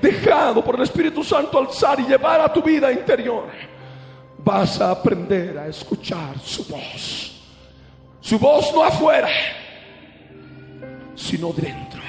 dejado 0.00 0.62
por 0.62 0.76
el 0.76 0.82
Espíritu 0.82 1.24
Santo 1.24 1.58
alzar 1.58 1.98
y 1.98 2.04
llevar 2.04 2.40
a 2.40 2.52
tu 2.52 2.62
vida 2.62 2.92
interior, 2.92 3.46
vas 4.38 4.80
a 4.80 4.92
aprender 4.92 5.58
a 5.58 5.66
escuchar 5.66 6.38
su 6.38 6.64
voz. 6.66 7.32
Su 8.20 8.38
voz 8.38 8.72
no 8.72 8.84
afuera, 8.84 9.28
sino 11.16 11.52
dentro. 11.52 12.00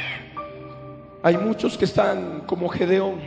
Hay 1.24 1.36
muchos 1.36 1.80
que 1.80 1.86
están 1.86 2.42
como 2.42 2.70
Gedeón, 2.70 3.22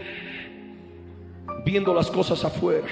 viendo 1.64 1.92
las 1.92 2.08
cosas 2.08 2.44
afuera, 2.44 2.86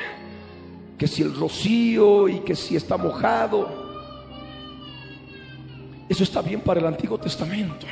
que 0.99 1.07
si 1.07 1.23
el 1.23 1.35
rocío 1.35 2.29
y 2.29 2.41
que 2.41 2.55
si 2.55 2.77
está 2.77 2.97
mojado. 2.97 3.87
Eso 6.09 6.23
está 6.23 6.41
bien 6.41 6.61
para 6.61 6.81
el 6.81 6.87
Antiguo 6.87 7.19
Testamento. 7.19 7.87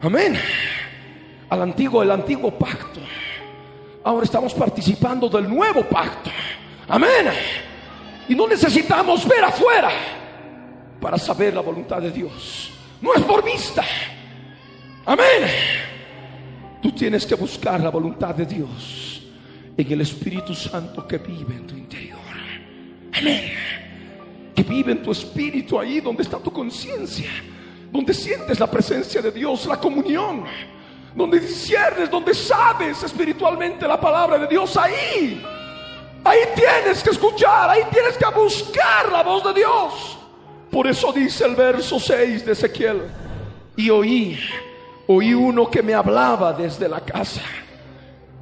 Amén. 0.00 0.36
Al 1.48 1.62
antiguo, 1.62 2.02
el 2.02 2.10
antiguo 2.10 2.50
pacto. 2.50 3.00
Ahora 4.02 4.24
estamos 4.24 4.52
participando 4.54 5.28
del 5.28 5.48
nuevo 5.48 5.82
pacto. 5.82 6.30
Amén. 6.88 7.30
Y 8.28 8.34
no 8.34 8.46
necesitamos 8.46 9.26
ver 9.26 9.44
afuera 9.44 9.90
para 11.00 11.16
saber 11.18 11.54
la 11.54 11.60
voluntad 11.60 12.02
de 12.02 12.10
Dios. 12.10 12.70
No 13.00 13.14
es 13.14 13.22
por 13.22 13.44
vista 13.44 13.84
Amén. 15.06 15.50
Tú 16.80 16.92
tienes 16.92 17.26
que 17.26 17.34
buscar 17.34 17.80
la 17.80 17.90
voluntad 17.90 18.34
de 18.34 18.46
Dios 18.46 19.22
en 19.76 19.92
el 19.92 20.00
Espíritu 20.00 20.54
Santo 20.54 21.06
que 21.06 21.18
vive 21.18 21.54
en 21.54 21.66
tu 21.66 21.74
interior. 21.76 21.93
Que 24.54 24.62
vive 24.62 24.92
en 24.92 25.02
tu 25.02 25.10
espíritu 25.10 25.78
ahí 25.78 26.00
donde 26.00 26.22
está 26.22 26.38
tu 26.38 26.52
conciencia, 26.52 27.30
donde 27.90 28.14
sientes 28.14 28.60
la 28.60 28.70
presencia 28.70 29.20
de 29.20 29.30
Dios, 29.30 29.66
la 29.66 29.78
comunión, 29.78 30.44
donde 31.14 31.40
disiernes, 31.40 32.10
donde 32.10 32.34
sabes 32.34 33.02
espiritualmente 33.02 33.86
la 33.86 34.00
palabra 34.00 34.38
de 34.38 34.46
Dios 34.46 34.76
ahí. 34.76 35.42
Ahí 36.24 36.38
tienes 36.54 37.02
que 37.02 37.10
escuchar, 37.10 37.70
ahí 37.70 37.82
tienes 37.90 38.16
que 38.16 38.24
buscar 38.34 39.12
la 39.12 39.22
voz 39.22 39.44
de 39.44 39.54
Dios. 39.54 40.18
Por 40.70 40.86
eso 40.86 41.12
dice 41.12 41.44
el 41.44 41.54
verso 41.54 42.00
6 42.00 42.46
de 42.46 42.52
Ezequiel, 42.52 43.02
y 43.76 43.90
oí, 43.90 44.38
oí 45.06 45.34
uno 45.34 45.70
que 45.70 45.82
me 45.82 45.94
hablaba 45.94 46.52
desde 46.52 46.88
la 46.88 47.00
casa. 47.00 47.42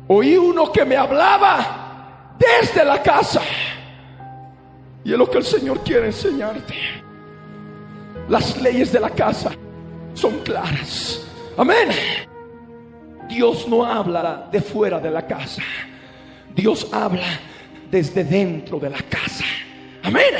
Oí 0.08 0.36
uno 0.36 0.70
que 0.70 0.84
me 0.84 0.96
hablaba 0.96 2.36
desde 2.38 2.84
la 2.84 3.02
casa. 3.02 3.40
Y 5.04 5.12
es 5.12 5.18
lo 5.18 5.28
que 5.28 5.38
el 5.38 5.44
Señor 5.44 5.80
quiere 5.80 6.06
enseñarte. 6.06 6.74
Las 8.28 8.60
leyes 8.60 8.92
de 8.92 9.00
la 9.00 9.10
casa 9.10 9.52
son 10.14 10.38
claras. 10.40 11.26
Amén. 11.56 11.88
Dios 13.28 13.66
no 13.66 13.84
habla 13.84 14.48
de 14.50 14.60
fuera 14.60 15.00
de 15.00 15.10
la 15.10 15.26
casa. 15.26 15.62
Dios 16.54 16.86
habla 16.92 17.40
desde 17.90 18.24
dentro 18.24 18.78
de 18.78 18.90
la 18.90 18.98
casa. 18.98 19.44
Amén. 20.02 20.34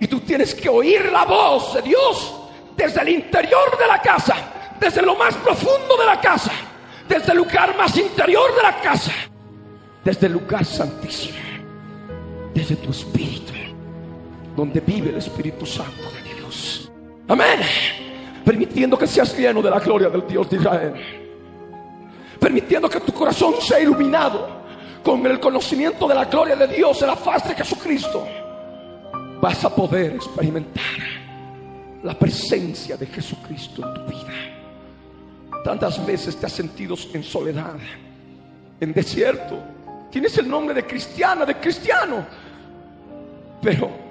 Y 0.00 0.06
tú 0.06 0.20
tienes 0.20 0.54
que 0.54 0.68
oír 0.68 1.10
la 1.12 1.24
voz 1.24 1.74
de 1.74 1.82
Dios 1.82 2.34
desde 2.76 3.02
el 3.02 3.08
interior 3.10 3.78
de 3.78 3.86
la 3.86 4.00
casa, 4.00 4.34
desde 4.80 5.02
lo 5.02 5.14
más 5.14 5.34
profundo 5.36 5.96
de 5.98 6.06
la 6.06 6.20
casa, 6.20 6.52
desde 7.06 7.32
el 7.32 7.38
lugar 7.38 7.76
más 7.76 7.96
interior 7.96 8.54
de 8.56 8.62
la 8.62 8.80
casa, 8.80 9.12
desde 10.02 10.26
el 10.26 10.32
lugar 10.32 10.64
santísimo, 10.64 11.38
desde 12.54 12.76
tu 12.76 12.90
espíritu, 12.90 13.52
donde 14.60 14.80
vive 14.80 15.08
el 15.08 15.16
Espíritu 15.16 15.64
Santo 15.64 16.10
de 16.12 16.34
Dios. 16.34 16.92
Amén. 17.28 17.60
Permitiendo 18.44 18.98
que 18.98 19.06
seas 19.06 19.34
lleno 19.34 19.62
de 19.62 19.70
la 19.70 19.80
gloria 19.80 20.10
del 20.10 20.26
Dios 20.26 20.50
de 20.50 20.56
Israel. 20.56 20.94
Permitiendo 22.38 22.86
que 22.90 23.00
tu 23.00 23.10
corazón 23.10 23.54
sea 23.58 23.80
iluminado 23.80 24.60
con 25.02 25.24
el 25.24 25.40
conocimiento 25.40 26.06
de 26.06 26.14
la 26.14 26.26
gloria 26.26 26.56
de 26.56 26.66
Dios 26.66 27.00
en 27.00 27.08
la 27.08 27.16
faz 27.16 27.48
de 27.48 27.54
Jesucristo. 27.54 28.26
Vas 29.40 29.64
a 29.64 29.74
poder 29.74 30.16
experimentar 30.16 31.00
la 32.02 32.12
presencia 32.12 32.98
de 32.98 33.06
Jesucristo 33.06 33.82
en 33.82 33.94
tu 33.94 34.10
vida. 34.10 34.34
Tantas 35.64 36.04
veces 36.04 36.36
te 36.36 36.44
has 36.44 36.52
sentido 36.52 36.96
en 37.14 37.22
soledad, 37.22 37.76
en 38.78 38.92
desierto. 38.92 39.58
Tienes 40.10 40.36
el 40.36 40.46
nombre 40.46 40.74
de 40.74 40.86
cristiana, 40.86 41.46
de 41.46 41.54
cristiano. 41.54 42.26
Pero 43.62 44.09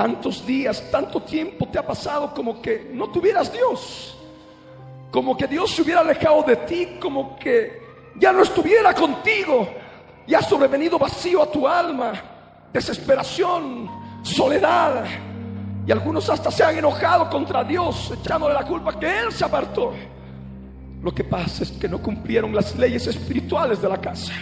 tantos 0.00 0.46
días, 0.46 0.82
tanto 0.90 1.20
tiempo 1.20 1.68
te 1.68 1.78
ha 1.78 1.86
pasado 1.86 2.32
como 2.32 2.62
que 2.62 2.90
no 2.90 3.10
tuvieras 3.10 3.52
Dios. 3.52 4.16
Como 5.10 5.36
que 5.36 5.46
Dios 5.46 5.72
se 5.72 5.82
hubiera 5.82 6.00
alejado 6.00 6.42
de 6.42 6.56
ti, 6.56 6.96
como 6.98 7.38
que 7.38 7.82
ya 8.16 8.32
no 8.32 8.42
estuviera 8.42 8.94
contigo. 8.94 9.68
Y 10.26 10.32
ha 10.32 10.40
sobrevenido 10.40 10.98
vacío 10.98 11.42
a 11.42 11.52
tu 11.52 11.68
alma, 11.68 12.14
desesperación, 12.72 13.90
soledad. 14.22 15.04
Y 15.86 15.92
algunos 15.92 16.30
hasta 16.30 16.50
se 16.50 16.64
han 16.64 16.78
enojado 16.78 17.28
contra 17.28 17.62
Dios, 17.62 18.10
echándole 18.10 18.54
la 18.54 18.64
culpa 18.64 18.98
que 18.98 19.06
Él 19.06 19.30
se 19.30 19.44
apartó. 19.44 19.92
Lo 21.02 21.12
que 21.12 21.24
pasa 21.24 21.62
es 21.62 21.72
que 21.72 21.90
no 21.90 22.00
cumplieron 22.00 22.54
las 22.54 22.74
leyes 22.74 23.06
espirituales 23.06 23.82
de 23.82 23.88
la 23.90 24.00
casa 24.00 24.32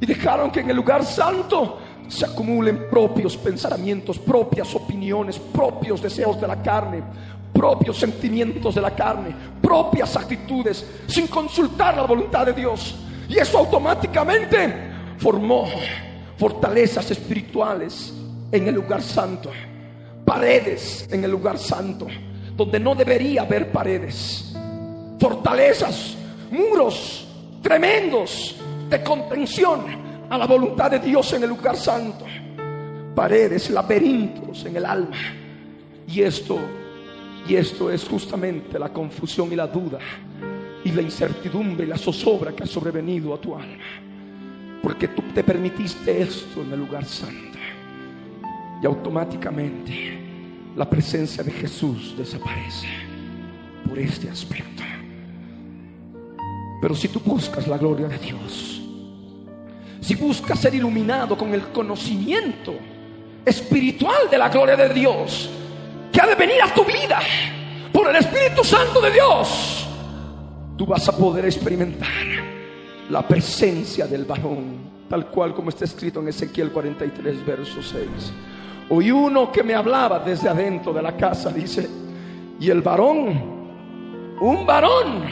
y 0.00 0.06
dejaron 0.06 0.50
que 0.50 0.58
en 0.58 0.70
el 0.70 0.76
lugar 0.76 1.04
santo 1.04 1.78
se 2.08 2.24
acumulen 2.24 2.88
propios 2.90 3.36
pensamientos, 3.36 4.18
propias 4.18 4.74
opiniones, 4.74 5.38
propios 5.38 6.02
deseos 6.02 6.40
de 6.40 6.46
la 6.46 6.62
carne, 6.62 7.02
propios 7.52 7.98
sentimientos 7.98 8.74
de 8.74 8.80
la 8.80 8.94
carne, 8.94 9.34
propias 9.60 10.16
actitudes, 10.16 10.84
sin 11.06 11.26
consultar 11.26 11.96
la 11.96 12.02
voluntad 12.02 12.46
de 12.46 12.52
Dios. 12.52 12.96
Y 13.28 13.38
eso 13.38 13.58
automáticamente 13.58 14.74
formó 15.18 15.66
fortalezas 16.36 17.10
espirituales 17.10 18.12
en 18.50 18.68
el 18.68 18.74
lugar 18.74 19.02
santo, 19.02 19.50
paredes 20.24 21.08
en 21.10 21.24
el 21.24 21.30
lugar 21.30 21.58
santo, 21.58 22.06
donde 22.56 22.78
no 22.78 22.94
debería 22.94 23.42
haber 23.42 23.70
paredes, 23.70 24.54
fortalezas, 25.18 26.16
muros 26.50 27.26
tremendos 27.62 28.56
de 28.90 29.02
contención 29.02 30.11
a 30.32 30.38
la 30.38 30.46
voluntad 30.46 30.90
de 30.90 30.98
Dios 30.98 31.30
en 31.34 31.42
el 31.42 31.50
lugar 31.50 31.76
santo, 31.76 32.24
paredes, 33.14 33.68
laberintos 33.68 34.64
en 34.64 34.76
el 34.78 34.86
alma. 34.86 35.14
Y 36.08 36.22
esto, 36.22 36.58
y 37.46 37.54
esto 37.54 37.90
es 37.90 38.08
justamente 38.08 38.78
la 38.78 38.90
confusión 38.90 39.52
y 39.52 39.56
la 39.56 39.66
duda 39.66 39.98
y 40.84 40.90
la 40.90 41.02
incertidumbre 41.02 41.84
y 41.84 41.88
la 41.88 41.98
zozobra 41.98 42.52
que 42.52 42.62
ha 42.62 42.66
sobrevenido 42.66 43.34
a 43.34 43.38
tu 43.38 43.54
alma. 43.54 43.84
Porque 44.82 45.08
tú 45.08 45.20
te 45.34 45.44
permitiste 45.44 46.22
esto 46.22 46.62
en 46.62 46.72
el 46.72 46.80
lugar 46.80 47.04
santo. 47.04 47.58
Y 48.82 48.86
automáticamente 48.86 50.18
la 50.74 50.88
presencia 50.88 51.44
de 51.44 51.50
Jesús 51.50 52.14
desaparece 52.16 52.88
por 53.86 53.98
este 53.98 54.30
aspecto. 54.30 54.82
Pero 56.80 56.94
si 56.94 57.08
tú 57.08 57.20
buscas 57.22 57.68
la 57.68 57.76
gloria 57.76 58.08
de 58.08 58.16
Dios, 58.16 58.71
si 60.02 60.16
buscas 60.16 60.58
ser 60.58 60.74
iluminado 60.74 61.38
con 61.38 61.54
el 61.54 61.68
conocimiento 61.68 62.74
espiritual 63.44 64.28
de 64.28 64.36
la 64.36 64.48
gloria 64.48 64.76
de 64.76 64.88
Dios, 64.88 65.48
que 66.12 66.20
ha 66.20 66.26
de 66.26 66.34
venir 66.34 66.60
a 66.60 66.74
tu 66.74 66.84
vida 66.84 67.20
por 67.92 68.10
el 68.10 68.16
Espíritu 68.16 68.64
Santo 68.64 69.00
de 69.00 69.12
Dios, 69.12 69.86
tú 70.76 70.86
vas 70.86 71.08
a 71.08 71.16
poder 71.16 71.44
experimentar 71.44 72.08
la 73.10 73.26
presencia 73.26 74.08
del 74.08 74.24
varón, 74.24 74.90
tal 75.08 75.28
cual 75.28 75.54
como 75.54 75.68
está 75.68 75.84
escrito 75.84 76.18
en 76.18 76.28
Ezequiel 76.28 76.72
43, 76.72 77.46
verso 77.46 77.80
6. 77.80 78.08
Oí 78.90 79.12
uno 79.12 79.52
que 79.52 79.62
me 79.62 79.74
hablaba 79.74 80.18
desde 80.18 80.48
adentro 80.48 80.92
de 80.92 81.02
la 81.02 81.16
casa, 81.16 81.50
dice, 81.50 81.88
y 82.58 82.68
el 82.68 82.82
varón, 82.82 84.36
un 84.40 84.66
varón, 84.66 85.22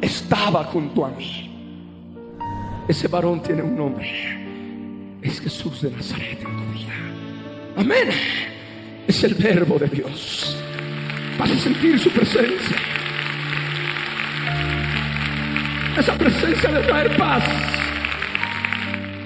estaba 0.00 0.64
junto 0.64 1.04
a 1.04 1.10
mí. 1.10 1.47
Ese 2.88 3.06
varón 3.06 3.42
tiene 3.42 3.60
un 3.60 3.76
nombre, 3.76 4.08
es 5.20 5.38
Jesús 5.40 5.82
de 5.82 5.90
Nazaret 5.90 6.40
en 6.40 6.56
tu 6.56 6.72
vida. 6.72 6.94
Amén. 7.76 8.08
Es 9.06 9.22
el 9.24 9.34
verbo 9.34 9.78
de 9.78 9.88
Dios. 9.88 10.56
Vas 11.38 11.50
a 11.50 11.58
sentir 11.58 11.98
su 11.98 12.10
presencia. 12.10 12.76
Esa 15.98 16.14
presencia 16.14 16.70
de 16.70 16.80
traer 16.80 17.16
paz. 17.18 17.44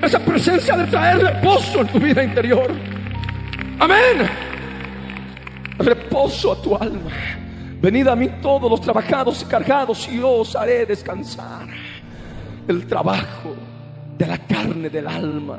Esa 0.02 0.18
presencia 0.18 0.76
de 0.76 0.86
traer 0.88 1.18
reposo 1.18 1.82
en 1.82 1.86
tu 1.86 2.00
vida 2.00 2.24
interior. 2.24 2.68
Amén. 3.78 4.28
Reposo 5.78 6.52
a 6.52 6.62
tu 6.62 6.74
alma. 6.76 7.10
Venid 7.80 8.08
a 8.08 8.16
mí 8.16 8.28
todos 8.42 8.68
los 8.68 8.80
trabajados 8.80 9.42
y 9.42 9.44
cargados 9.44 10.08
y 10.08 10.16
yo 10.18 10.30
os 10.30 10.56
haré 10.56 10.84
descansar. 10.84 11.91
El 12.72 12.86
trabajo 12.86 13.54
de 14.16 14.26
la 14.26 14.38
carne 14.38 14.88
del 14.88 15.06
alma. 15.06 15.58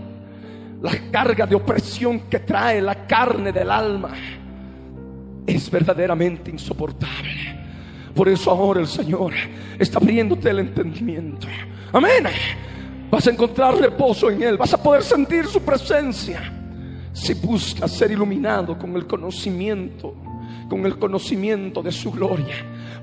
La 0.81 1.11
carga 1.11 1.45
de 1.45 1.53
opresión 1.53 2.21
que 2.21 2.39
trae 2.39 2.81
la 2.81 3.05
carne 3.05 3.51
del 3.51 3.69
alma 3.69 4.09
es 5.45 5.69
verdaderamente 5.69 6.49
insoportable. 6.49 7.59
Por 8.15 8.27
eso 8.29 8.49
ahora 8.49 8.79
el 8.79 8.87
Señor 8.87 9.33
está 9.77 9.99
abriéndote 9.99 10.49
el 10.49 10.57
entendimiento. 10.57 11.45
Amén. 11.91 12.23
Vas 13.11 13.27
a 13.27 13.29
encontrar 13.29 13.75
reposo 13.75 14.31
en 14.31 14.41
Él. 14.41 14.57
Vas 14.57 14.73
a 14.73 14.81
poder 14.81 15.03
sentir 15.03 15.45
su 15.45 15.61
presencia. 15.61 16.51
Si 17.13 17.35
buscas 17.35 17.91
ser 17.91 18.09
iluminado 18.09 18.75
con 18.75 18.95
el 18.95 19.05
conocimiento, 19.05 20.15
con 20.67 20.83
el 20.83 20.97
conocimiento 20.97 21.83
de 21.83 21.91
su 21.91 22.11
gloria, 22.11 22.55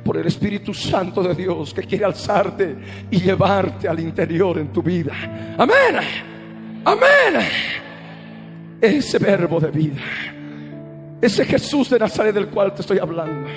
por 0.05 0.17
el 0.17 0.27
Espíritu 0.27 0.73
Santo 0.75 1.23
de 1.23 1.35
Dios 1.35 1.75
que 1.75 1.83
quiere 1.83 2.05
alzarte 2.05 2.77
y 3.11 3.21
llevarte 3.21 3.89
al 3.89 4.01
interior 4.01 4.59
en 4.59 4.73
tu 4.73 4.83
vida. 4.83 5.13
Amén. 5.59 5.97
Amén. 6.85 7.47
Ese 8.81 9.19
verbo 9.19 9.61
de 9.61 9.71
vida. 9.71 10.03
Ese 11.21 11.45
Jesús 11.45 11.91
de 11.91 11.99
Nazaret 11.99 12.35
del 12.35 12.49
cual 12.49 12.75
te 12.75 12.81
estoy 12.81 12.99
hablando. 12.99 13.49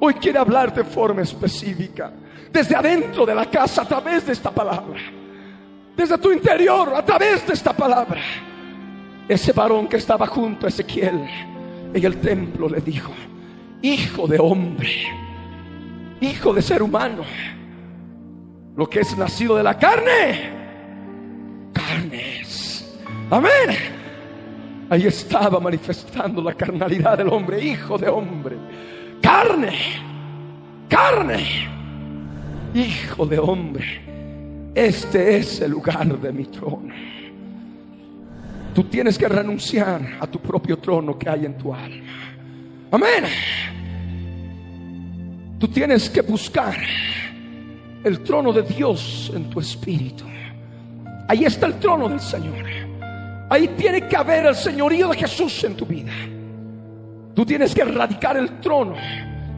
Hoy 0.00 0.14
quiere 0.14 0.38
hablar 0.38 0.72
de 0.74 0.84
forma 0.84 1.22
específica. 1.22 2.12
Desde 2.52 2.74
adentro 2.74 3.24
de 3.24 3.34
la 3.34 3.46
casa 3.46 3.82
a 3.82 3.88
través 3.88 4.26
de 4.26 4.32
esta 4.32 4.50
palabra. 4.50 5.00
Desde 5.96 6.18
tu 6.18 6.32
interior 6.32 6.92
a 6.94 7.04
través 7.04 7.46
de 7.46 7.54
esta 7.54 7.72
palabra. 7.72 8.20
Ese 9.28 9.52
varón 9.52 9.86
que 9.86 9.96
estaba 9.96 10.26
junto 10.26 10.66
a 10.66 10.68
Ezequiel 10.68 11.24
en 11.94 12.04
el 12.04 12.16
templo 12.16 12.68
le 12.68 12.80
dijo, 12.80 13.12
Hijo 13.82 14.26
de 14.26 14.38
hombre, 14.38 14.90
hijo 16.20 16.52
de 16.52 16.62
ser 16.62 16.82
humano. 16.82 17.22
Lo 18.76 18.88
que 18.88 19.00
es 19.00 19.16
nacido 19.16 19.56
de 19.56 19.62
la 19.62 19.78
carne, 19.78 20.50
carnes. 21.72 22.98
Amén. 23.30 23.76
Ahí 24.88 25.06
estaba 25.06 25.60
manifestando 25.60 26.42
la 26.42 26.54
carnalidad 26.54 27.18
del 27.18 27.28
hombre, 27.28 27.62
hijo 27.64 27.96
de 27.96 28.08
hombre. 28.08 28.56
Carne, 29.22 29.72
carne, 30.88 31.46
hijo 32.74 33.26
de 33.26 33.38
hombre. 33.38 34.72
Este 34.74 35.36
es 35.36 35.60
el 35.60 35.72
lugar 35.72 36.18
de 36.18 36.32
mi 36.32 36.44
trono. 36.46 36.94
Tú 38.74 38.84
tienes 38.84 39.18
que 39.18 39.28
renunciar 39.28 40.00
a 40.20 40.26
tu 40.26 40.38
propio 40.40 40.78
trono 40.78 41.18
que 41.18 41.28
hay 41.28 41.44
en 41.44 41.58
tu 41.58 41.74
alma. 41.74 42.04
Amén. 42.90 43.24
Tú 45.60 45.68
tienes 45.68 46.08
que 46.08 46.22
buscar 46.22 46.74
el 48.02 48.20
trono 48.20 48.50
de 48.50 48.62
Dios 48.62 49.30
en 49.34 49.50
tu 49.50 49.60
espíritu. 49.60 50.24
Ahí 51.28 51.44
está 51.44 51.66
el 51.66 51.74
trono 51.74 52.08
del 52.08 52.18
Señor. 52.18 52.64
Ahí 53.50 53.68
tiene 53.76 54.08
que 54.08 54.16
haber 54.16 54.46
el 54.46 54.54
señorío 54.54 55.08
de 55.08 55.18
Jesús 55.18 55.62
en 55.64 55.76
tu 55.76 55.84
vida. 55.84 56.12
Tú 57.34 57.44
tienes 57.44 57.74
que 57.74 57.82
erradicar 57.82 58.38
el 58.38 58.58
trono 58.60 58.94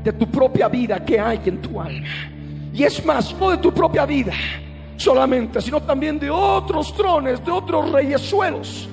de 0.02 0.12
tu 0.12 0.28
propia 0.28 0.68
vida 0.68 1.04
que 1.04 1.20
hay 1.20 1.40
en 1.46 1.62
tu 1.62 1.80
alma. 1.80 2.08
Y 2.74 2.82
es 2.82 3.04
más, 3.06 3.32
no 3.38 3.50
de 3.50 3.58
tu 3.58 3.72
propia 3.72 4.04
vida 4.04 4.32
solamente, 4.96 5.60
sino 5.60 5.80
también 5.82 6.18
de 6.18 6.30
otros 6.30 6.96
trones, 6.96 7.44
de 7.44 7.52
otros 7.52 7.92
reyesuelos, 7.92 8.88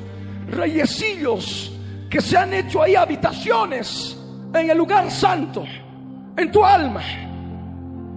reyesillos 0.51 1.71
que 2.07 2.21
se 2.21 2.37
han 2.37 2.53
hecho 2.53 2.83
ahí 2.83 2.95
habitaciones 2.95 4.15
en 4.53 4.69
el 4.69 4.77
lugar 4.77 5.09
santo, 5.09 5.63
en 6.39 6.51
tu 6.51 6.63
alma. 6.63 7.01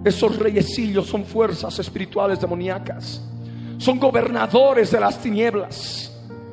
Esos 0.03 0.37
reyesillos 0.37 1.07
son 1.07 1.25
fuerzas 1.25 1.77
espirituales 1.79 2.39
demoníacas, 2.39 3.21
son 3.77 3.99
gobernadores 3.99 4.91
de 4.91 4.99
las 4.99 5.19
tinieblas, 5.19 6.11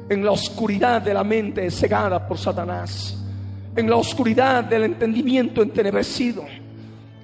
en 0.09 0.25
la 0.25 0.33
oscuridad 0.33 1.03
de 1.03 1.15
la 1.15 1.25
mente 1.25 1.71
cegada 1.71 2.27
por 2.27 2.39
Satanás, 2.39 3.17
en 3.75 3.89
la 3.89 3.97
oscuridad 3.97 4.65
del 4.65 4.85
entendimiento 4.85 5.63
entenebrecido. 5.63 6.45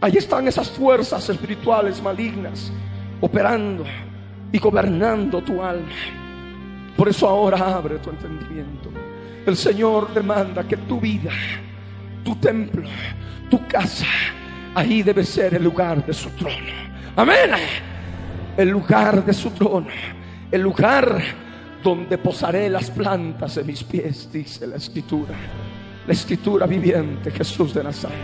Ahí 0.01 0.17
están 0.17 0.47
esas 0.47 0.69
fuerzas 0.71 1.29
espirituales 1.29 2.03
malignas 2.03 2.71
operando 3.21 3.85
y 4.53 4.59
gobernando 4.59 5.43
tu 5.43 5.63
alma. 5.63 5.89
Por 6.97 7.09
eso 7.09 7.29
ahora 7.29 7.77
abre 7.77 7.99
tu 7.99 8.11
entendimiento. 8.11 8.91
El 9.47 9.57
Señor 9.57 10.13
demanda 10.13 10.65
que 10.65 10.77
tu 10.77 11.01
vida 11.01 11.31
tu 12.27 12.35
templo, 12.37 12.83
tu 13.49 13.65
casa, 13.69 14.05
ahí 14.77 15.03
debe 15.03 15.25
ser 15.25 15.55
el 15.55 15.65
lugar 15.65 16.05
de 16.05 16.13
su 16.13 16.29
trono. 16.31 16.55
Amén. 17.17 17.51
El 18.59 18.69
lugar 18.69 19.25
de 19.25 19.33
su 19.33 19.51
trono, 19.51 19.87
el 20.51 20.61
lugar 20.61 21.19
donde 21.83 22.19
posaré 22.19 22.69
las 22.69 22.91
plantas 22.91 23.55
de 23.55 23.65
mis 23.65 23.83
pies, 23.83 24.31
dice 24.31 24.67
la 24.67 24.77
escritura. 24.77 25.35
La 26.07 26.13
escritura 26.13 26.67
viviente, 26.67 27.31
Jesús 27.31 27.73
de 27.73 27.83
Nazaret. 27.83 28.17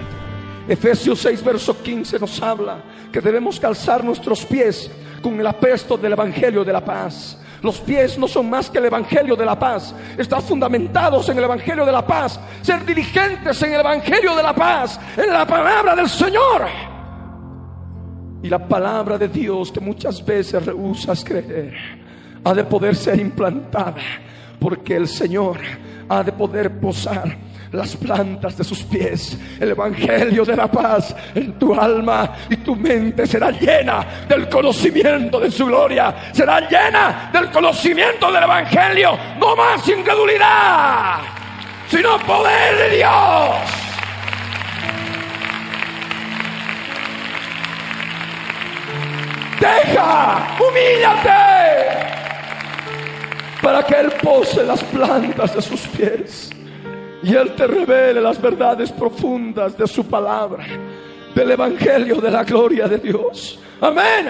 Efesios 0.68 1.20
6, 1.20 1.42
verso 1.42 1.82
15 1.82 2.18
nos 2.18 2.40
habla 2.42 2.82
que 3.10 3.20
debemos 3.20 3.58
calzar 3.58 4.04
nuestros 4.04 4.44
pies 4.44 4.90
con 5.22 5.40
el 5.40 5.46
apesto 5.46 5.96
del 5.96 6.12
Evangelio 6.12 6.64
de 6.64 6.72
la 6.72 6.84
paz. 6.84 7.38
Los 7.62 7.78
pies 7.78 8.18
no 8.18 8.26
son 8.26 8.50
más 8.50 8.68
que 8.68 8.78
el 8.78 8.86
Evangelio 8.86 9.36
de 9.36 9.46
la 9.46 9.56
paz. 9.56 9.94
Estar 10.18 10.42
fundamentados 10.42 11.28
en 11.28 11.38
el 11.38 11.44
Evangelio 11.44 11.86
de 11.86 11.92
la 11.92 12.04
paz. 12.04 12.38
Ser 12.60 12.84
diligentes 12.84 13.62
en 13.62 13.74
el 13.74 13.80
Evangelio 13.80 14.34
de 14.34 14.42
la 14.42 14.52
paz. 14.52 14.98
En 15.16 15.32
la 15.32 15.46
palabra 15.46 15.94
del 15.94 16.08
Señor. 16.08 16.66
Y 18.42 18.48
la 18.48 18.66
palabra 18.66 19.16
de 19.16 19.28
Dios 19.28 19.70
que 19.70 19.78
muchas 19.78 20.24
veces 20.24 20.66
rehusas 20.66 21.24
creer. 21.24 21.72
Ha 22.42 22.52
de 22.52 22.64
poder 22.64 22.96
ser 22.96 23.20
implantada. 23.20 23.94
Porque 24.58 24.96
el 24.96 25.06
Señor 25.06 25.58
ha 26.08 26.24
de 26.24 26.32
poder 26.32 26.80
posar 26.80 27.51
las 27.72 27.96
plantas 27.96 28.56
de 28.56 28.64
sus 28.64 28.82
pies. 28.84 29.36
El 29.58 29.70
Evangelio 29.70 30.44
de 30.44 30.56
la 30.56 30.70
paz 30.70 31.14
en 31.34 31.58
tu 31.58 31.74
alma 31.74 32.36
y 32.48 32.56
tu 32.58 32.76
mente 32.76 33.26
será 33.26 33.50
llena 33.50 34.24
del 34.28 34.48
conocimiento 34.48 35.40
de 35.40 35.50
su 35.50 35.66
gloria. 35.66 36.14
Será 36.32 36.60
llena 36.68 37.30
del 37.32 37.50
conocimiento 37.50 38.30
del 38.30 38.44
Evangelio. 38.44 39.18
No 39.38 39.56
más 39.56 39.86
incredulidad, 39.88 41.20
sino 41.88 42.18
poder 42.18 42.76
de 42.78 42.96
Dios. 42.96 43.56
Deja, 49.60 50.56
humíllate 50.58 51.52
para 53.62 53.80
que 53.84 53.94
Él 53.94 54.12
pose 54.20 54.64
las 54.64 54.82
plantas 54.82 55.54
de 55.54 55.62
sus 55.62 55.80
pies 55.82 56.51
y 57.22 57.34
Él 57.34 57.54
te 57.54 57.66
revele 57.66 58.20
las 58.20 58.40
verdades 58.40 58.90
profundas 58.90 59.76
de 59.78 59.86
su 59.86 60.04
palabra, 60.04 60.64
del 61.34 61.50
Evangelio 61.52 62.20
de 62.20 62.30
la 62.30 62.42
gloria 62.42 62.88
de 62.88 62.98
Dios. 62.98 63.58
Amén. 63.80 64.26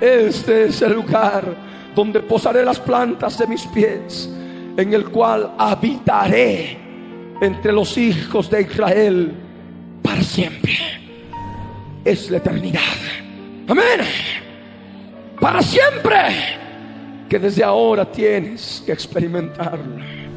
Este 0.00 0.66
es 0.66 0.82
el 0.82 0.92
lugar 0.92 1.44
donde 1.94 2.20
posaré 2.20 2.64
las 2.64 2.78
plantas 2.78 3.38
de 3.38 3.46
mis 3.46 3.66
pies, 3.66 4.30
en 4.76 4.92
el 4.92 5.08
cual 5.08 5.52
habitaré 5.58 6.78
entre 7.40 7.72
los 7.72 7.96
hijos 7.96 8.50
de 8.50 8.62
Israel 8.62 9.34
para 10.02 10.22
siempre. 10.22 10.76
Es 12.04 12.30
la 12.30 12.36
eternidad. 12.36 12.80
Amén. 13.66 14.00
Para 15.40 15.62
siempre. 15.62 16.18
Que 17.28 17.38
desde 17.38 17.62
ahora 17.62 18.10
tienes 18.10 18.82
que 18.86 18.92
experimentarlo 18.92 20.27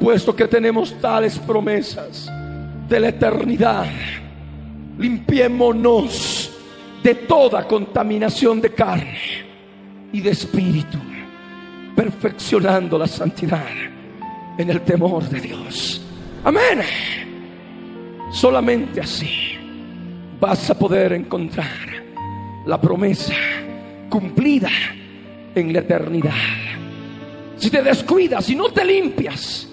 puesto 0.00 0.34
que 0.34 0.46
tenemos 0.46 0.94
tales 1.00 1.38
promesas 1.38 2.30
de 2.88 3.00
la 3.00 3.08
eternidad, 3.08 3.86
limpiémonos 4.98 6.52
de 7.02 7.14
toda 7.14 7.66
contaminación 7.66 8.60
de 8.60 8.72
carne 8.72 9.18
y 10.12 10.20
de 10.20 10.30
espíritu, 10.30 10.98
perfeccionando 11.94 12.98
la 12.98 13.06
santidad 13.06 13.66
en 14.58 14.70
el 14.70 14.80
temor 14.82 15.28
de 15.28 15.40
Dios. 15.40 16.02
Amén. 16.44 16.80
Solamente 18.30 19.00
así 19.00 19.56
vas 20.40 20.70
a 20.70 20.78
poder 20.78 21.12
encontrar 21.12 22.04
la 22.66 22.80
promesa 22.80 23.34
cumplida 24.08 24.70
en 25.54 25.72
la 25.72 25.80
eternidad. 25.80 26.32
Si 27.56 27.70
te 27.70 27.82
descuidas, 27.82 28.44
si 28.44 28.54
no 28.54 28.68
te 28.70 28.84
limpias, 28.84 29.68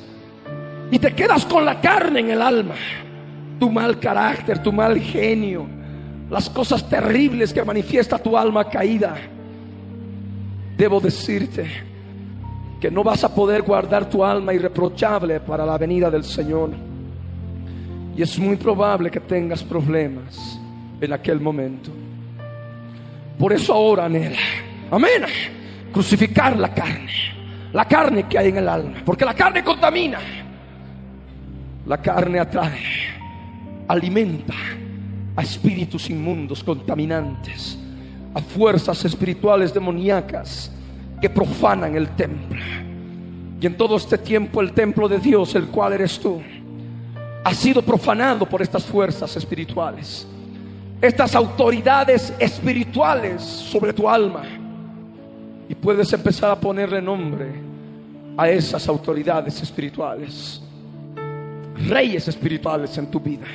y 0.93 0.99
te 0.99 1.11
quedas 1.15 1.43
con 1.45 1.65
la 1.65 1.81
carne 1.81 2.19
en 2.19 2.29
el 2.29 2.39
alma, 2.39 2.75
tu 3.59 3.71
mal 3.71 3.97
carácter, 3.97 4.61
tu 4.61 4.71
mal 4.71 4.99
genio, 4.99 5.65
las 6.29 6.47
cosas 6.51 6.87
terribles 6.87 7.51
que 7.51 7.63
manifiesta 7.63 8.19
tu 8.19 8.37
alma 8.37 8.69
caída, 8.69 9.15
debo 10.77 10.99
decirte 10.99 11.65
que 12.79 12.91
no 12.91 13.03
vas 13.03 13.23
a 13.23 13.33
poder 13.33 13.63
guardar 13.63 14.07
tu 14.07 14.23
alma 14.23 14.53
irreprochable 14.53 15.39
para 15.39 15.65
la 15.65 15.79
venida 15.79 16.11
del 16.11 16.23
Señor. 16.23 16.69
Y 18.15 18.21
es 18.21 18.37
muy 18.37 18.55
probable 18.57 19.09
que 19.09 19.19
tengas 19.19 19.63
problemas 19.63 20.59
en 21.01 21.11
aquel 21.11 21.39
momento. 21.39 21.89
Por 23.39 23.51
eso 23.51 23.73
ahora 23.73 24.05
anhela, 24.05 24.37
amén, 24.91 25.23
crucificar 25.91 26.55
la 26.55 26.71
carne, 26.71 27.09
la 27.73 27.85
carne 27.85 28.27
que 28.27 28.37
hay 28.37 28.49
en 28.49 28.57
el 28.57 28.69
alma, 28.69 29.01
porque 29.03 29.25
la 29.25 29.33
carne 29.33 29.63
contamina. 29.63 30.19
La 31.85 32.01
carne 32.01 32.39
atrae, 32.39 32.79
alimenta 33.89 34.53
a 35.35 35.41
espíritus 35.41 36.09
inmundos, 36.09 36.63
contaminantes, 36.63 37.77
a 38.33 38.39
fuerzas 38.39 39.03
espirituales 39.03 39.73
demoníacas 39.73 40.71
que 41.19 41.29
profanan 41.29 41.95
el 41.95 42.09
templo. 42.09 42.61
Y 43.59 43.65
en 43.65 43.75
todo 43.75 43.97
este 43.97 44.17
tiempo 44.17 44.61
el 44.61 44.71
templo 44.71 45.09
de 45.09 45.19
Dios, 45.19 45.55
el 45.55 45.67
cual 45.67 45.93
eres 45.93 46.17
tú, 46.17 46.41
ha 47.43 47.53
sido 47.53 47.81
profanado 47.81 48.45
por 48.45 48.61
estas 48.61 48.85
fuerzas 48.85 49.35
espirituales, 49.35 50.25
estas 51.01 51.35
autoridades 51.35 52.33
espirituales 52.39 53.41
sobre 53.41 53.91
tu 53.91 54.07
alma. 54.07 54.43
Y 55.67 55.75
puedes 55.75 56.13
empezar 56.13 56.51
a 56.51 56.55
ponerle 56.55 57.01
nombre 57.01 57.51
a 58.37 58.47
esas 58.47 58.87
autoridades 58.87 59.61
espirituales 59.61 60.62
reyes 61.87 62.27
espirituales 62.27 62.97
en 62.97 63.09
tu 63.09 63.19
vida. 63.19 63.45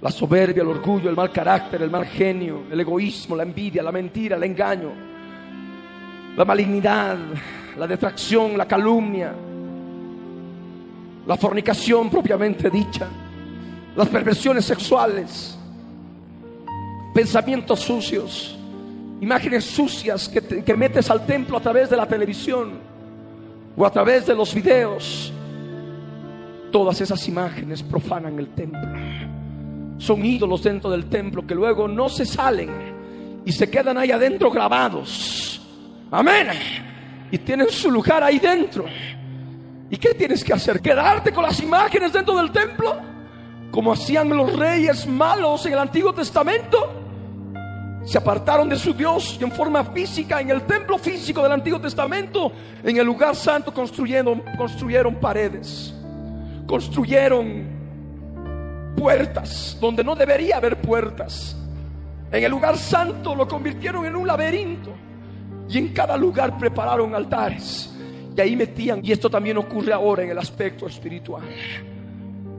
La 0.00 0.10
soberbia, 0.10 0.62
el 0.62 0.68
orgullo, 0.68 1.10
el 1.10 1.16
mal 1.16 1.32
carácter, 1.32 1.82
el 1.82 1.90
mal 1.90 2.06
genio, 2.06 2.64
el 2.70 2.80
egoísmo, 2.80 3.34
la 3.34 3.42
envidia, 3.42 3.82
la 3.82 3.90
mentira, 3.90 4.36
el 4.36 4.44
engaño, 4.44 4.92
la 6.36 6.44
malignidad, 6.44 7.16
la 7.76 7.86
detracción, 7.86 8.56
la 8.56 8.66
calumnia, 8.66 9.34
la 11.26 11.36
fornicación 11.36 12.08
propiamente 12.08 12.70
dicha, 12.70 13.08
las 13.96 14.08
perversiones 14.08 14.64
sexuales, 14.64 15.58
pensamientos 17.12 17.80
sucios, 17.80 18.56
imágenes 19.20 19.64
sucias 19.64 20.28
que, 20.28 20.40
que 20.40 20.76
metes 20.76 21.10
al 21.10 21.26
templo 21.26 21.58
a 21.58 21.60
través 21.60 21.90
de 21.90 21.96
la 21.96 22.06
televisión 22.06 22.78
o 23.76 23.84
a 23.84 23.90
través 23.90 24.26
de 24.26 24.34
los 24.34 24.54
videos. 24.54 25.32
Todas 26.70 27.00
esas 27.00 27.26
imágenes 27.28 27.82
profanan 27.82 28.38
el 28.38 28.48
templo. 28.48 28.88
Son 29.98 30.24
ídolos 30.24 30.62
dentro 30.62 30.90
del 30.90 31.06
templo 31.06 31.46
que 31.46 31.54
luego 31.54 31.88
no 31.88 32.08
se 32.08 32.24
salen 32.24 32.70
y 33.44 33.52
se 33.52 33.68
quedan 33.70 33.98
ahí 33.98 34.10
adentro 34.10 34.50
grabados. 34.50 35.60
Amén. 36.10 36.48
Y 37.30 37.38
tienen 37.38 37.68
su 37.70 37.90
lugar 37.90 38.22
ahí 38.22 38.38
dentro. 38.38 38.84
¿Y 39.90 39.96
qué 39.96 40.14
tienes 40.14 40.44
que 40.44 40.52
hacer? 40.52 40.80
¿Quedarte 40.80 41.32
con 41.32 41.42
las 41.42 41.60
imágenes 41.60 42.12
dentro 42.12 42.36
del 42.36 42.52
templo? 42.52 42.96
Como 43.70 43.92
hacían 43.92 44.28
los 44.28 44.54
reyes 44.56 45.06
malos 45.06 45.64
en 45.66 45.72
el 45.72 45.78
Antiguo 45.78 46.12
Testamento. 46.12 46.98
Se 48.04 48.16
apartaron 48.16 48.68
de 48.68 48.76
su 48.76 48.94
Dios 48.94 49.38
en 49.40 49.52
forma 49.52 49.84
física, 49.84 50.40
en 50.40 50.50
el 50.50 50.62
templo 50.62 50.96
físico 50.96 51.42
del 51.42 51.52
Antiguo 51.52 51.78
Testamento, 51.78 52.50
en 52.82 52.96
el 52.96 53.04
lugar 53.04 53.36
santo 53.36 53.72
construyeron, 53.74 54.42
construyeron 54.56 55.16
paredes, 55.16 55.92
construyeron 56.68 57.64
puertas 58.94 59.76
donde 59.80 60.04
no 60.04 60.14
debería 60.14 60.58
haber 60.58 60.80
puertas. 60.80 61.56
En 62.30 62.44
el 62.44 62.50
lugar 62.50 62.76
santo 62.76 63.34
lo 63.34 63.48
convirtieron 63.48 64.04
en 64.04 64.14
un 64.14 64.26
laberinto 64.26 64.90
y 65.66 65.78
en 65.78 65.88
cada 65.88 66.16
lugar 66.16 66.58
prepararon 66.58 67.14
altares 67.14 67.90
y 68.36 68.40
ahí 68.40 68.54
metían. 68.54 69.00
Y 69.02 69.12
esto 69.12 69.30
también 69.30 69.56
ocurre 69.56 69.94
ahora 69.94 70.22
en 70.22 70.30
el 70.30 70.38
aspecto 70.38 70.86
espiritual. 70.86 71.42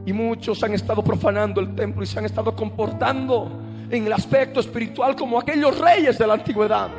Y 0.05 0.12
muchos 0.12 0.64
han 0.64 0.74
estado 0.74 1.03
profanando 1.03 1.62
el 1.62 1.76
templo 1.76 2.03
y 2.03 2.07
se 2.07 2.18
han 2.18 2.26
estado 2.26 2.55
comportando 2.55 3.51
en 3.91 4.07
el 4.07 4.14
aspecto 4.14 4.60
espiritual 4.60 5.16
como 5.16 5.39
aquellos 5.39 5.78
reyes 5.78 6.18
de 6.18 6.26
la 6.26 6.34
antigüedad 6.34 6.89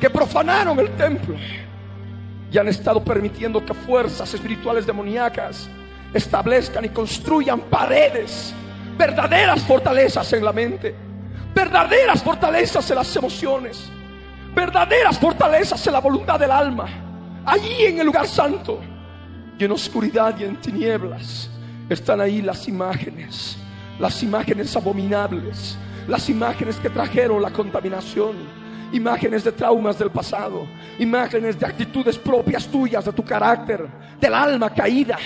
que 0.00 0.08
profanaron 0.08 0.78
el 0.78 0.90
templo 0.92 1.34
y 2.50 2.56
han 2.56 2.68
estado 2.68 3.04
permitiendo 3.04 3.62
que 3.62 3.74
fuerzas 3.74 4.32
espirituales 4.32 4.86
demoníacas 4.86 5.68
establezcan 6.12 6.84
y 6.84 6.88
construyan 6.88 7.60
paredes, 7.62 8.52
verdaderas 8.96 9.62
fortalezas 9.62 10.32
en 10.32 10.44
la 10.44 10.52
mente, 10.52 10.94
verdaderas 11.54 12.22
fortalezas 12.22 12.90
en 12.90 12.96
las 12.96 13.16
emociones, 13.16 13.90
verdaderas 14.54 15.18
fortalezas 15.18 15.86
en 15.86 15.92
la 15.92 16.00
voluntad 16.00 16.38
del 16.38 16.50
alma, 16.50 16.86
allí 17.44 17.84
en 17.84 18.00
el 18.00 18.06
lugar 18.06 18.26
santo 18.26 18.80
y 19.58 19.64
en 19.64 19.72
oscuridad 19.72 20.38
y 20.38 20.44
en 20.44 20.56
tinieblas 20.56 21.50
están 21.88 22.20
ahí 22.20 22.42
las 22.42 22.68
imágenes, 22.68 23.56
las 23.98 24.22
imágenes 24.22 24.74
abominables, 24.76 25.76
las 26.06 26.28
imágenes 26.28 26.76
que 26.76 26.90
trajeron 26.90 27.42
la 27.42 27.50
contaminación, 27.50 28.36
imágenes 28.92 29.44
de 29.44 29.52
traumas 29.52 29.98
del 29.98 30.10
pasado, 30.10 30.66
imágenes 30.98 31.58
de 31.58 31.66
actitudes 31.66 32.18
propias 32.18 32.66
tuyas, 32.66 33.04
de 33.04 33.12
tu 33.12 33.24
carácter, 33.24 33.86
del 34.20 34.34
alma 34.34 34.70
caída, 34.70 35.18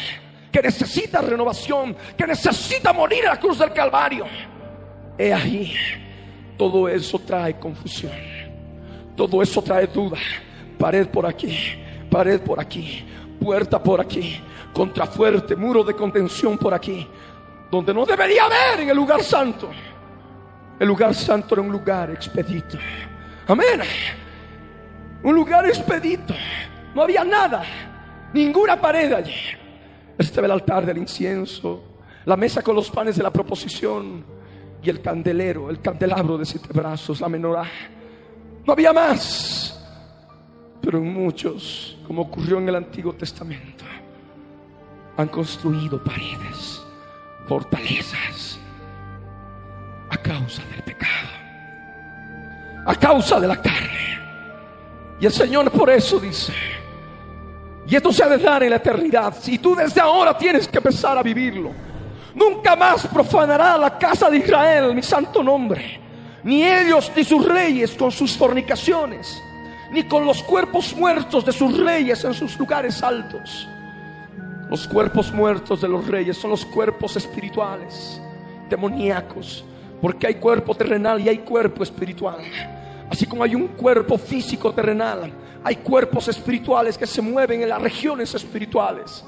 que 0.52 0.60
necesita 0.60 1.22
renovación, 1.22 1.96
que 2.16 2.26
necesita 2.26 2.92
morir 2.92 3.20
en 3.20 3.30
la 3.30 3.40
cruz 3.40 3.58
del 3.58 3.72
Calvario. 3.72 4.26
He 5.16 5.32
ahí, 5.32 5.74
todo 6.58 6.88
eso 6.88 7.18
trae 7.18 7.58
confusión, 7.58 8.12
todo 9.16 9.42
eso 9.42 9.62
trae 9.62 9.86
duda, 9.86 10.18
pared 10.78 11.08
por 11.08 11.24
aquí, 11.24 11.58
pared 12.10 12.40
por 12.40 12.60
aquí, 12.60 13.04
puerta 13.40 13.82
por 13.82 14.00
aquí, 14.00 14.40
contrafuerte, 14.74 15.56
muro 15.56 15.82
de 15.82 15.94
contención 15.94 16.58
por 16.58 16.74
aquí, 16.74 17.06
donde 17.70 17.94
no 17.94 18.04
debería 18.04 18.44
haber 18.44 18.80
en 18.80 18.90
el 18.90 18.96
lugar 18.96 19.22
santo. 19.22 19.70
El 20.78 20.88
lugar 20.88 21.14
santo 21.14 21.54
era 21.54 21.62
un 21.62 21.72
lugar 21.72 22.10
expedito. 22.10 22.76
Amén. 23.46 23.80
Un 25.22 25.34
lugar 25.34 25.66
expedito. 25.66 26.34
No 26.94 27.02
había 27.02 27.24
nada, 27.24 27.62
ninguna 28.34 28.78
pared 28.78 29.12
allí. 29.12 29.61
Estaba 30.22 30.46
el 30.46 30.52
altar 30.52 30.86
del 30.86 30.98
incienso, 30.98 31.82
la 32.24 32.36
mesa 32.36 32.62
con 32.62 32.76
los 32.76 32.90
panes 32.90 33.16
de 33.16 33.22
la 33.22 33.32
proposición 33.32 34.24
y 34.82 34.88
el 34.88 35.00
candelero, 35.00 35.68
el 35.68 35.80
candelabro 35.80 36.38
de 36.38 36.44
siete 36.46 36.68
brazos, 36.72 37.20
la 37.20 37.28
menorá. 37.28 37.64
No 38.64 38.72
había 38.72 38.92
más. 38.92 39.78
Pero 40.80 40.98
en 40.98 41.12
muchos, 41.12 41.98
como 42.06 42.22
ocurrió 42.22 42.58
en 42.58 42.68
el 42.68 42.76
Antiguo 42.76 43.12
Testamento, 43.14 43.84
han 45.16 45.28
construido 45.28 46.02
paredes, 46.02 46.82
fortalezas, 47.46 48.58
a 50.08 50.16
causa 50.16 50.62
del 50.70 50.82
pecado, 50.82 51.28
a 52.86 52.94
causa 52.94 53.40
de 53.40 53.48
la 53.48 53.60
carne. 53.60 54.18
Y 55.20 55.26
el 55.26 55.32
Señor 55.32 55.70
por 55.70 55.90
eso 55.90 56.18
dice, 56.18 56.52
y 57.86 57.96
esto 57.96 58.12
se 58.12 58.22
ha 58.22 58.28
de 58.28 58.38
dar 58.38 58.62
en 58.62 58.70
la 58.70 58.76
eternidad, 58.76 59.34
si 59.40 59.58
tú 59.58 59.74
desde 59.74 60.00
ahora 60.00 60.36
tienes 60.36 60.68
que 60.68 60.78
empezar 60.78 61.18
a 61.18 61.22
vivirlo, 61.22 61.70
nunca 62.34 62.76
más 62.76 63.06
profanará 63.06 63.76
la 63.76 63.98
casa 63.98 64.30
de 64.30 64.38
Israel 64.38 64.94
mi 64.94 65.02
santo 65.02 65.42
nombre, 65.42 66.00
ni 66.44 66.64
ellos 66.64 67.10
ni 67.14 67.24
sus 67.24 67.44
reyes 67.46 67.92
con 67.92 68.10
sus 68.10 68.36
fornicaciones, 68.36 69.42
ni 69.92 70.04
con 70.04 70.24
los 70.24 70.42
cuerpos 70.42 70.94
muertos 70.94 71.44
de 71.44 71.52
sus 71.52 71.78
reyes 71.78 72.24
en 72.24 72.34
sus 72.34 72.58
lugares 72.58 73.02
altos 73.02 73.68
los 74.72 74.88
cuerpos 74.88 75.30
muertos 75.34 75.82
de 75.82 75.88
los 75.88 76.08
reyes 76.08 76.38
son 76.38 76.48
los 76.48 76.64
cuerpos 76.64 77.14
espirituales, 77.14 78.18
demoníacos, 78.70 79.66
porque 80.00 80.26
hay 80.26 80.36
cuerpo 80.36 80.74
terrenal 80.74 81.20
y 81.20 81.28
hay 81.28 81.36
cuerpo 81.40 81.82
espiritual. 81.82 82.38
Así 83.10 83.26
como 83.26 83.44
hay 83.44 83.54
un 83.54 83.68
cuerpo 83.68 84.16
físico 84.16 84.72
terrenal, 84.72 85.30
hay 85.64 85.76
cuerpos 85.76 86.28
espirituales 86.28 86.98
que 86.98 87.06
se 87.06 87.22
mueven 87.22 87.62
en 87.62 87.68
las 87.68 87.80
regiones 87.80 88.34
espirituales. 88.34 89.24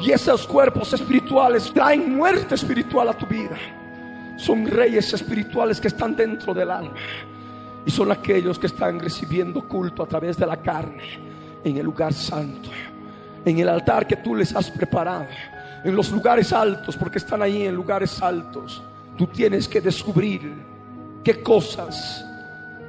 Y 0.00 0.12
esos 0.12 0.46
cuerpos 0.46 0.92
espirituales 0.92 1.72
traen 1.72 2.16
muerte 2.16 2.54
espiritual 2.54 3.08
a 3.08 3.14
tu 3.14 3.26
vida. 3.26 3.56
Son 4.36 4.66
reyes 4.66 5.12
espirituales 5.12 5.80
que 5.80 5.88
están 5.88 6.14
dentro 6.14 6.54
del 6.54 6.70
alma. 6.70 6.94
Y 7.84 7.90
son 7.90 8.12
aquellos 8.12 8.58
que 8.58 8.66
están 8.66 9.00
recibiendo 9.00 9.66
culto 9.66 10.02
a 10.02 10.06
través 10.06 10.36
de 10.36 10.46
la 10.46 10.56
carne 10.58 11.02
en 11.64 11.76
el 11.76 11.84
lugar 11.84 12.12
santo 12.12 12.70
en 13.44 13.58
el 13.58 13.68
altar 13.68 14.06
que 14.06 14.16
tú 14.16 14.34
les 14.34 14.54
has 14.54 14.70
preparado, 14.70 15.26
en 15.84 15.94
los 15.94 16.10
lugares 16.10 16.52
altos, 16.52 16.96
porque 16.96 17.18
están 17.18 17.42
ahí 17.42 17.62
en 17.62 17.74
lugares 17.74 18.20
altos. 18.22 18.82
Tú 19.16 19.26
tienes 19.26 19.66
que 19.68 19.80
descubrir 19.80 20.52
qué 21.24 21.42
cosas, 21.42 22.24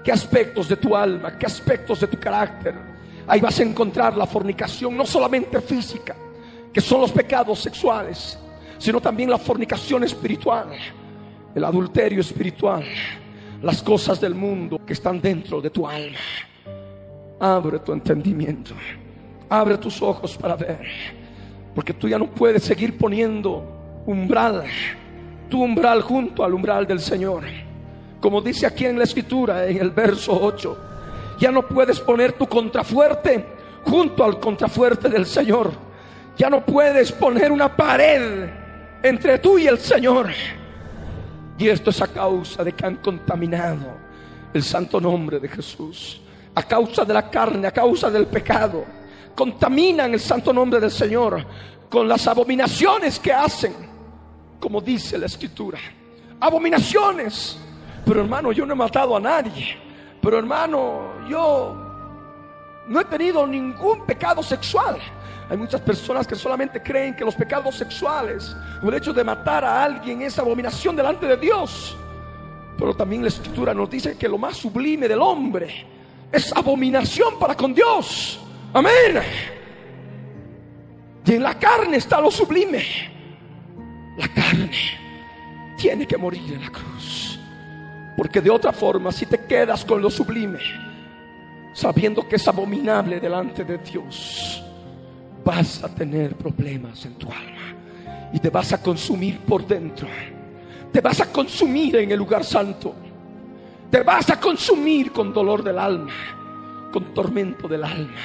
qué 0.03 0.11
aspectos 0.11 0.67
de 0.67 0.75
tu 0.75 0.95
alma, 0.95 1.37
qué 1.37 1.45
aspectos 1.45 1.99
de 1.99 2.07
tu 2.07 2.19
carácter. 2.19 2.75
Ahí 3.29 3.39
vas 3.39 3.59
a 3.59 3.63
encontrar 3.63 4.17
la 4.17 4.25
fornicación, 4.25 4.97
no 4.97 5.05
solamente 5.05 5.61
física, 5.61 6.15
que 6.73 6.81
son 6.81 7.01
los 7.01 7.11
pecados 7.11 7.59
sexuales, 7.59 8.39
sino 8.79 8.99
también 8.99 9.29
la 9.29 9.37
fornicación 9.37 10.03
espiritual, 10.03 10.69
el 11.53 11.63
adulterio 11.63 12.21
espiritual, 12.21 12.83
las 13.61 13.83
cosas 13.83 14.19
del 14.19 14.33
mundo 14.33 14.81
que 14.83 14.93
están 14.93 15.21
dentro 15.21 15.61
de 15.61 15.69
tu 15.69 15.87
alma. 15.87 16.17
Abre 17.39 17.77
tu 17.79 17.93
entendimiento. 17.93 18.73
Abre 19.47 19.77
tus 19.77 20.01
ojos 20.01 20.35
para 20.35 20.55
ver. 20.55 20.87
Porque 21.75 21.93
tú 21.93 22.07
ya 22.07 22.17
no 22.17 22.31
puedes 22.31 22.63
seguir 22.63 22.97
poniendo 22.97 24.01
umbral, 24.07 24.63
tu 25.49 25.63
umbral 25.63 26.01
junto 26.01 26.43
al 26.43 26.55
umbral 26.55 26.87
del 26.87 26.99
Señor. 26.99 27.43
Como 28.19 28.41
dice 28.41 28.65
aquí 28.65 28.85
en 28.85 28.97
la 28.97 29.03
escritura, 29.03 29.67
en 29.67 29.77
el 29.77 29.91
verso 29.91 30.37
8, 30.41 30.77
ya 31.39 31.51
no 31.51 31.65
puedes 31.67 31.99
poner 31.99 32.33
tu 32.33 32.47
contrafuerte 32.47 33.45
junto 33.85 34.23
al 34.23 34.39
contrafuerte 34.39 35.09
del 35.09 35.25
Señor. 35.25 35.71
Ya 36.37 36.49
no 36.49 36.65
puedes 36.65 37.11
poner 37.11 37.51
una 37.51 37.75
pared 37.75 38.49
entre 39.01 39.39
tú 39.39 39.57
y 39.57 39.67
el 39.67 39.79
Señor. 39.79 40.29
Y 41.57 41.67
esto 41.67 41.89
es 41.89 42.01
a 42.01 42.07
causa 42.07 42.63
de 42.63 42.73
que 42.73 42.85
han 42.85 42.97
contaminado 42.97 43.97
el 44.53 44.63
santo 44.63 44.99
nombre 44.99 45.39
de 45.39 45.47
Jesús. 45.47 46.21
A 46.55 46.63
causa 46.63 47.05
de 47.05 47.13
la 47.13 47.29
carne, 47.29 47.67
a 47.67 47.71
causa 47.71 48.09
del 48.09 48.27
pecado 48.27 48.85
contaminan 49.39 50.13
el 50.13 50.19
santo 50.19 50.51
nombre 50.51 50.81
del 50.81 50.91
Señor 50.91 51.45
con 51.89 52.09
las 52.09 52.27
abominaciones 52.27 53.19
que 53.19 53.31
hacen, 53.31 53.73
como 54.59 54.81
dice 54.81 55.17
la 55.17 55.27
escritura. 55.27 55.79
Abominaciones. 56.41 57.57
Pero 58.05 58.19
hermano, 58.19 58.51
yo 58.51 58.65
no 58.65 58.73
he 58.73 58.75
matado 58.75 59.15
a 59.15 59.19
nadie. 59.19 59.77
Pero 60.21 60.37
hermano, 60.37 61.18
yo 61.29 61.75
no 62.87 62.99
he 62.99 63.05
tenido 63.05 63.45
ningún 63.45 64.05
pecado 64.05 64.41
sexual. 64.41 64.97
Hay 65.49 65.57
muchas 65.57 65.81
personas 65.81 66.27
que 66.27 66.35
solamente 66.35 66.81
creen 66.81 67.15
que 67.15 67.23
los 67.23 67.35
pecados 67.35 67.75
sexuales 67.75 68.55
o 68.83 68.89
el 68.89 68.95
hecho 68.95 69.13
de 69.13 69.23
matar 69.23 69.63
a 69.63 69.83
alguien 69.83 70.21
es 70.21 70.37
abominación 70.37 70.95
delante 70.95 71.25
de 71.27 71.37
Dios. 71.37 71.95
Pero 72.77 72.95
también 72.95 73.21
la 73.21 73.27
escritura 73.29 73.73
nos 73.73 73.89
dice 73.89 74.17
que 74.17 74.27
lo 74.27 74.37
más 74.37 74.57
sublime 74.57 75.07
del 75.07 75.21
hombre 75.21 75.85
es 76.31 76.51
abominación 76.55 77.37
para 77.39 77.55
con 77.55 77.73
Dios. 77.73 78.39
Amén. 78.73 79.21
Y 81.25 81.33
en 81.33 81.43
la 81.43 81.53
carne 81.59 81.97
está 81.97 82.19
lo 82.19 82.31
sublime. 82.31 82.83
La 84.17 84.27
carne 84.27 84.71
tiene 85.77 86.07
que 86.07 86.17
morir 86.17 86.53
en 86.53 86.61
la 86.61 86.71
cruz. 86.71 87.39
Porque 88.17 88.41
de 88.41 88.49
otra 88.49 88.71
forma, 88.71 89.11
si 89.11 89.25
te 89.25 89.45
quedas 89.45 89.85
con 89.85 90.01
lo 90.01 90.09
sublime, 90.09 90.59
sabiendo 91.73 92.27
que 92.27 92.35
es 92.35 92.47
abominable 92.47 93.19
delante 93.19 93.63
de 93.63 93.77
Dios, 93.79 94.63
vas 95.43 95.83
a 95.83 95.89
tener 95.89 96.35
problemas 96.35 97.05
en 97.05 97.13
tu 97.15 97.27
alma 97.27 97.75
y 98.33 98.39
te 98.39 98.49
vas 98.49 98.73
a 98.73 98.81
consumir 98.81 99.39
por 99.39 99.65
dentro. 99.65 100.07
Te 100.91 101.01
vas 101.01 101.21
a 101.21 101.31
consumir 101.31 101.97
en 101.97 102.11
el 102.11 102.17
lugar 102.17 102.43
santo. 102.43 102.95
Te 103.89 104.03
vas 104.03 104.29
a 104.29 104.39
consumir 104.39 105.11
con 105.11 105.33
dolor 105.33 105.63
del 105.63 105.79
alma, 105.79 106.13
con 106.91 107.13
tormento 107.13 107.67
del 107.67 107.83
alma, 107.83 108.21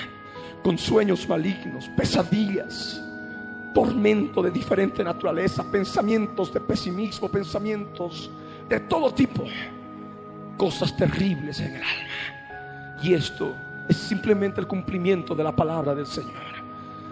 con 0.62 0.76
sueños 0.76 1.26
malignos, 1.28 1.88
pesadillas, 1.96 3.02
tormento 3.74 4.42
de 4.42 4.50
diferente 4.50 5.02
naturaleza, 5.02 5.64
pensamientos 5.70 6.52
de 6.52 6.60
pesimismo, 6.60 7.30
pensamientos 7.30 8.30
de 8.68 8.80
todo 8.80 9.12
tipo, 9.12 9.44
cosas 10.56 10.94
terribles 10.96 11.60
en 11.60 11.76
el 11.76 11.82
alma. 11.82 12.33
Y 13.04 13.12
esto 13.12 13.54
es 13.86 13.98
simplemente 13.98 14.62
el 14.62 14.66
cumplimiento 14.66 15.34
de 15.34 15.44
la 15.44 15.52
palabra 15.52 15.94
del 15.94 16.06
Señor. 16.06 16.40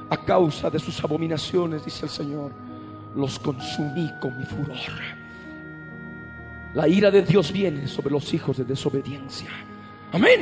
A 0.08 0.16
causa 0.16 0.70
de 0.70 0.78
sus 0.78 1.04
abominaciones, 1.04 1.84
dice 1.84 2.06
el 2.06 2.10
Señor, 2.10 2.50
los 3.14 3.38
consumí 3.38 4.10
con 4.18 4.38
mi 4.38 4.44
furor. 4.46 4.78
La 6.72 6.88
ira 6.88 7.10
de 7.10 7.20
Dios 7.20 7.52
viene 7.52 7.86
sobre 7.86 8.10
los 8.10 8.32
hijos 8.32 8.56
de 8.56 8.64
desobediencia. 8.64 9.50
Amén. 10.12 10.40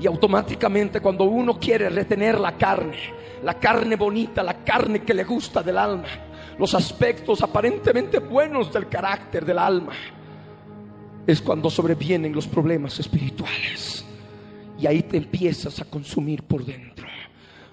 Y 0.00 0.06
automáticamente 0.08 1.00
cuando 1.00 1.22
uno 1.22 1.56
quiere 1.56 1.88
retener 1.90 2.40
la 2.40 2.56
carne, 2.56 2.98
la 3.44 3.54
carne 3.54 3.94
bonita, 3.94 4.42
la 4.42 4.64
carne 4.64 5.02
que 5.02 5.14
le 5.14 5.22
gusta 5.22 5.62
del 5.62 5.78
alma, 5.78 6.08
los 6.58 6.74
aspectos 6.74 7.40
aparentemente 7.40 8.18
buenos 8.18 8.72
del 8.72 8.88
carácter 8.88 9.44
del 9.44 9.58
alma, 9.58 9.92
es 11.30 11.40
cuando 11.40 11.70
sobrevienen 11.70 12.32
los 12.32 12.46
problemas 12.46 12.98
espirituales. 12.98 14.04
Y 14.78 14.86
ahí 14.86 15.02
te 15.02 15.18
empiezas 15.18 15.80
a 15.80 15.84
consumir 15.84 16.42
por 16.42 16.64
dentro, 16.64 17.06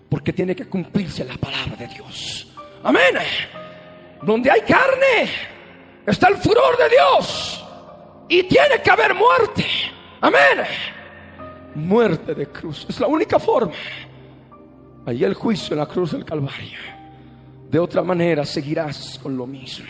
porque 0.09 0.33
tiene 0.33 0.55
que 0.55 0.67
cumplirse 0.67 1.23
la 1.23 1.37
palabra 1.37 1.75
de 1.75 1.87
Dios. 1.87 2.51
Amén. 2.83 3.15
Donde 4.21 4.51
hay 4.51 4.61
carne, 4.61 5.29
está 6.05 6.27
el 6.27 6.37
furor 6.37 6.77
de 6.77 6.89
Dios. 6.89 7.63
Y 8.29 8.43
tiene 8.43 8.81
que 8.83 8.91
haber 8.91 9.13
muerte. 9.13 9.65
Amén. 10.19 10.65
Muerte 11.75 12.35
de 12.35 12.47
cruz. 12.47 12.85
Es 12.89 12.99
la 12.99 13.07
única 13.07 13.39
forma. 13.39 13.73
Ahí 15.05 15.23
el 15.23 15.33
juicio 15.33 15.73
en 15.73 15.79
la 15.79 15.85
cruz 15.85 16.11
del 16.11 16.25
Calvario. 16.25 16.79
De 17.71 17.79
otra 17.79 18.03
manera 18.03 18.45
seguirás 18.45 19.17
con 19.21 19.37
lo 19.37 19.47
mismo. 19.47 19.85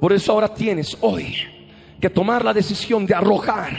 Por 0.00 0.12
eso 0.12 0.32
ahora 0.32 0.52
tienes 0.52 0.96
hoy 1.00 1.59
que 2.00 2.10
tomar 2.10 2.44
la 2.44 2.54
decisión 2.54 3.06
de 3.06 3.14
arrojar, 3.14 3.76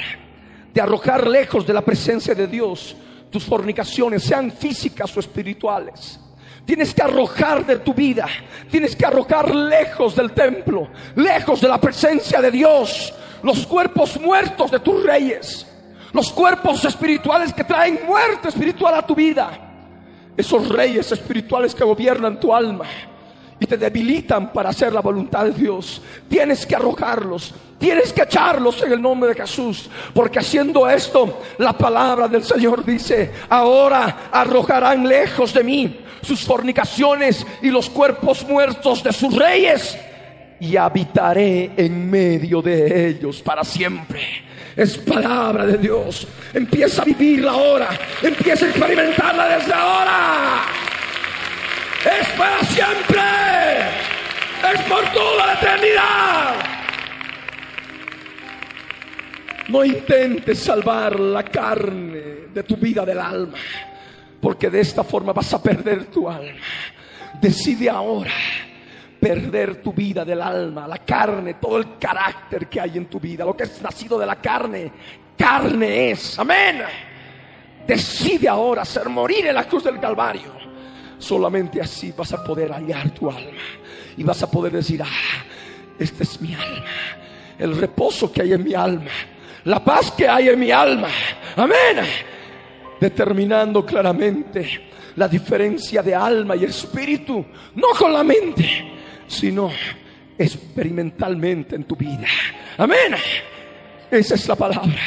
de 0.73 0.81
arrojar 0.81 1.27
lejos 1.27 1.65
de 1.65 1.73
la 1.73 1.81
presencia 1.81 2.35
de 2.35 2.47
Dios 2.47 2.95
tus 3.29 3.45
fornicaciones, 3.45 4.23
sean 4.23 4.51
físicas 4.51 5.15
o 5.15 5.19
espirituales 5.21 6.19
Tienes 6.65 6.93
que 6.93 7.01
arrojar 7.01 7.65
de 7.65 7.79
tu 7.79 7.93
vida. 7.93 8.27
Tienes 8.69 8.95
que 8.95 9.05
arrojar 9.05 9.53
lejos 9.53 10.15
del 10.15 10.31
templo, 10.31 10.89
lejos 11.15 11.59
de 11.61 11.67
la 11.67 11.79
presencia 11.79 12.41
de 12.41 12.51
Dios, 12.51 13.13
los 13.43 13.65
cuerpos 13.65 14.19
muertos 14.19 14.69
de 14.71 14.79
tus 14.79 15.03
reyes, 15.03 15.67
los 16.13 16.31
cuerpos 16.31 16.85
espirituales 16.85 17.53
que 17.53 17.63
traen 17.63 17.99
muerte 18.07 18.49
espiritual 18.49 18.95
a 18.95 19.05
tu 19.05 19.15
vida. 19.15 19.51
Esos 20.37 20.69
reyes 20.69 21.11
espirituales 21.11 21.75
que 21.75 21.83
gobiernan 21.83 22.39
tu 22.39 22.53
alma 22.53 22.85
y 23.59 23.65
te 23.65 23.77
debilitan 23.77 24.53
para 24.53 24.69
hacer 24.69 24.93
la 24.93 25.01
voluntad 25.01 25.45
de 25.45 25.51
Dios. 25.51 26.01
Tienes 26.29 26.65
que 26.65 26.75
arrojarlos, 26.75 27.53
tienes 27.81 28.13
que 28.13 28.21
echarlos 28.21 28.81
en 28.83 28.93
el 28.93 29.01
nombre 29.01 29.33
de 29.33 29.41
Jesús, 29.41 29.89
porque 30.13 30.37
haciendo 30.37 30.87
esto, 30.87 31.41
la 31.57 31.73
palabra 31.73 32.27
del 32.27 32.43
Señor 32.43 32.85
dice, 32.85 33.31
ahora 33.49 34.29
arrojarán 34.31 35.05
lejos 35.05 35.51
de 35.51 35.63
mí 35.63 35.99
sus 36.21 36.41
fornicaciones 36.41 37.45
y 37.63 37.71
los 37.71 37.89
cuerpos 37.89 38.47
muertos 38.47 39.03
de 39.03 39.11
sus 39.11 39.35
reyes, 39.35 39.97
y 40.59 40.77
habitaré 40.77 41.71
en 41.75 42.07
medio 42.07 42.61
de 42.61 43.09
ellos 43.09 43.41
para 43.41 43.63
siempre. 43.63 44.21
Es 44.75 44.95
palabra 44.99 45.65
de 45.65 45.79
Dios. 45.79 46.27
Empieza 46.53 47.01
a 47.01 47.05
vivirla 47.05 47.51
ahora. 47.51 47.89
Empieza 48.21 48.65
a 48.65 48.69
experimentarla 48.69 49.57
desde 49.57 49.73
ahora. 49.73 50.61
Es 52.05 52.27
para 52.37 52.63
siempre. 52.65 53.21
Es 54.71 54.81
por 54.83 55.03
toda 55.11 55.47
la 55.47 55.53
eternidad. 55.55 56.80
No 59.71 59.85
intentes 59.85 60.59
salvar 60.59 61.19
la 61.19 61.43
carne 61.43 62.49
de 62.53 62.63
tu 62.63 62.75
vida 62.75 63.05
del 63.05 63.19
alma 63.19 63.57
porque 64.41 64.69
de 64.69 64.81
esta 64.81 65.03
forma 65.03 65.31
vas 65.31 65.53
a 65.53 65.61
perder 65.61 66.05
tu 66.05 66.27
alma. 66.27 66.59
Decide 67.39 67.89
ahora 67.89 68.31
perder 69.19 69.81
tu 69.81 69.93
vida 69.93 70.25
del 70.25 70.41
alma, 70.41 70.87
la 70.87 70.97
carne, 70.97 71.53
todo 71.53 71.77
el 71.77 71.99
carácter 71.99 72.67
que 72.67 72.81
hay 72.81 72.97
en 72.97 73.05
tu 73.05 73.19
vida, 73.19 73.45
lo 73.45 73.55
que 73.55 73.63
es 73.63 73.81
nacido 73.81 74.17
de 74.17 74.25
la 74.25 74.35
carne, 74.37 74.91
carne 75.37 76.11
es. 76.11 76.39
Amén. 76.39 76.81
Decide 77.85 78.49
ahora 78.49 78.81
hacer 78.81 79.07
morir 79.09 79.45
en 79.45 79.53
la 79.53 79.65
cruz 79.65 79.83
del 79.83 79.99
Calvario. 79.99 80.59
Solamente 81.19 81.79
así 81.79 82.11
vas 82.17 82.33
a 82.33 82.43
poder 82.43 82.71
hallar 82.71 83.11
tu 83.11 83.29
alma 83.29 83.61
y 84.17 84.23
vas 84.23 84.41
a 84.41 84.49
poder 84.49 84.71
decir, 84.71 85.03
ah, 85.03 85.43
esta 85.99 86.23
es 86.23 86.41
mi 86.41 86.55
alma, 86.55 86.85
el 87.59 87.77
reposo 87.77 88.31
que 88.31 88.41
hay 88.41 88.53
en 88.53 88.63
mi 88.63 88.73
alma, 88.73 89.11
la 89.65 89.83
paz 89.83 90.11
que 90.11 90.27
hay 90.27 90.49
en 90.49 90.59
mi 90.59 90.71
alma. 90.71 91.09
Amén 91.55 92.05
determinando 93.01 93.83
claramente 93.83 94.89
la 95.15 95.27
diferencia 95.27 96.03
de 96.03 96.13
alma 96.13 96.55
y 96.55 96.65
espíritu, 96.65 97.43
no 97.75 97.87
con 97.97 98.13
la 98.13 98.23
mente, 98.23 98.93
sino 99.27 99.71
experimentalmente 100.37 101.75
en 101.75 101.83
tu 101.83 101.95
vida. 101.95 102.27
Amén. 102.77 103.15
Esa 104.09 104.35
es 104.35 104.47
la 104.47 104.55
palabra. 104.55 105.01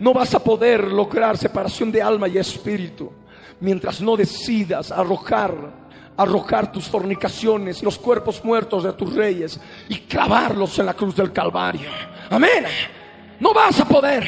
No 0.00 0.14
vas 0.14 0.34
a 0.34 0.42
poder 0.42 0.84
lograr 0.84 1.36
separación 1.36 1.92
de 1.92 2.00
alma 2.00 2.26
y 2.26 2.38
espíritu 2.38 3.12
mientras 3.60 4.00
no 4.00 4.16
decidas 4.16 4.90
arrojar 4.90 5.86
arrojar 6.18 6.72
tus 6.72 6.86
fornicaciones 6.86 7.82
y 7.82 7.84
los 7.84 7.98
cuerpos 7.98 8.42
muertos 8.42 8.84
de 8.84 8.94
tus 8.94 9.14
reyes 9.14 9.60
y 9.86 9.96
clavarlos 9.98 10.78
en 10.78 10.86
la 10.86 10.94
cruz 10.94 11.14
del 11.14 11.30
Calvario. 11.30 11.90
Amén. 12.30 12.64
No 13.40 13.52
vas 13.52 13.80
a 13.80 13.84
poder. 13.84 14.26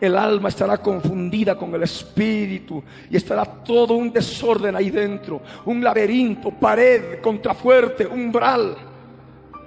El 0.00 0.16
alma 0.16 0.48
estará 0.48 0.78
confundida 0.78 1.56
con 1.56 1.74
el 1.74 1.82
espíritu 1.82 2.82
y 3.10 3.16
estará 3.16 3.44
todo 3.44 3.94
un 3.94 4.12
desorden 4.12 4.76
ahí 4.76 4.90
dentro, 4.90 5.42
un 5.64 5.82
laberinto, 5.82 6.52
pared, 6.52 7.20
contrafuerte, 7.20 8.06
umbral, 8.06 8.76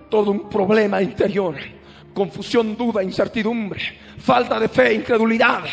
todo 0.10 0.32
un 0.32 0.50
problema 0.50 1.02
interior, 1.02 1.56
confusión, 2.14 2.78
duda, 2.78 3.04
incertidumbre, 3.04 3.82
falta 4.20 4.58
de 4.58 4.70
fe, 4.70 4.94
incredulidad. 4.94 5.64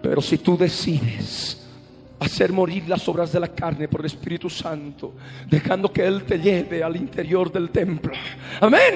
Pero 0.00 0.22
si 0.22 0.38
tú 0.38 0.56
decides 0.56 1.60
hacer 2.20 2.52
morir 2.54 2.88
las 2.88 3.06
obras 3.06 3.32
de 3.32 3.40
la 3.40 3.48
carne 3.48 3.86
por 3.86 4.00
el 4.00 4.06
Espíritu 4.06 4.48
Santo, 4.48 5.14
dejando 5.46 5.92
que 5.92 6.06
Él 6.06 6.24
te 6.24 6.38
lleve 6.38 6.82
al 6.82 6.96
interior 6.96 7.52
del 7.52 7.68
templo, 7.68 8.12
amén 8.62 8.94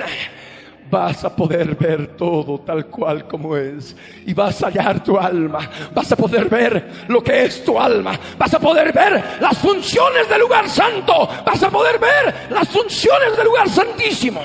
vas 0.91 1.25
a 1.25 1.35
poder 1.35 1.75
ver 1.75 2.17
todo 2.17 2.61
tal 2.61 2.87
cual 2.87 3.27
como 3.27 3.57
es. 3.57 3.97
Y 4.27 4.35
vas 4.35 4.63
a 4.63 4.67
hallar 4.67 5.03
tu 5.03 5.19
alma. 5.19 5.71
Vas 5.95 6.13
a 6.13 6.17
poder 6.17 6.49
ver 6.49 7.07
lo 7.09 7.23
que 7.23 7.45
es 7.45 7.65
tu 7.65 7.79
alma. 7.79 8.19
Vas 8.37 8.55
a 8.55 8.59
poder 8.59 8.93
ver 8.93 9.39
las 9.41 9.59
funciones 9.59 10.29
del 10.29 10.41
lugar 10.41 10.69
santo. 10.69 11.29
Vas 11.45 11.63
a 11.63 11.71
poder 11.71 11.99
ver 11.99 12.51
las 12.51 12.69
funciones 12.69 13.37
del 13.37 13.47
lugar 13.47 13.69
santísimo. 13.69 14.41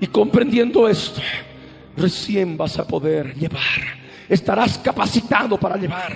Y 0.00 0.06
comprendiendo 0.08 0.88
esto, 0.88 1.20
recién 1.96 2.56
vas 2.56 2.78
a 2.78 2.86
poder 2.86 3.34
llevar. 3.34 3.62
Estarás 4.28 4.78
capacitado 4.78 5.58
para 5.58 5.76
llevar 5.76 6.12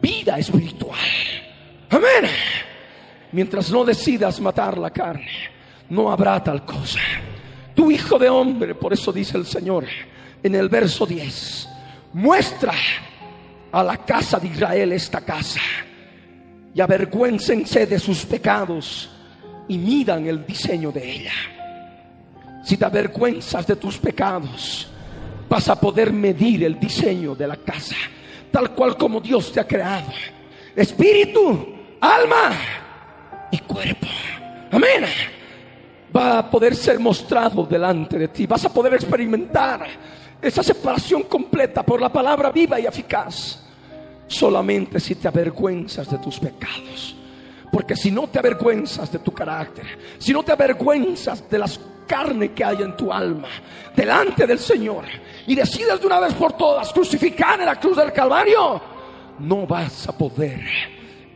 vida 0.00 0.38
espiritual. 0.38 0.98
Amén. 1.90 2.30
Mientras 3.32 3.70
no 3.70 3.84
decidas 3.84 4.40
matar 4.40 4.78
la 4.78 4.90
carne, 4.90 5.50
no 5.90 6.10
habrá 6.10 6.42
tal 6.42 6.64
cosa 6.64 7.00
tu 7.74 7.90
hijo 7.90 8.18
de 8.18 8.28
hombre, 8.28 8.74
por 8.74 8.92
eso 8.92 9.12
dice 9.12 9.36
el 9.36 9.46
Señor 9.46 9.84
en 10.42 10.54
el 10.54 10.68
verso 10.68 11.06
10, 11.06 11.68
muestra 12.12 12.74
a 13.72 13.82
la 13.82 13.96
casa 13.98 14.38
de 14.38 14.48
Israel 14.48 14.92
esta 14.92 15.20
casa 15.20 15.60
y 16.74 16.80
avergüéncense 16.80 17.86
de 17.86 17.98
sus 17.98 18.24
pecados 18.24 19.10
y 19.66 19.78
midan 19.78 20.26
el 20.26 20.46
diseño 20.46 20.92
de 20.92 21.10
ella. 21.10 21.32
Si 22.62 22.76
te 22.76 22.84
avergüenzas 22.84 23.66
de 23.66 23.76
tus 23.76 23.98
pecados, 23.98 24.88
vas 25.48 25.68
a 25.68 25.80
poder 25.80 26.12
medir 26.12 26.64
el 26.64 26.78
diseño 26.78 27.34
de 27.34 27.48
la 27.48 27.56
casa, 27.56 27.96
tal 28.50 28.70
cual 28.70 28.96
como 28.96 29.20
Dios 29.20 29.52
te 29.52 29.60
ha 29.60 29.66
creado. 29.66 30.12
Espíritu, 30.76 31.74
alma 32.00 32.52
y 33.50 33.58
cuerpo. 33.58 34.06
Amén 34.70 35.33
va 36.14 36.38
a 36.38 36.50
poder 36.50 36.76
ser 36.76 36.98
mostrado 36.98 37.64
delante 37.64 38.18
de 38.18 38.28
ti. 38.28 38.46
Vas 38.46 38.64
a 38.64 38.72
poder 38.72 38.94
experimentar 38.94 39.86
esa 40.40 40.62
separación 40.62 41.24
completa 41.24 41.82
por 41.82 42.00
la 42.00 42.12
palabra 42.12 42.50
viva 42.50 42.78
y 42.78 42.86
eficaz. 42.86 43.60
Solamente 44.26 45.00
si 45.00 45.16
te 45.16 45.28
avergüenzas 45.28 46.10
de 46.10 46.18
tus 46.18 46.38
pecados. 46.38 47.16
Porque 47.72 47.96
si 47.96 48.10
no 48.10 48.28
te 48.28 48.38
avergüenzas 48.38 49.10
de 49.10 49.18
tu 49.18 49.32
carácter, 49.32 49.84
si 50.18 50.32
no 50.32 50.42
te 50.42 50.52
avergüenzas 50.52 51.48
de 51.50 51.58
las 51.58 51.80
carnes 52.06 52.50
que 52.50 52.64
hay 52.64 52.82
en 52.82 52.96
tu 52.96 53.12
alma, 53.12 53.48
delante 53.96 54.46
del 54.46 54.60
Señor, 54.60 55.04
y 55.46 55.54
decides 55.54 56.00
de 56.00 56.06
una 56.06 56.20
vez 56.20 56.34
por 56.34 56.52
todas 56.52 56.92
crucificar 56.92 57.58
en 57.58 57.66
la 57.66 57.80
cruz 57.80 57.96
del 57.96 58.12
Calvario, 58.12 58.80
no 59.40 59.66
vas 59.66 60.08
a 60.08 60.16
poder 60.16 60.62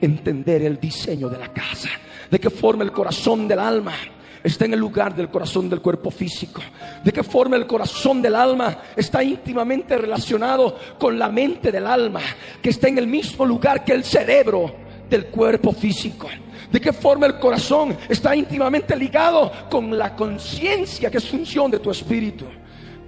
entender 0.01 0.63
el 0.63 0.79
diseño 0.79 1.29
de 1.29 1.39
la 1.39 1.53
casa, 1.53 1.89
de 2.31 2.39
qué 2.39 2.51
forma 2.51 2.85
el 2.85 2.93
corazón 2.93 3.49
del 3.49 3.59
alma 3.59 3.95
está 4.43 4.65
en 4.65 4.75
el 4.75 4.81
lugar 4.81 5.15
del 5.15 5.29
corazón 5.29 5.69
del 5.69 5.81
cuerpo 5.81 6.11
físico. 6.11 6.61
De 7.03 7.13
qué 7.13 7.23
forma 7.23 7.57
el 7.57 7.67
corazón 7.67 8.23
del 8.23 8.35
alma 8.35 8.79
está 8.97 9.23
íntimamente 9.23 9.97
relacionado 9.97 10.77
con 10.99 11.19
la 11.19 11.29
mente 11.29 11.73
del 11.73 11.87
alma, 11.87 12.21
que 12.63 12.71
está 12.71 12.89
en 12.89 12.99
el 12.99 13.07
mismo 13.07 13.45
lugar 13.45 13.85
que 13.85 13.93
el 13.93 14.05
cerebro 14.05 14.75
del 15.09 15.27
cuerpo 15.27 15.73
físico. 15.73 16.29
De 16.71 16.81
qué 16.81 16.93
forma 16.93 17.27
el 17.27 17.39
corazón 17.39 17.97
está 18.09 18.37
íntimamente 18.37 18.95
ligado 18.95 19.51
con 19.71 19.97
la 19.97 20.15
conciencia 20.15 21.11
que 21.11 21.19
es 21.19 21.29
función 21.29 21.71
de 21.71 21.79
tu 21.79 21.91
espíritu. 21.91 22.45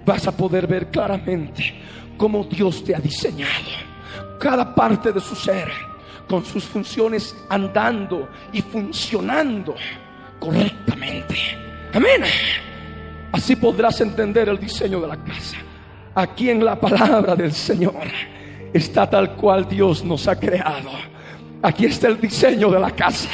Vas 0.03 0.27
a 0.27 0.35
poder 0.35 0.65
ver 0.65 0.87
claramente 0.87 1.75
cómo 2.17 2.43
Dios 2.43 2.83
te 2.83 2.95
ha 2.95 2.99
diseñado. 2.99 3.51
Cada 4.39 4.73
parte 4.73 5.11
de 5.11 5.21
su 5.21 5.35
ser 5.35 5.69
con 6.27 6.45
sus 6.45 6.63
funciones 6.63 7.35
andando 7.49 8.29
y 8.53 8.61
funcionando 8.61 9.75
correctamente. 10.41 11.35
Amén. 11.93 12.23
Así 13.31 13.55
podrás 13.55 14.01
entender 14.01 14.49
el 14.49 14.59
diseño 14.59 14.99
de 14.99 15.07
la 15.07 15.17
casa. 15.17 15.57
Aquí 16.15 16.49
en 16.49 16.65
la 16.65 16.77
palabra 16.77 17.35
del 17.35 17.53
Señor 17.53 18.03
está 18.73 19.09
tal 19.09 19.35
cual 19.35 19.69
Dios 19.69 20.03
nos 20.03 20.27
ha 20.27 20.37
creado. 20.37 20.89
Aquí 21.61 21.85
está 21.85 22.07
el 22.07 22.19
diseño 22.19 22.69
de 22.71 22.79
la 22.79 22.91
casa. 22.91 23.29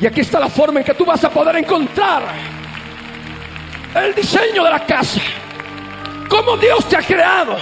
Y 0.00 0.06
aquí 0.06 0.22
está 0.22 0.40
la 0.40 0.48
forma 0.48 0.80
en 0.80 0.86
que 0.86 0.94
tú 0.94 1.04
vas 1.04 1.22
a 1.22 1.30
poder 1.30 1.56
encontrar 1.56 2.22
el 3.94 4.14
diseño 4.14 4.64
de 4.64 4.70
la 4.70 4.84
casa. 4.86 5.20
Cómo 6.28 6.56
Dios 6.56 6.88
te 6.88 6.96
ha 6.96 7.02
creado. 7.02 7.56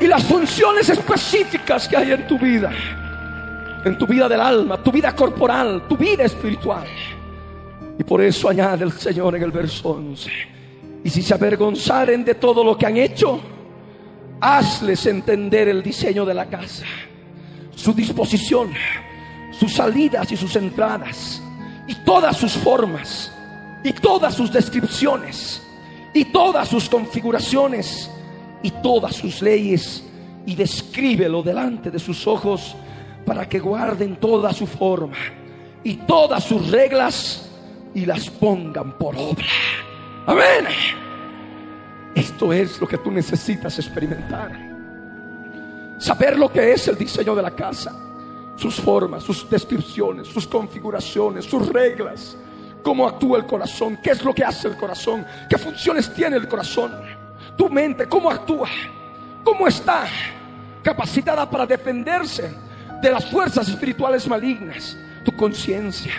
Y 0.00 0.08
las 0.08 0.24
funciones 0.24 0.88
específicas 0.88 1.86
que 1.86 1.96
hay 1.96 2.12
en 2.12 2.26
tu 2.26 2.36
vida 2.36 2.72
en 3.84 3.98
tu 3.98 4.06
vida 4.06 4.28
del 4.28 4.40
alma, 4.40 4.82
tu 4.82 4.90
vida 4.90 5.14
corporal, 5.14 5.86
tu 5.88 5.96
vida 5.96 6.24
espiritual. 6.24 6.86
Y 7.98 8.04
por 8.04 8.20
eso 8.22 8.48
añade 8.48 8.84
el 8.84 8.92
Señor 8.92 9.36
en 9.36 9.42
el 9.42 9.50
verso 9.50 9.90
11. 9.90 10.30
Y 11.04 11.10
si 11.10 11.22
se 11.22 11.34
avergonzaren 11.34 12.24
de 12.24 12.34
todo 12.34 12.64
lo 12.64 12.76
que 12.76 12.86
han 12.86 12.96
hecho, 12.96 13.40
hazles 14.40 15.06
entender 15.06 15.68
el 15.68 15.82
diseño 15.82 16.24
de 16.24 16.34
la 16.34 16.46
casa, 16.46 16.84
su 17.74 17.92
disposición, 17.92 18.72
sus 19.52 19.74
salidas 19.74 20.32
y 20.32 20.36
sus 20.36 20.56
entradas, 20.56 21.42
y 21.86 21.94
todas 21.96 22.36
sus 22.36 22.52
formas, 22.52 23.30
y 23.84 23.92
todas 23.92 24.34
sus 24.34 24.50
descripciones, 24.50 25.62
y 26.14 26.24
todas 26.26 26.68
sus 26.68 26.88
configuraciones, 26.88 28.10
y 28.62 28.70
todas 28.70 29.14
sus 29.14 29.42
leyes, 29.42 30.02
y 30.46 30.54
descríbelo 30.54 31.42
delante 31.42 31.90
de 31.90 31.98
sus 31.98 32.26
ojos 32.26 32.74
para 33.24 33.48
que 33.48 33.58
guarden 33.58 34.16
toda 34.16 34.52
su 34.52 34.66
forma 34.66 35.16
y 35.82 35.96
todas 35.96 36.44
sus 36.44 36.70
reglas 36.70 37.48
y 37.94 38.06
las 38.06 38.28
pongan 38.28 38.92
por 38.98 39.14
obra. 39.16 39.46
Amén. 40.26 40.66
Esto 42.14 42.52
es 42.52 42.80
lo 42.80 42.86
que 42.86 42.98
tú 42.98 43.10
necesitas 43.10 43.78
experimentar. 43.78 44.52
Saber 45.98 46.38
lo 46.38 46.50
que 46.50 46.72
es 46.72 46.88
el 46.88 46.96
diseño 46.96 47.34
de 47.34 47.42
la 47.42 47.50
casa, 47.50 47.92
sus 48.56 48.76
formas, 48.76 49.22
sus 49.22 49.48
descripciones, 49.48 50.28
sus 50.28 50.46
configuraciones, 50.46 51.44
sus 51.44 51.68
reglas, 51.68 52.36
cómo 52.82 53.06
actúa 53.06 53.38
el 53.38 53.46
corazón, 53.46 53.98
qué 54.02 54.10
es 54.10 54.22
lo 54.22 54.34
que 54.34 54.44
hace 54.44 54.68
el 54.68 54.76
corazón, 54.76 55.26
qué 55.48 55.58
funciones 55.58 56.12
tiene 56.12 56.36
el 56.36 56.48
corazón, 56.48 56.92
tu 57.56 57.68
mente, 57.68 58.06
cómo 58.08 58.30
actúa, 58.30 58.68
cómo 59.42 59.66
está 59.66 60.06
capacitada 60.82 61.48
para 61.48 61.66
defenderse 61.66 62.63
de 63.04 63.10
las 63.10 63.26
fuerzas 63.26 63.68
espirituales 63.68 64.26
malignas, 64.26 64.96
tu 65.22 65.36
conciencia, 65.36 66.14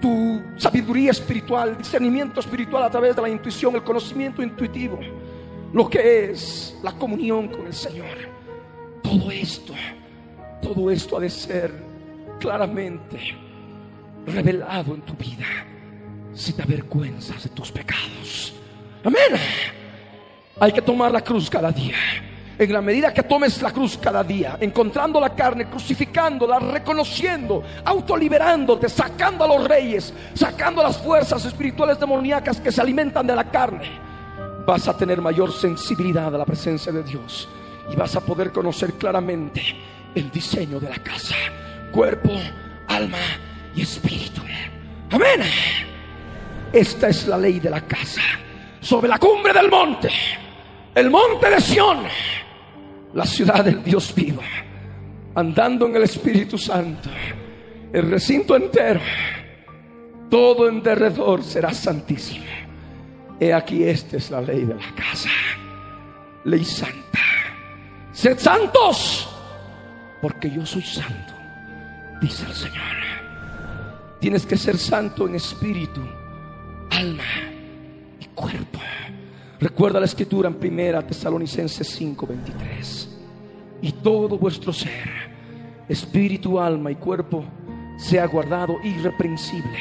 tu 0.00 0.42
sabiduría 0.56 1.10
espiritual, 1.10 1.76
discernimiento 1.76 2.40
espiritual 2.40 2.82
a 2.82 2.90
través 2.90 3.14
de 3.14 3.20
la 3.20 3.28
intuición, 3.28 3.74
el 3.74 3.82
conocimiento 3.82 4.42
intuitivo, 4.42 4.98
lo 5.74 5.86
que 5.86 6.30
es 6.30 6.78
la 6.82 6.92
comunión 6.92 7.48
con 7.48 7.66
el 7.66 7.74
Señor. 7.74 8.16
Todo 9.02 9.30
esto, 9.30 9.74
todo 10.62 10.90
esto 10.90 11.18
ha 11.18 11.20
de 11.20 11.28
ser 11.28 11.74
claramente 12.40 13.18
revelado 14.26 14.94
en 14.94 15.02
tu 15.02 15.12
vida 15.12 15.44
si 16.32 16.54
te 16.54 16.62
avergüenzas 16.62 17.42
de 17.42 17.50
tus 17.50 17.70
pecados. 17.70 18.54
Amén. 19.04 19.38
Hay 20.58 20.72
que 20.72 20.80
tomar 20.80 21.12
la 21.12 21.22
cruz 21.22 21.50
cada 21.50 21.70
día 21.70 21.96
en 22.58 22.72
la 22.72 22.80
medida 22.80 23.12
que 23.12 23.22
tomes 23.22 23.60
la 23.62 23.72
cruz 23.72 23.98
cada 23.98 24.22
día, 24.22 24.56
encontrando 24.60 25.20
la 25.20 25.34
carne, 25.34 25.66
crucificándola, 25.66 26.58
reconociendo, 26.58 27.62
autoliberándote, 27.84 28.88
sacando 28.88 29.44
a 29.44 29.48
los 29.48 29.66
reyes, 29.66 30.12
sacando 30.34 30.82
las 30.82 30.98
fuerzas 30.98 31.44
espirituales 31.44 31.98
demoníacas 31.98 32.60
que 32.60 32.70
se 32.70 32.80
alimentan 32.80 33.26
de 33.26 33.34
la 33.34 33.50
carne, 33.50 33.90
vas 34.66 34.88
a 34.88 34.96
tener 34.96 35.20
mayor 35.20 35.52
sensibilidad 35.52 36.34
a 36.34 36.38
la 36.38 36.44
presencia 36.44 36.92
de 36.92 37.02
Dios 37.02 37.48
y 37.90 37.96
vas 37.96 38.14
a 38.16 38.20
poder 38.20 38.52
conocer 38.52 38.94
claramente 38.94 39.62
el 40.14 40.30
diseño 40.30 40.78
de 40.78 40.88
la 40.88 40.98
casa, 40.98 41.34
cuerpo, 41.92 42.30
alma 42.88 43.18
y 43.74 43.82
espíritu. 43.82 44.42
Amén. 45.10 45.42
Esta 46.72 47.08
es 47.08 47.26
la 47.26 47.38
ley 47.38 47.60
de 47.60 47.70
la 47.70 47.80
casa. 47.82 48.20
Sobre 48.80 49.08
la 49.08 49.18
cumbre 49.18 49.52
del 49.52 49.70
monte, 49.70 50.10
el 50.94 51.10
monte 51.10 51.48
de 51.48 51.60
Sión 51.60 52.04
la 53.14 53.24
ciudad 53.24 53.64
del 53.64 53.82
Dios 53.82 54.12
vivo, 54.14 54.42
andando 55.34 55.86
en 55.86 55.96
el 55.96 56.02
Espíritu 56.02 56.58
Santo, 56.58 57.08
el 57.92 58.10
recinto 58.10 58.56
entero, 58.56 59.00
todo 60.28 60.68
en 60.68 60.82
derredor 60.82 61.42
será 61.44 61.72
santísimo. 61.72 62.44
He 63.38 63.52
aquí, 63.52 63.84
esta 63.84 64.16
es 64.16 64.30
la 64.30 64.40
ley 64.40 64.64
de 64.64 64.74
la 64.74 64.94
casa, 64.94 65.30
ley 66.44 66.64
santa. 66.64 67.20
Sed 68.12 68.38
santos, 68.38 69.28
porque 70.20 70.50
yo 70.50 70.66
soy 70.66 70.82
santo, 70.82 71.34
dice 72.20 72.46
el 72.46 72.52
Señor. 72.52 72.94
Tienes 74.20 74.46
que 74.46 74.56
ser 74.56 74.78
santo 74.78 75.28
en 75.28 75.36
espíritu, 75.36 76.00
alma 76.90 77.22
y 78.18 78.24
cuerpo. 78.34 78.80
Recuerda 79.64 79.98
la 79.98 80.04
escritura 80.04 80.46
en 80.46 80.56
primera 80.56 81.00
Tesalonicenses 81.00 81.88
5:23. 81.98 83.08
Y 83.80 83.92
todo 83.92 84.36
vuestro 84.36 84.74
ser, 84.74 85.08
espíritu, 85.88 86.60
alma 86.60 86.90
y 86.90 86.96
cuerpo, 86.96 87.42
sea 87.96 88.26
guardado 88.26 88.76
irreprensible, 88.84 89.78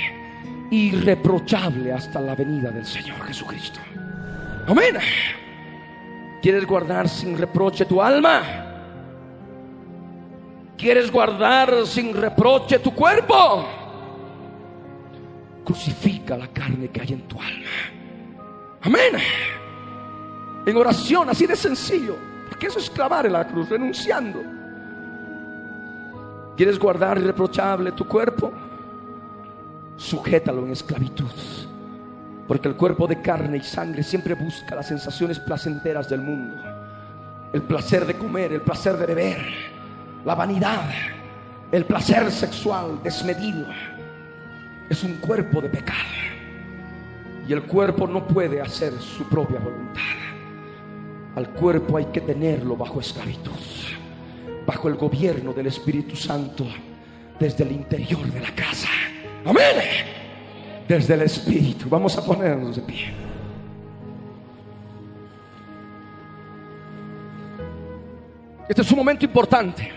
irreprochable 0.72 1.92
hasta 1.92 2.22
la 2.22 2.34
venida 2.34 2.72
del 2.72 2.86
Señor 2.86 3.20
Jesucristo. 3.24 3.78
Amén. 4.68 4.96
¿Quieres 6.42 6.66
guardar 6.66 7.10
sin 7.10 7.38
reproche 7.38 7.84
tu 7.84 8.02
alma? 8.02 8.42
¿Quieres 10.78 11.12
guardar 11.12 11.86
sin 11.86 12.14
reproche 12.14 12.80
tu 12.80 12.96
cuerpo? 12.96 13.68
Crucifica 15.66 16.38
la 16.38 16.48
carne 16.48 16.88
que 16.88 17.02
hay 17.02 17.12
en 17.12 17.28
tu 17.28 17.36
alma. 17.38 17.68
Amén 18.84 19.12
en 20.66 20.78
oración, 20.78 21.30
así 21.30 21.46
de 21.46 21.56
sencillo. 21.56 22.16
Porque 22.50 22.68
eso 22.68 22.80
es 22.80 22.90
clamar 22.90 23.26
en 23.26 23.34
la 23.34 23.48
cruz, 23.48 23.70
renunciando. 23.70 24.42
¿Quieres 26.56 26.78
guardar 26.78 27.18
irreprochable 27.18 27.92
tu 27.94 28.08
cuerpo? 28.08 28.52
Sujétalo 29.98 30.66
en 30.66 30.72
esclavitud. 30.72 31.32
Porque 32.48 32.68
el 32.68 32.76
cuerpo 32.76 33.08
de 33.08 33.22
carne 33.22 33.58
y 33.58 33.64
sangre 33.64 34.04
siempre 34.04 34.36
busca 34.36 34.76
las 34.76 34.88
sensaciones 34.88 35.40
placenteras 35.40 36.10
del 36.10 36.22
mundo. 36.22 36.56
El 37.52 37.64
placer 37.64 38.06
de 38.06 38.16
comer, 38.16 38.54
el 38.54 38.62
placer 38.62 38.98
de 38.98 39.06
beber, 39.06 39.42
la 40.26 40.36
vanidad, 40.36 40.90
el 41.72 41.86
placer 41.86 42.32
sexual 42.32 43.00
desmedido. 43.04 43.66
Es 44.90 45.04
un 45.04 45.16
cuerpo 45.16 45.62
de 45.62 45.70
pecado. 45.70 46.00
Y 47.48 47.54
el 47.54 47.64
cuerpo 47.64 48.08
no 48.08 48.28
puede 48.28 48.62
hacer 48.62 48.94
su 49.00 49.28
propia 49.28 49.60
voluntad. 49.60 50.02
Al 51.36 51.50
cuerpo 51.50 51.98
hay 51.98 52.06
que 52.06 52.22
tenerlo 52.22 52.76
bajo 52.76 53.00
esclavitud, 53.00 53.52
bajo 54.68 54.88
el 54.88 54.96
gobierno 54.96 55.52
del 55.52 55.68
Espíritu 55.68 56.16
Santo 56.16 56.66
desde 57.40 57.64
el 57.64 57.72
interior 57.72 58.26
de 58.32 58.40
la 58.40 58.54
casa. 58.54 58.90
Amén. 59.46 60.12
desde 60.88 61.14
el 61.14 61.22
Espíritu. 61.22 61.90
Vamos 61.90 62.18
a 62.18 62.26
ponernos 62.26 62.76
de 62.76 62.82
pie. 62.82 63.14
Este 68.68 68.82
es 68.82 68.92
un 68.92 68.98
momento 68.98 69.26
importante. 69.26 69.92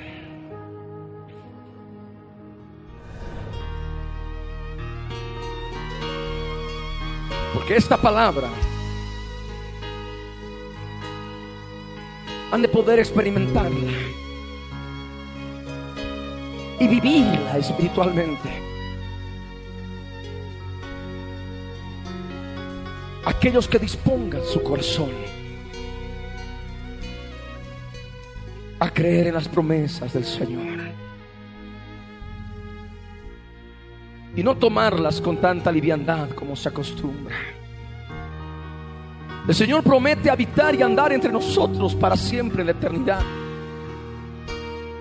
Porque 7.54 7.76
esta 7.76 7.96
palabra 7.96 8.48
han 12.52 12.62
de 12.62 12.68
poder 12.68 12.98
experimentarla 12.98 13.92
y 16.78 16.86
vivirla 16.86 17.58
espiritualmente. 17.58 18.48
Aquellos 23.24 23.66
que 23.66 23.78
dispongan 23.78 24.44
su 24.44 24.62
corazón 24.62 25.10
a 28.78 28.90
creer 28.90 29.28
en 29.28 29.34
las 29.34 29.48
promesas 29.48 30.12
del 30.12 30.24
Señor 30.24 30.78
y 34.36 34.42
no 34.42 34.56
tomarlas 34.56 35.20
con 35.20 35.38
tanta 35.38 35.72
liviandad 35.72 36.30
como 36.30 36.54
se 36.54 36.68
acostumbra. 36.68 37.55
El 39.48 39.54
Señor 39.54 39.84
promete 39.84 40.28
habitar 40.28 40.74
y 40.74 40.82
andar 40.82 41.12
entre 41.12 41.30
nosotros 41.30 41.94
para 41.94 42.16
siempre 42.16 42.62
en 42.62 42.66
la 42.66 42.72
eternidad. 42.72 43.20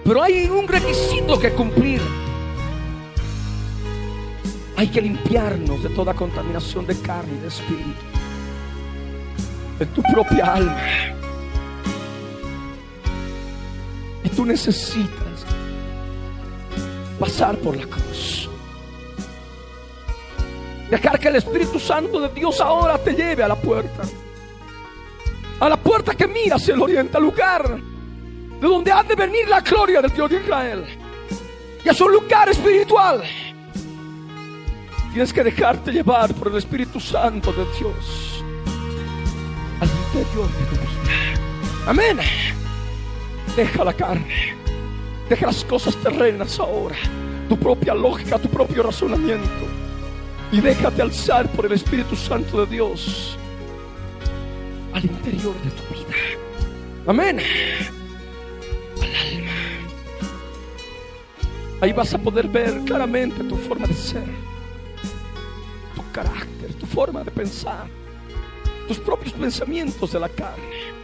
Pero 0.04 0.22
hay 0.22 0.46
un 0.48 0.68
requisito 0.68 1.40
que 1.40 1.52
cumplir. 1.52 2.00
Hay 4.78 4.88
que 4.90 5.02
limpiarnos 5.02 5.82
de 5.82 5.90
toda 5.90 6.14
contaminación 6.14 6.86
de 6.86 6.96
carne 7.02 7.34
y 7.38 7.42
de 7.42 7.48
espíritu. 7.48 8.06
De 9.80 9.86
tu 9.88 10.04
propia 10.04 10.54
alma. 10.54 10.78
Y 14.24 14.30
tú 14.30 14.46
necesitas 14.46 15.46
pasar 17.20 17.58
por 17.58 17.76
la 17.76 17.88
cruz. 17.88 18.48
Dejar 20.92 21.20
que 21.20 21.30
el 21.30 21.38
Espíritu 21.38 21.80
Santo 21.80 22.20
de 22.20 22.30
Dios 22.30 22.62
ahora 22.62 23.00
te 23.00 23.14
lleve 23.14 23.42
a 23.42 23.48
la 23.48 23.56
puerta. 23.56 24.04
Puerta 26.06 26.24
que 26.24 26.32
mira 26.32 26.58
hacia 26.58 26.76
el 26.76 26.82
oriente, 26.82 27.18
al 27.18 27.24
lugar 27.24 27.80
de 28.62 28.68
donde 28.68 28.92
ha 28.92 29.02
de 29.02 29.16
venir 29.16 29.50
la 29.50 29.62
gloria 29.62 30.04
del 30.04 30.12
Dios 30.12 30.30
de 30.30 30.40
Israel. 30.40 30.86
Y 31.84 31.90
es 31.90 32.00
un 32.00 32.12
lugar 32.12 32.48
espiritual. 32.48 33.24
Tienes 35.12 35.34
que 35.34 35.44
dejarte 35.44 35.92
llevar 35.92 36.32
por 36.36 36.50
el 36.50 36.58
Espíritu 36.58 37.00
Santo 37.00 37.52
de 37.54 37.66
Dios 37.80 38.44
al 39.80 39.90
interior 39.90 40.48
de 40.48 40.66
tu 40.66 40.76
vida. 40.76 41.88
Amén. 41.88 42.20
Deja 43.56 43.84
la 43.84 43.94
carne. 43.94 44.56
Deja 45.28 45.48
las 45.48 45.66
cosas 45.66 45.96
terrenas 45.96 46.60
ahora. 46.60 46.96
Tu 47.50 47.58
propia 47.58 47.96
lógica, 47.96 48.38
tu 48.38 48.50
propio 48.50 48.84
razonamiento. 48.84 49.66
Y 50.52 50.62
déjate 50.62 51.02
alzar 51.02 51.50
por 51.50 51.66
el 51.66 51.72
Espíritu 51.72 52.16
Santo 52.16 52.64
de 52.64 52.76
Dios 52.76 53.40
al 54.96 55.04
interior 55.04 55.54
de 55.62 55.72
tu 55.72 55.94
vida. 55.94 56.16
Amén. 57.06 57.40
Ahí 61.82 61.92
vas 61.92 62.14
a 62.14 62.18
poder 62.18 62.48
ver 62.48 62.80
claramente 62.86 63.44
tu 63.44 63.58
forma 63.58 63.86
de 63.86 63.94
ser, 63.94 64.24
tu 65.96 66.12
carácter, 66.14 66.74
tu 66.76 66.86
forma 66.86 67.24
de 67.24 67.32
pensar, 67.32 67.88
tus 68.88 68.98
propios 68.98 69.34
pensamientos 69.34 70.14
de 70.14 70.20
la 70.20 70.30
carne. 70.30 70.96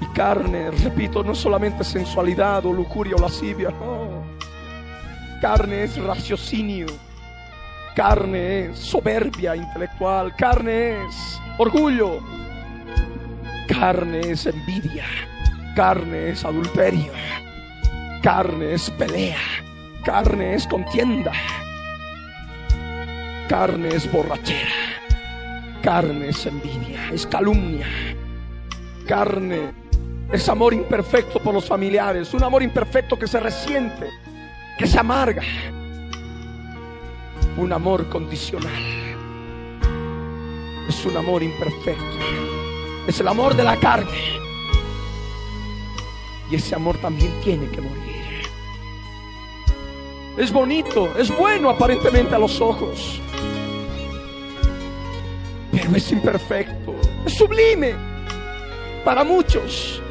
Y 0.00 0.06
carne, 0.14 0.70
repito, 0.70 1.22
no 1.22 1.34
solamente 1.34 1.84
sensualidad 1.84 2.64
o 2.64 2.72
lujuria 2.72 3.16
o 3.16 3.20
lascivia, 3.20 3.68
no. 3.70 4.24
Carne 5.42 5.84
es 5.84 6.02
raciocinio, 6.02 6.86
carne 7.94 8.66
es 8.66 8.78
soberbia 8.78 9.56
intelectual, 9.56 10.34
carne 10.36 11.06
es 11.06 11.40
orgullo, 11.58 12.20
carne 13.68 14.20
es 14.32 14.46
envidia, 14.46 15.04
carne 15.74 16.30
es 16.30 16.44
adulterio 16.44 17.12
Carne 18.24 18.72
es 18.72 18.88
pelea, 18.88 19.36
carne 20.02 20.54
es 20.54 20.66
contienda, 20.66 21.32
carne 23.50 23.88
es 23.88 24.10
borrachera, 24.10 24.72
carne 25.82 26.30
es 26.30 26.46
envidia, 26.46 27.10
es 27.12 27.26
calumnia, 27.26 27.86
carne 29.06 29.74
es 30.32 30.48
amor 30.48 30.72
imperfecto 30.72 31.38
por 31.38 31.52
los 31.52 31.66
familiares, 31.66 32.32
un 32.32 32.42
amor 32.42 32.62
imperfecto 32.62 33.18
que 33.18 33.26
se 33.26 33.38
resiente, 33.38 34.08
que 34.78 34.86
se 34.86 34.98
amarga, 34.98 35.42
un 37.56 37.72
amor 37.72 38.08
condicional, 38.08 38.82
es 40.88 41.06
un 41.06 41.16
amor 41.16 41.42
imperfecto, 41.42 42.18
es 43.06 43.20
el 43.20 43.28
amor 43.28 43.54
de 43.54 43.64
la 43.64 43.76
carne. 43.76 44.44
Y 46.50 46.56
ese 46.56 46.74
amor 46.74 46.98
también 46.98 47.32
tiene 47.42 47.70
que 47.70 47.80
morir. 47.80 48.04
Es 50.36 50.52
bonito, 50.52 51.16
es 51.16 51.34
bueno 51.36 51.70
aparentemente 51.70 52.34
a 52.34 52.38
los 52.38 52.60
ojos. 52.60 53.20
Pero 55.70 55.96
es 55.96 56.12
imperfecto, 56.12 56.94
es 57.24 57.34
sublime 57.34 57.94
para 59.04 59.22
muchos. 59.22 60.02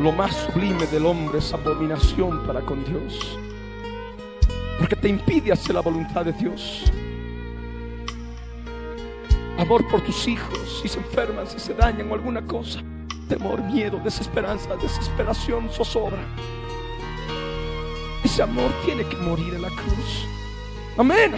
Lo 0.00 0.10
más 0.10 0.34
sublime 0.34 0.86
del 0.86 1.06
hombre 1.06 1.38
es 1.38 1.52
abominación 1.52 2.44
para 2.46 2.60
con 2.62 2.84
Dios. 2.84 3.38
Porque 4.78 4.96
te 4.96 5.08
impide 5.08 5.52
hacer 5.52 5.74
la 5.74 5.80
voluntad 5.80 6.24
de 6.24 6.32
Dios. 6.32 6.84
Amor 9.58 9.86
por 9.88 10.00
tus 10.00 10.26
hijos, 10.26 10.80
si 10.82 10.88
se 10.88 10.98
enferman, 10.98 11.46
si 11.46 11.58
se 11.58 11.74
dañan 11.74 12.10
o 12.10 12.14
alguna 12.14 12.42
cosa. 12.42 12.80
Temor, 13.28 13.62
miedo, 13.62 14.00
desesperanza, 14.02 14.74
desesperación, 14.76 15.70
zozobra. 15.70 16.18
Ese 18.24 18.42
amor 18.42 18.70
tiene 18.84 19.04
que 19.04 19.16
morir 19.16 19.54
en 19.54 19.62
la 19.62 19.68
cruz. 19.68 20.26
Amén. 20.98 21.34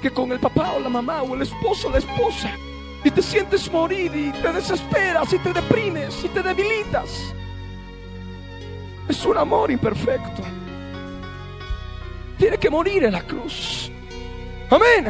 Que 0.00 0.10
con 0.10 0.32
el 0.32 0.40
papá 0.40 0.72
o 0.72 0.80
la 0.80 0.88
mamá 0.88 1.22
o 1.22 1.34
el 1.34 1.42
esposo 1.42 1.88
o 1.88 1.90
la 1.90 1.98
esposa 1.98 2.50
y 3.04 3.10
te 3.10 3.20
sientes 3.20 3.70
morir 3.70 4.10
y 4.14 4.32
te 4.32 4.52
desesperas 4.52 5.32
y 5.32 5.38
te 5.38 5.52
deprimes 5.52 6.24
y 6.24 6.28
te 6.28 6.42
debilitas. 6.42 7.34
Es 9.06 9.24
un 9.26 9.36
amor 9.36 9.70
imperfecto. 9.70 10.42
Tiene 12.38 12.58
que 12.58 12.70
morir 12.70 13.04
en 13.04 13.12
la 13.12 13.22
cruz. 13.22 13.90
Amén. 14.70 15.08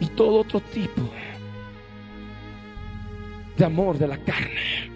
Y 0.00 0.06
todo 0.08 0.40
otro 0.40 0.60
tipo 0.60 1.02
de 3.56 3.64
amor 3.64 3.98
de 3.98 4.08
la 4.08 4.18
carne 4.18 4.90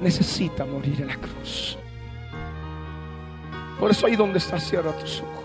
necesita 0.00 0.64
morir 0.64 1.00
en 1.00 1.06
la 1.06 1.16
cruz. 1.16 1.78
Por 3.78 3.90
eso 3.90 4.06
ahí 4.06 4.16
donde 4.16 4.38
está, 4.38 4.58
cierra 4.58 4.92
tus 4.92 5.20
ojos. 5.20 5.44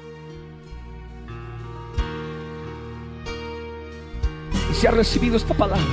Y 4.72 4.74
si 4.74 4.88
ha 4.88 4.92
recibido 4.92 5.38
esta 5.38 5.54
palabra, 5.54 5.86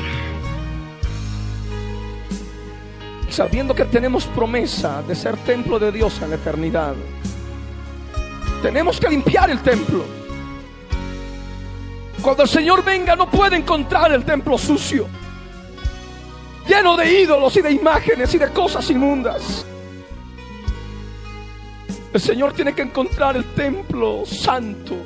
sabiendo 3.33 3.75
que 3.75 3.85
tenemos 3.87 4.27
promesa 4.27 5.03
de 5.03 5.15
ser 5.15 5.37
templo 5.39 5.79
de 5.79 5.91
Dios 5.91 6.21
en 6.23 6.31
la 6.31 6.37
eternidad, 6.37 6.95
tenemos 8.63 9.01
que 9.01 9.09
limpiar 9.09 9.51
el 9.51 9.61
templo. 9.61 10.05
Cuando 12.23 12.45
el 12.45 12.49
Señor 12.49 12.85
venga 12.85 13.17
no 13.17 13.29
puede 13.29 13.57
encontrar 13.57 14.13
el 14.13 14.25
templo 14.25 14.57
sucio 14.57 15.09
lleno 16.67 16.97
de 16.97 17.23
ídolos 17.23 17.57
y 17.57 17.63
de 17.63 17.73
imágenes 17.73 18.35
y 18.35 18.39
de 18.39 18.49
cosas 18.51 18.89
inmundas. 18.91 19.67
El 22.13 22.21
Señor 22.21 22.53
tiene 22.53 22.75
que 22.75 22.83
encontrar 22.83 23.37
el 23.37 23.45
templo 23.55 24.25
santo, 24.27 24.97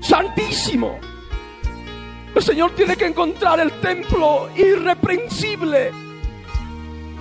santísimo. 0.00 0.98
El 2.34 2.42
Señor 2.42 2.70
tiene 2.74 2.96
que 2.96 3.06
encontrar 3.06 3.60
el 3.60 3.72
templo 3.80 4.48
irreprensible, 4.56 5.90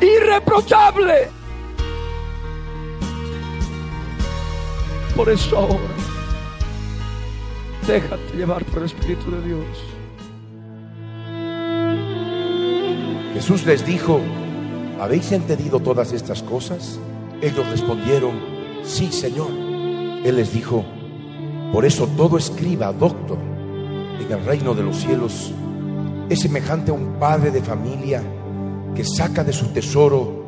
irreprochable. 0.01 1.29
Por 5.15 5.29
eso 5.29 5.57
ahora, 5.57 5.95
déjate 7.85 8.37
llevar 8.37 8.65
por 8.65 8.79
el 8.79 8.85
Espíritu 8.85 9.31
de 9.31 9.41
Dios. 9.41 9.65
Jesús 13.33 13.65
les 13.65 13.85
dijo, 13.85 14.19
¿habéis 14.99 15.31
entendido 15.31 15.79
todas 15.79 16.13
estas 16.13 16.43
cosas? 16.43 16.99
Ellos 17.41 17.67
respondieron, 17.69 18.39
sí, 18.83 19.11
Señor. 19.11 19.49
Él 19.51 20.35
les 20.35 20.53
dijo, 20.53 20.85
por 21.71 21.85
eso 21.85 22.07
todo 22.15 22.37
escriba, 22.37 22.93
doctor, 22.93 23.37
en 24.19 24.31
el 24.31 24.45
reino 24.45 24.73
de 24.73 24.83
los 24.83 24.97
cielos, 24.97 25.51
es 26.29 26.39
semejante 26.39 26.91
a 26.91 26.93
un 26.93 27.19
padre 27.19 27.51
de 27.51 27.61
familia 27.61 28.23
que 28.95 29.03
saca 29.03 29.43
de 29.43 29.53
su 29.53 29.65
tesoro 29.67 30.41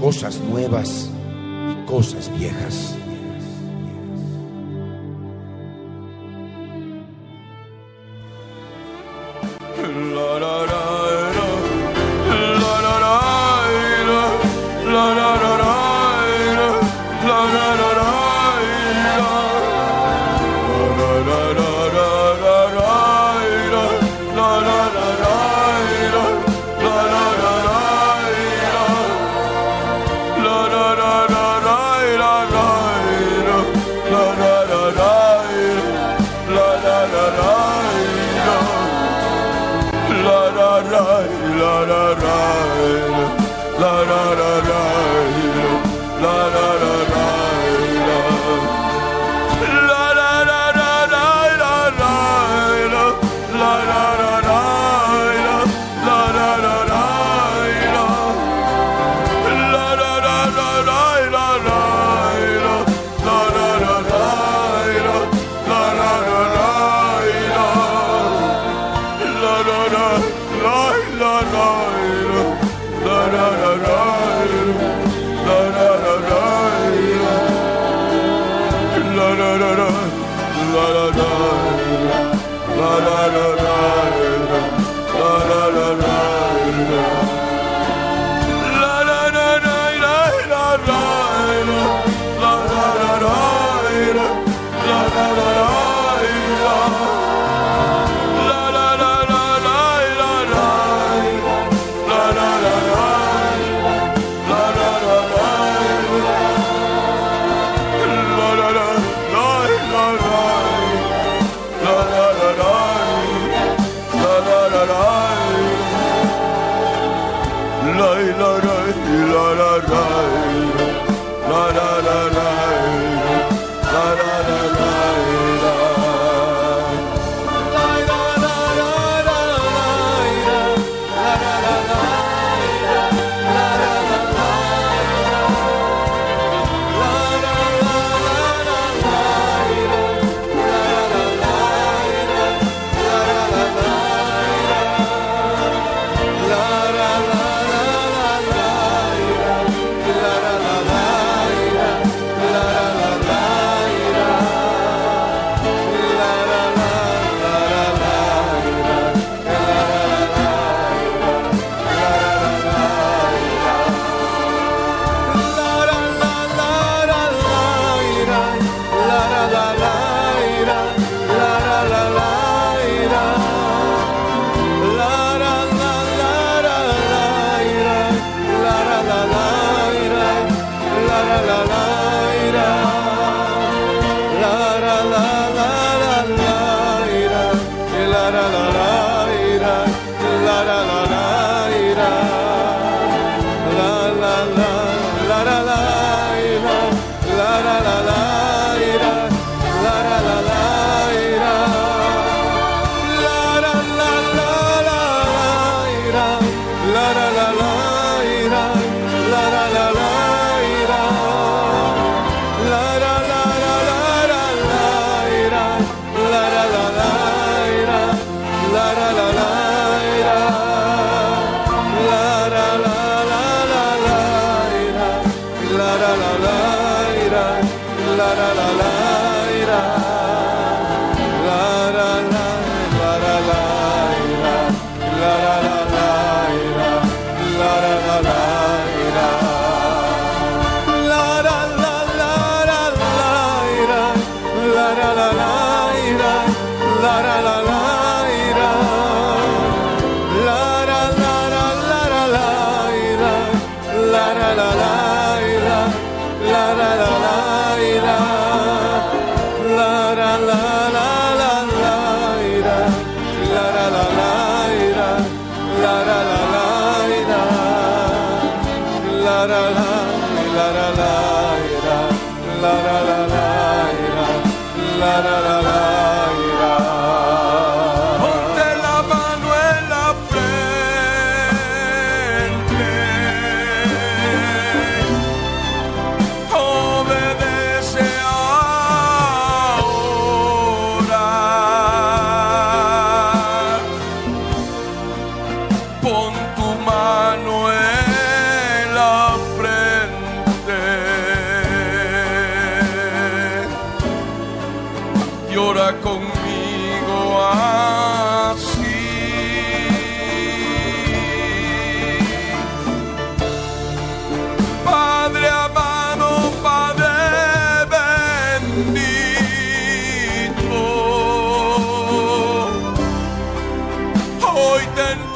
cosas 0.00 0.40
nuevas 0.40 1.10
y 1.72 1.86
cosas 1.86 2.30
viejas. 2.38 2.94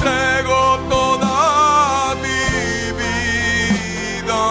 Entrego 0.03 0.79
toda 0.89 2.15
mi 2.23 2.43
vida. 2.99 4.43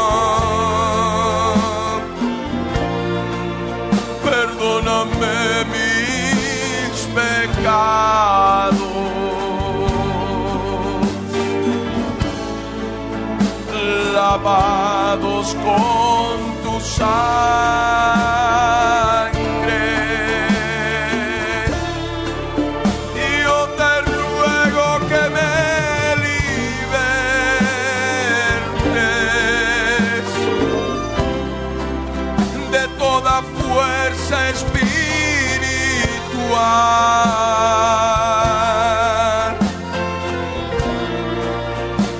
Perdóname 4.24 5.36
mis 5.74 6.96
pecados. 7.14 8.80
Lavados 14.14 15.48
con 15.64 16.36
tu 16.62 16.74
sangre. 16.80 18.51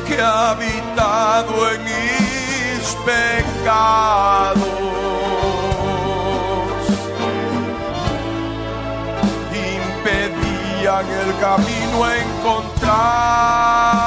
Que 0.07 0.21
ha 0.21 0.51
habitado 0.51 1.71
en 1.73 1.85
mis 1.85 2.97
pecados. 3.05 4.69
impedían 9.53 11.07
el 11.07 11.31
camino 11.41 11.97
encontrar. 12.11 14.02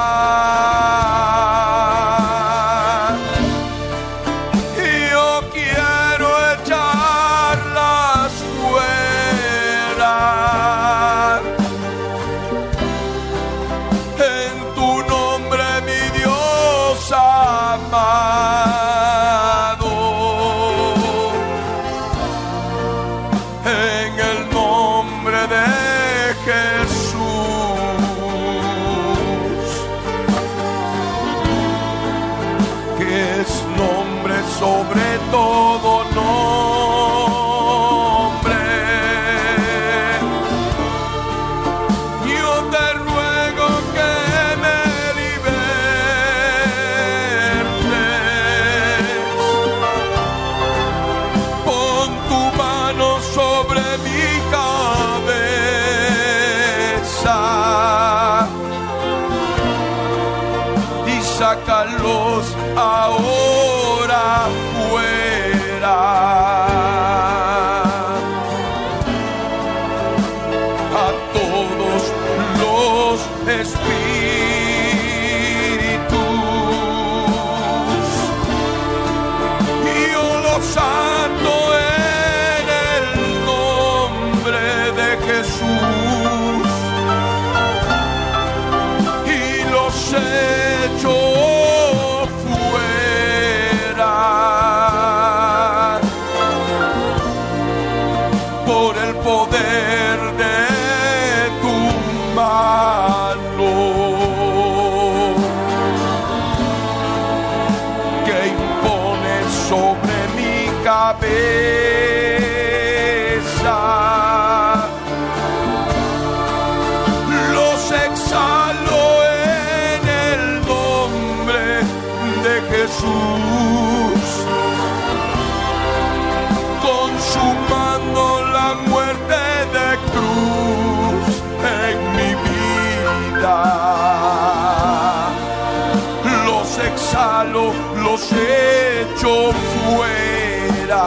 Exhalo, 137.15 137.71
los 138.03 138.31
echo 138.33 139.51
fuera. 139.73 141.05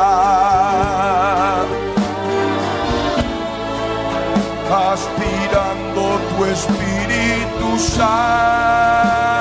Aspirando 4.92 6.02
tu 6.30 6.44
Espíritu 6.44 7.78
Santo 7.78 9.37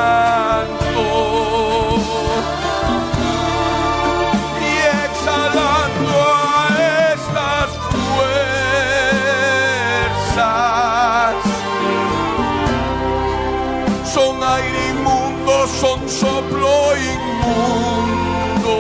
son 15.80 16.00
soplo 16.10 16.76
inmundo. 17.12 18.78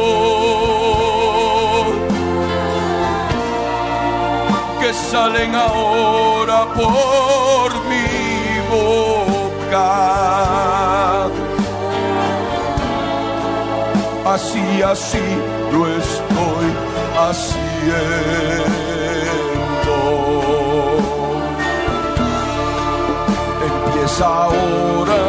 Que 4.82 4.91
salen 4.94 5.53
ahora 5.56 6.60
por 6.80 7.69
mi 7.90 8.10
boca. 8.74 9.90
Así, 14.34 14.65
así 14.94 15.28
lo 15.74 15.82
estoy 16.02 16.68
haciendo. 17.26 17.68
Empieza 23.69 24.26
ahora 24.26 25.27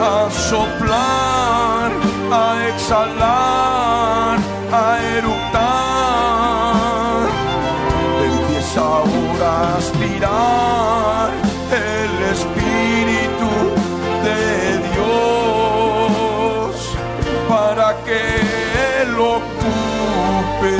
a 0.00 0.30
soplar, 0.30 1.90
a 2.32 2.68
exhalar, 2.68 4.38
a 4.72 4.98
eructar. 5.18 6.40
Empieza 8.24 8.80
ahora 8.80 9.50
a 9.50 9.76
aspirar 9.76 11.30
el 11.70 12.12
Espíritu 12.34 13.50
de 14.26 14.42
Dios 14.90 16.72
para 17.48 17.88
que 18.04 18.20
Él 19.02 19.12
ocupe 19.18 20.76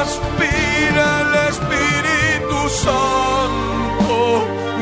Aspira 0.01 1.07
el 1.23 1.33
Espíritu 1.53 2.59
Santo 2.69 4.19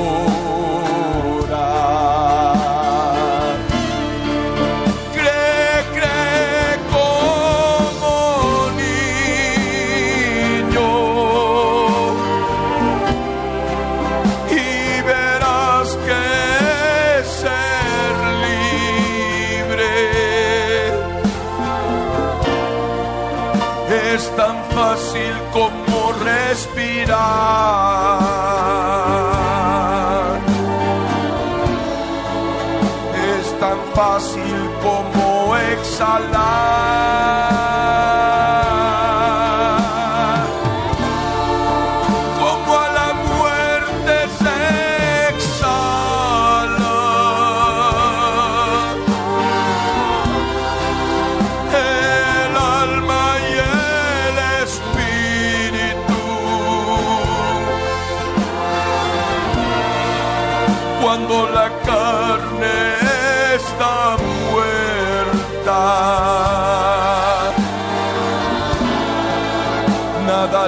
Ah. 27.56 27.83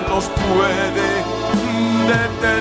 Los 0.02 0.24
puede 0.28 1.24
detener. 2.06 2.55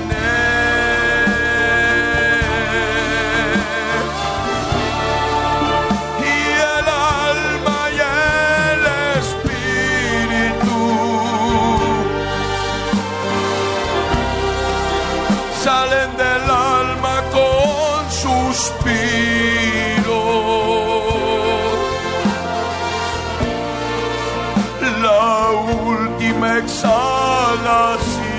Exhalación. 27.56 28.36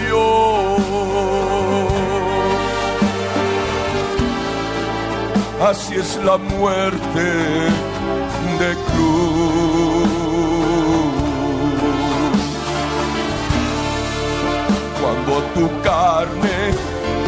Así 5.60 5.94
es 5.96 6.16
la 6.22 6.36
muerte 6.36 7.24
de 8.60 8.74
cruz. 8.86 10.06
Cuando 15.00 15.42
tu 15.54 15.82
carne 15.82 16.58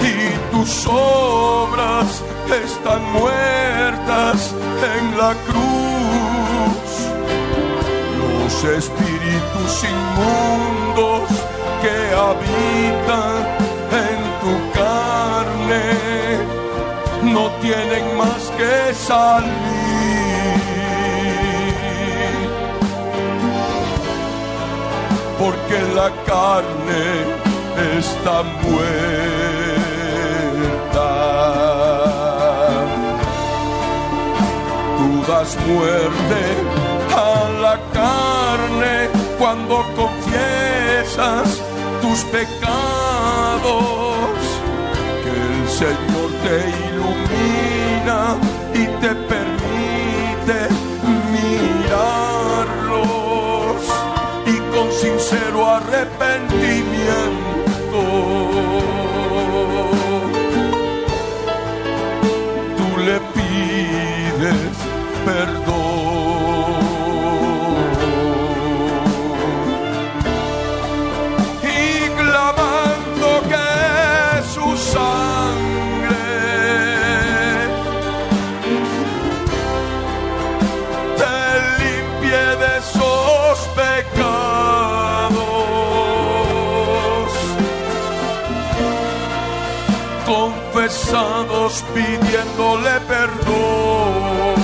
y 0.02 0.54
tus 0.54 0.86
obras 0.86 2.22
están 2.64 3.02
muertas 3.12 4.54
en 4.96 5.18
la 5.18 5.34
cruz, 5.46 6.90
los 8.18 8.64
espíritus 8.64 9.84
inmundos 9.84 11.57
que 11.88 12.00
habitan 12.26 13.40
en 14.06 14.18
tu 14.42 14.52
carne 14.78 15.86
no 17.34 17.44
tienen 17.64 18.04
más 18.16 18.42
que 18.58 18.76
salir. 18.94 19.48
Porque 25.42 25.78
la 25.98 26.10
carne 26.32 27.06
está 28.00 28.36
muerta. 28.64 29.48
Tú 34.98 35.08
das 35.30 35.50
muerte 35.68 36.40
a 37.30 37.34
la 37.64 37.76
carne 38.00 38.94
cuando 39.38 39.74
confiesas 40.00 41.67
tus 42.18 42.24
pecados. 42.30 43.66
Que 45.22 45.30
el 45.30 45.62
Señor 45.68 46.30
te 46.44 46.56
ilumina 46.88 48.20
y 48.74 48.84
te 49.00 49.10
permite 49.32 50.58
mirarlos 51.32 52.18
y 54.46 54.54
con 54.74 54.88
sincero 54.92 55.58
arrepentimiento 55.66 57.37
Confesados 91.10 91.84
pidiéndole 91.94 93.00
perdón. 93.08 94.54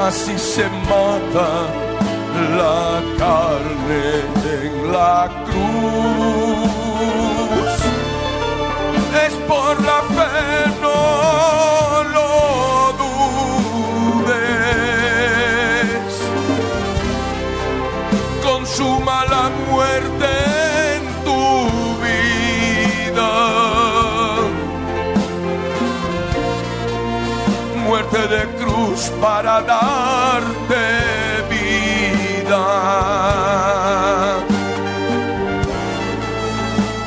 Así 0.00 0.38
se 0.38 0.68
mata 0.88 1.66
la 2.56 3.02
carne 3.18 4.02
en 4.62 4.92
la 4.92 5.28
cruz 5.46 6.77
para 29.20 29.60
darte 29.62 30.84
vida 31.50 32.66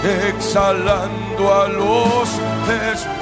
exhalando 0.03 1.53
a 1.53 1.68
los 1.68 2.30
espíritus. 2.94 3.20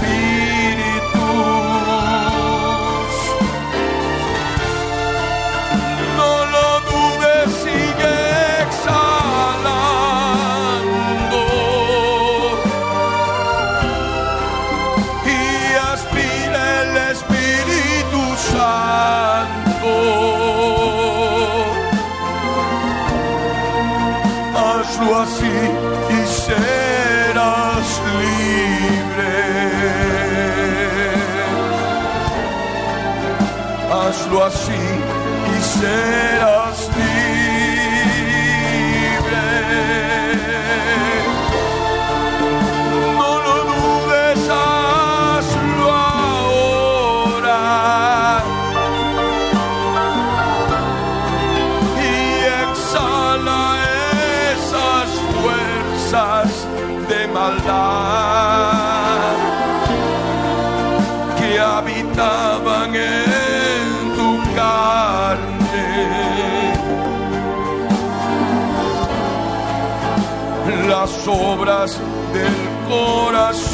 Obras 71.31 71.99
del 72.33 72.53
corazón. 72.87 73.68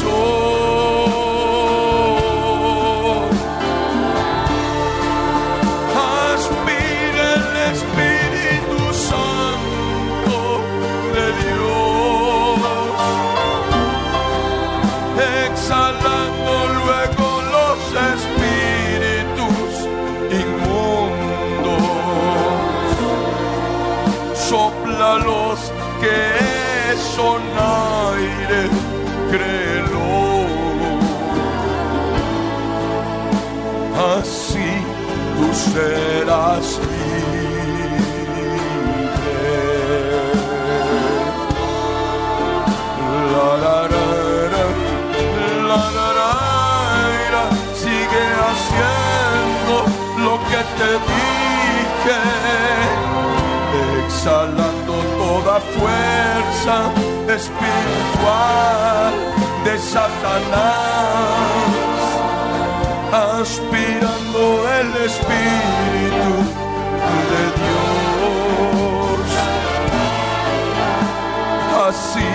Son 27.16 27.42
aire, 28.12 28.62
créelo. 29.30 30.08
Así 34.18 34.70
tú 35.36 35.46
serás 35.72 36.66
libre. 36.88 37.16
La, 43.32 43.50
la, 43.64 43.78
la, 43.92 44.06
que 50.50 50.62
te 50.78 50.90
dije, 51.10 52.20
exhalando 54.04 54.94
toda 55.18 55.54
fuerza 55.74 57.05
espiritual 57.36 59.14
de 59.64 59.78
Satanás, 59.78 61.22
aspirando 63.12 64.40
el 64.80 64.88
espíritu 65.08 66.32
de 67.32 67.42
Dios 67.60 67.76
así 71.88 72.32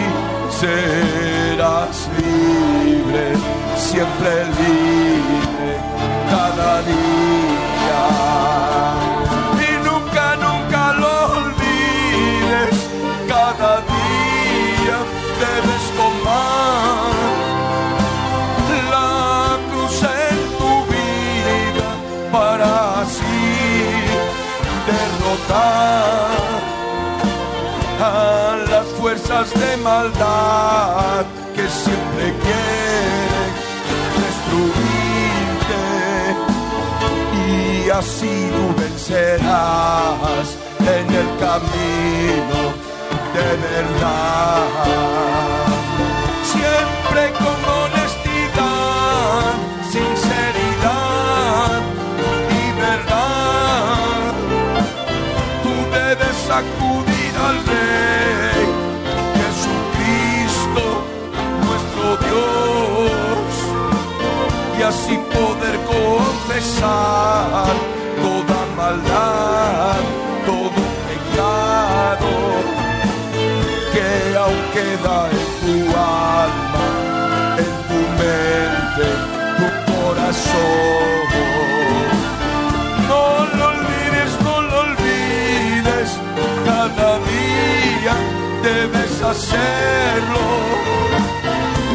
serás 0.59 1.97
libre, 2.17 3.25
siempre 3.75 4.45
libre, 4.59 5.71
cada 6.29 6.81
día. 6.83 7.10
A 27.99 28.57
las 28.69 28.85
fuerzas 28.99 29.49
de 29.53 29.77
maldad 29.77 31.25
que 31.55 31.67
siempre 31.67 32.33
quieren 32.43 33.51
destruirte 34.21 35.81
y 37.45 37.89
así 37.89 38.49
tú 38.55 38.65
vencerás 38.81 40.47
en 40.79 41.07
el 41.15 41.29
camino 41.39 42.59
de 43.33 43.49
verdad. 43.67 44.67
Siempre 46.53 47.21
con 47.39 47.60
queda 74.81 75.17
en 75.37 75.47
tu 75.61 75.75
alma, 75.97 76.87
en 77.63 77.73
tu 77.89 77.99
mente, 78.19 79.07
tu 79.57 79.67
corazón. 79.91 81.25
No 83.09 83.23
lo 83.57 83.65
olvides, 83.73 84.31
no 84.47 84.55
lo 84.69 84.77
olvides, 84.87 86.09
cada 86.65 87.09
día 87.31 88.15
debes 88.63 89.13
hacerlo. 89.31 90.45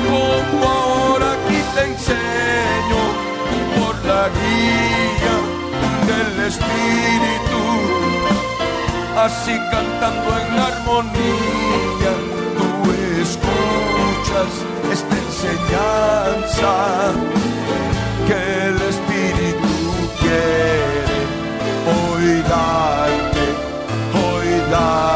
Como 0.08 0.64
ahora 0.64 1.28
aquí 1.36 1.60
te 1.74 1.82
enseño 1.92 3.02
por 3.78 3.94
la 4.10 4.24
guía 4.38 5.36
del 6.08 6.34
Espíritu, 6.50 7.62
así 9.26 9.54
cantando 9.72 10.28
en 10.42 10.50
armonía, 10.70 12.05
esta 14.92 15.16
enseñanza 15.26 16.72
que 18.26 18.68
el 18.68 18.76
Espíritu 18.92 19.76
quiere 20.20 21.18
hoy 21.94 22.42
darte, 22.48 23.44
hoy 24.14 24.70
darte. 24.70 25.15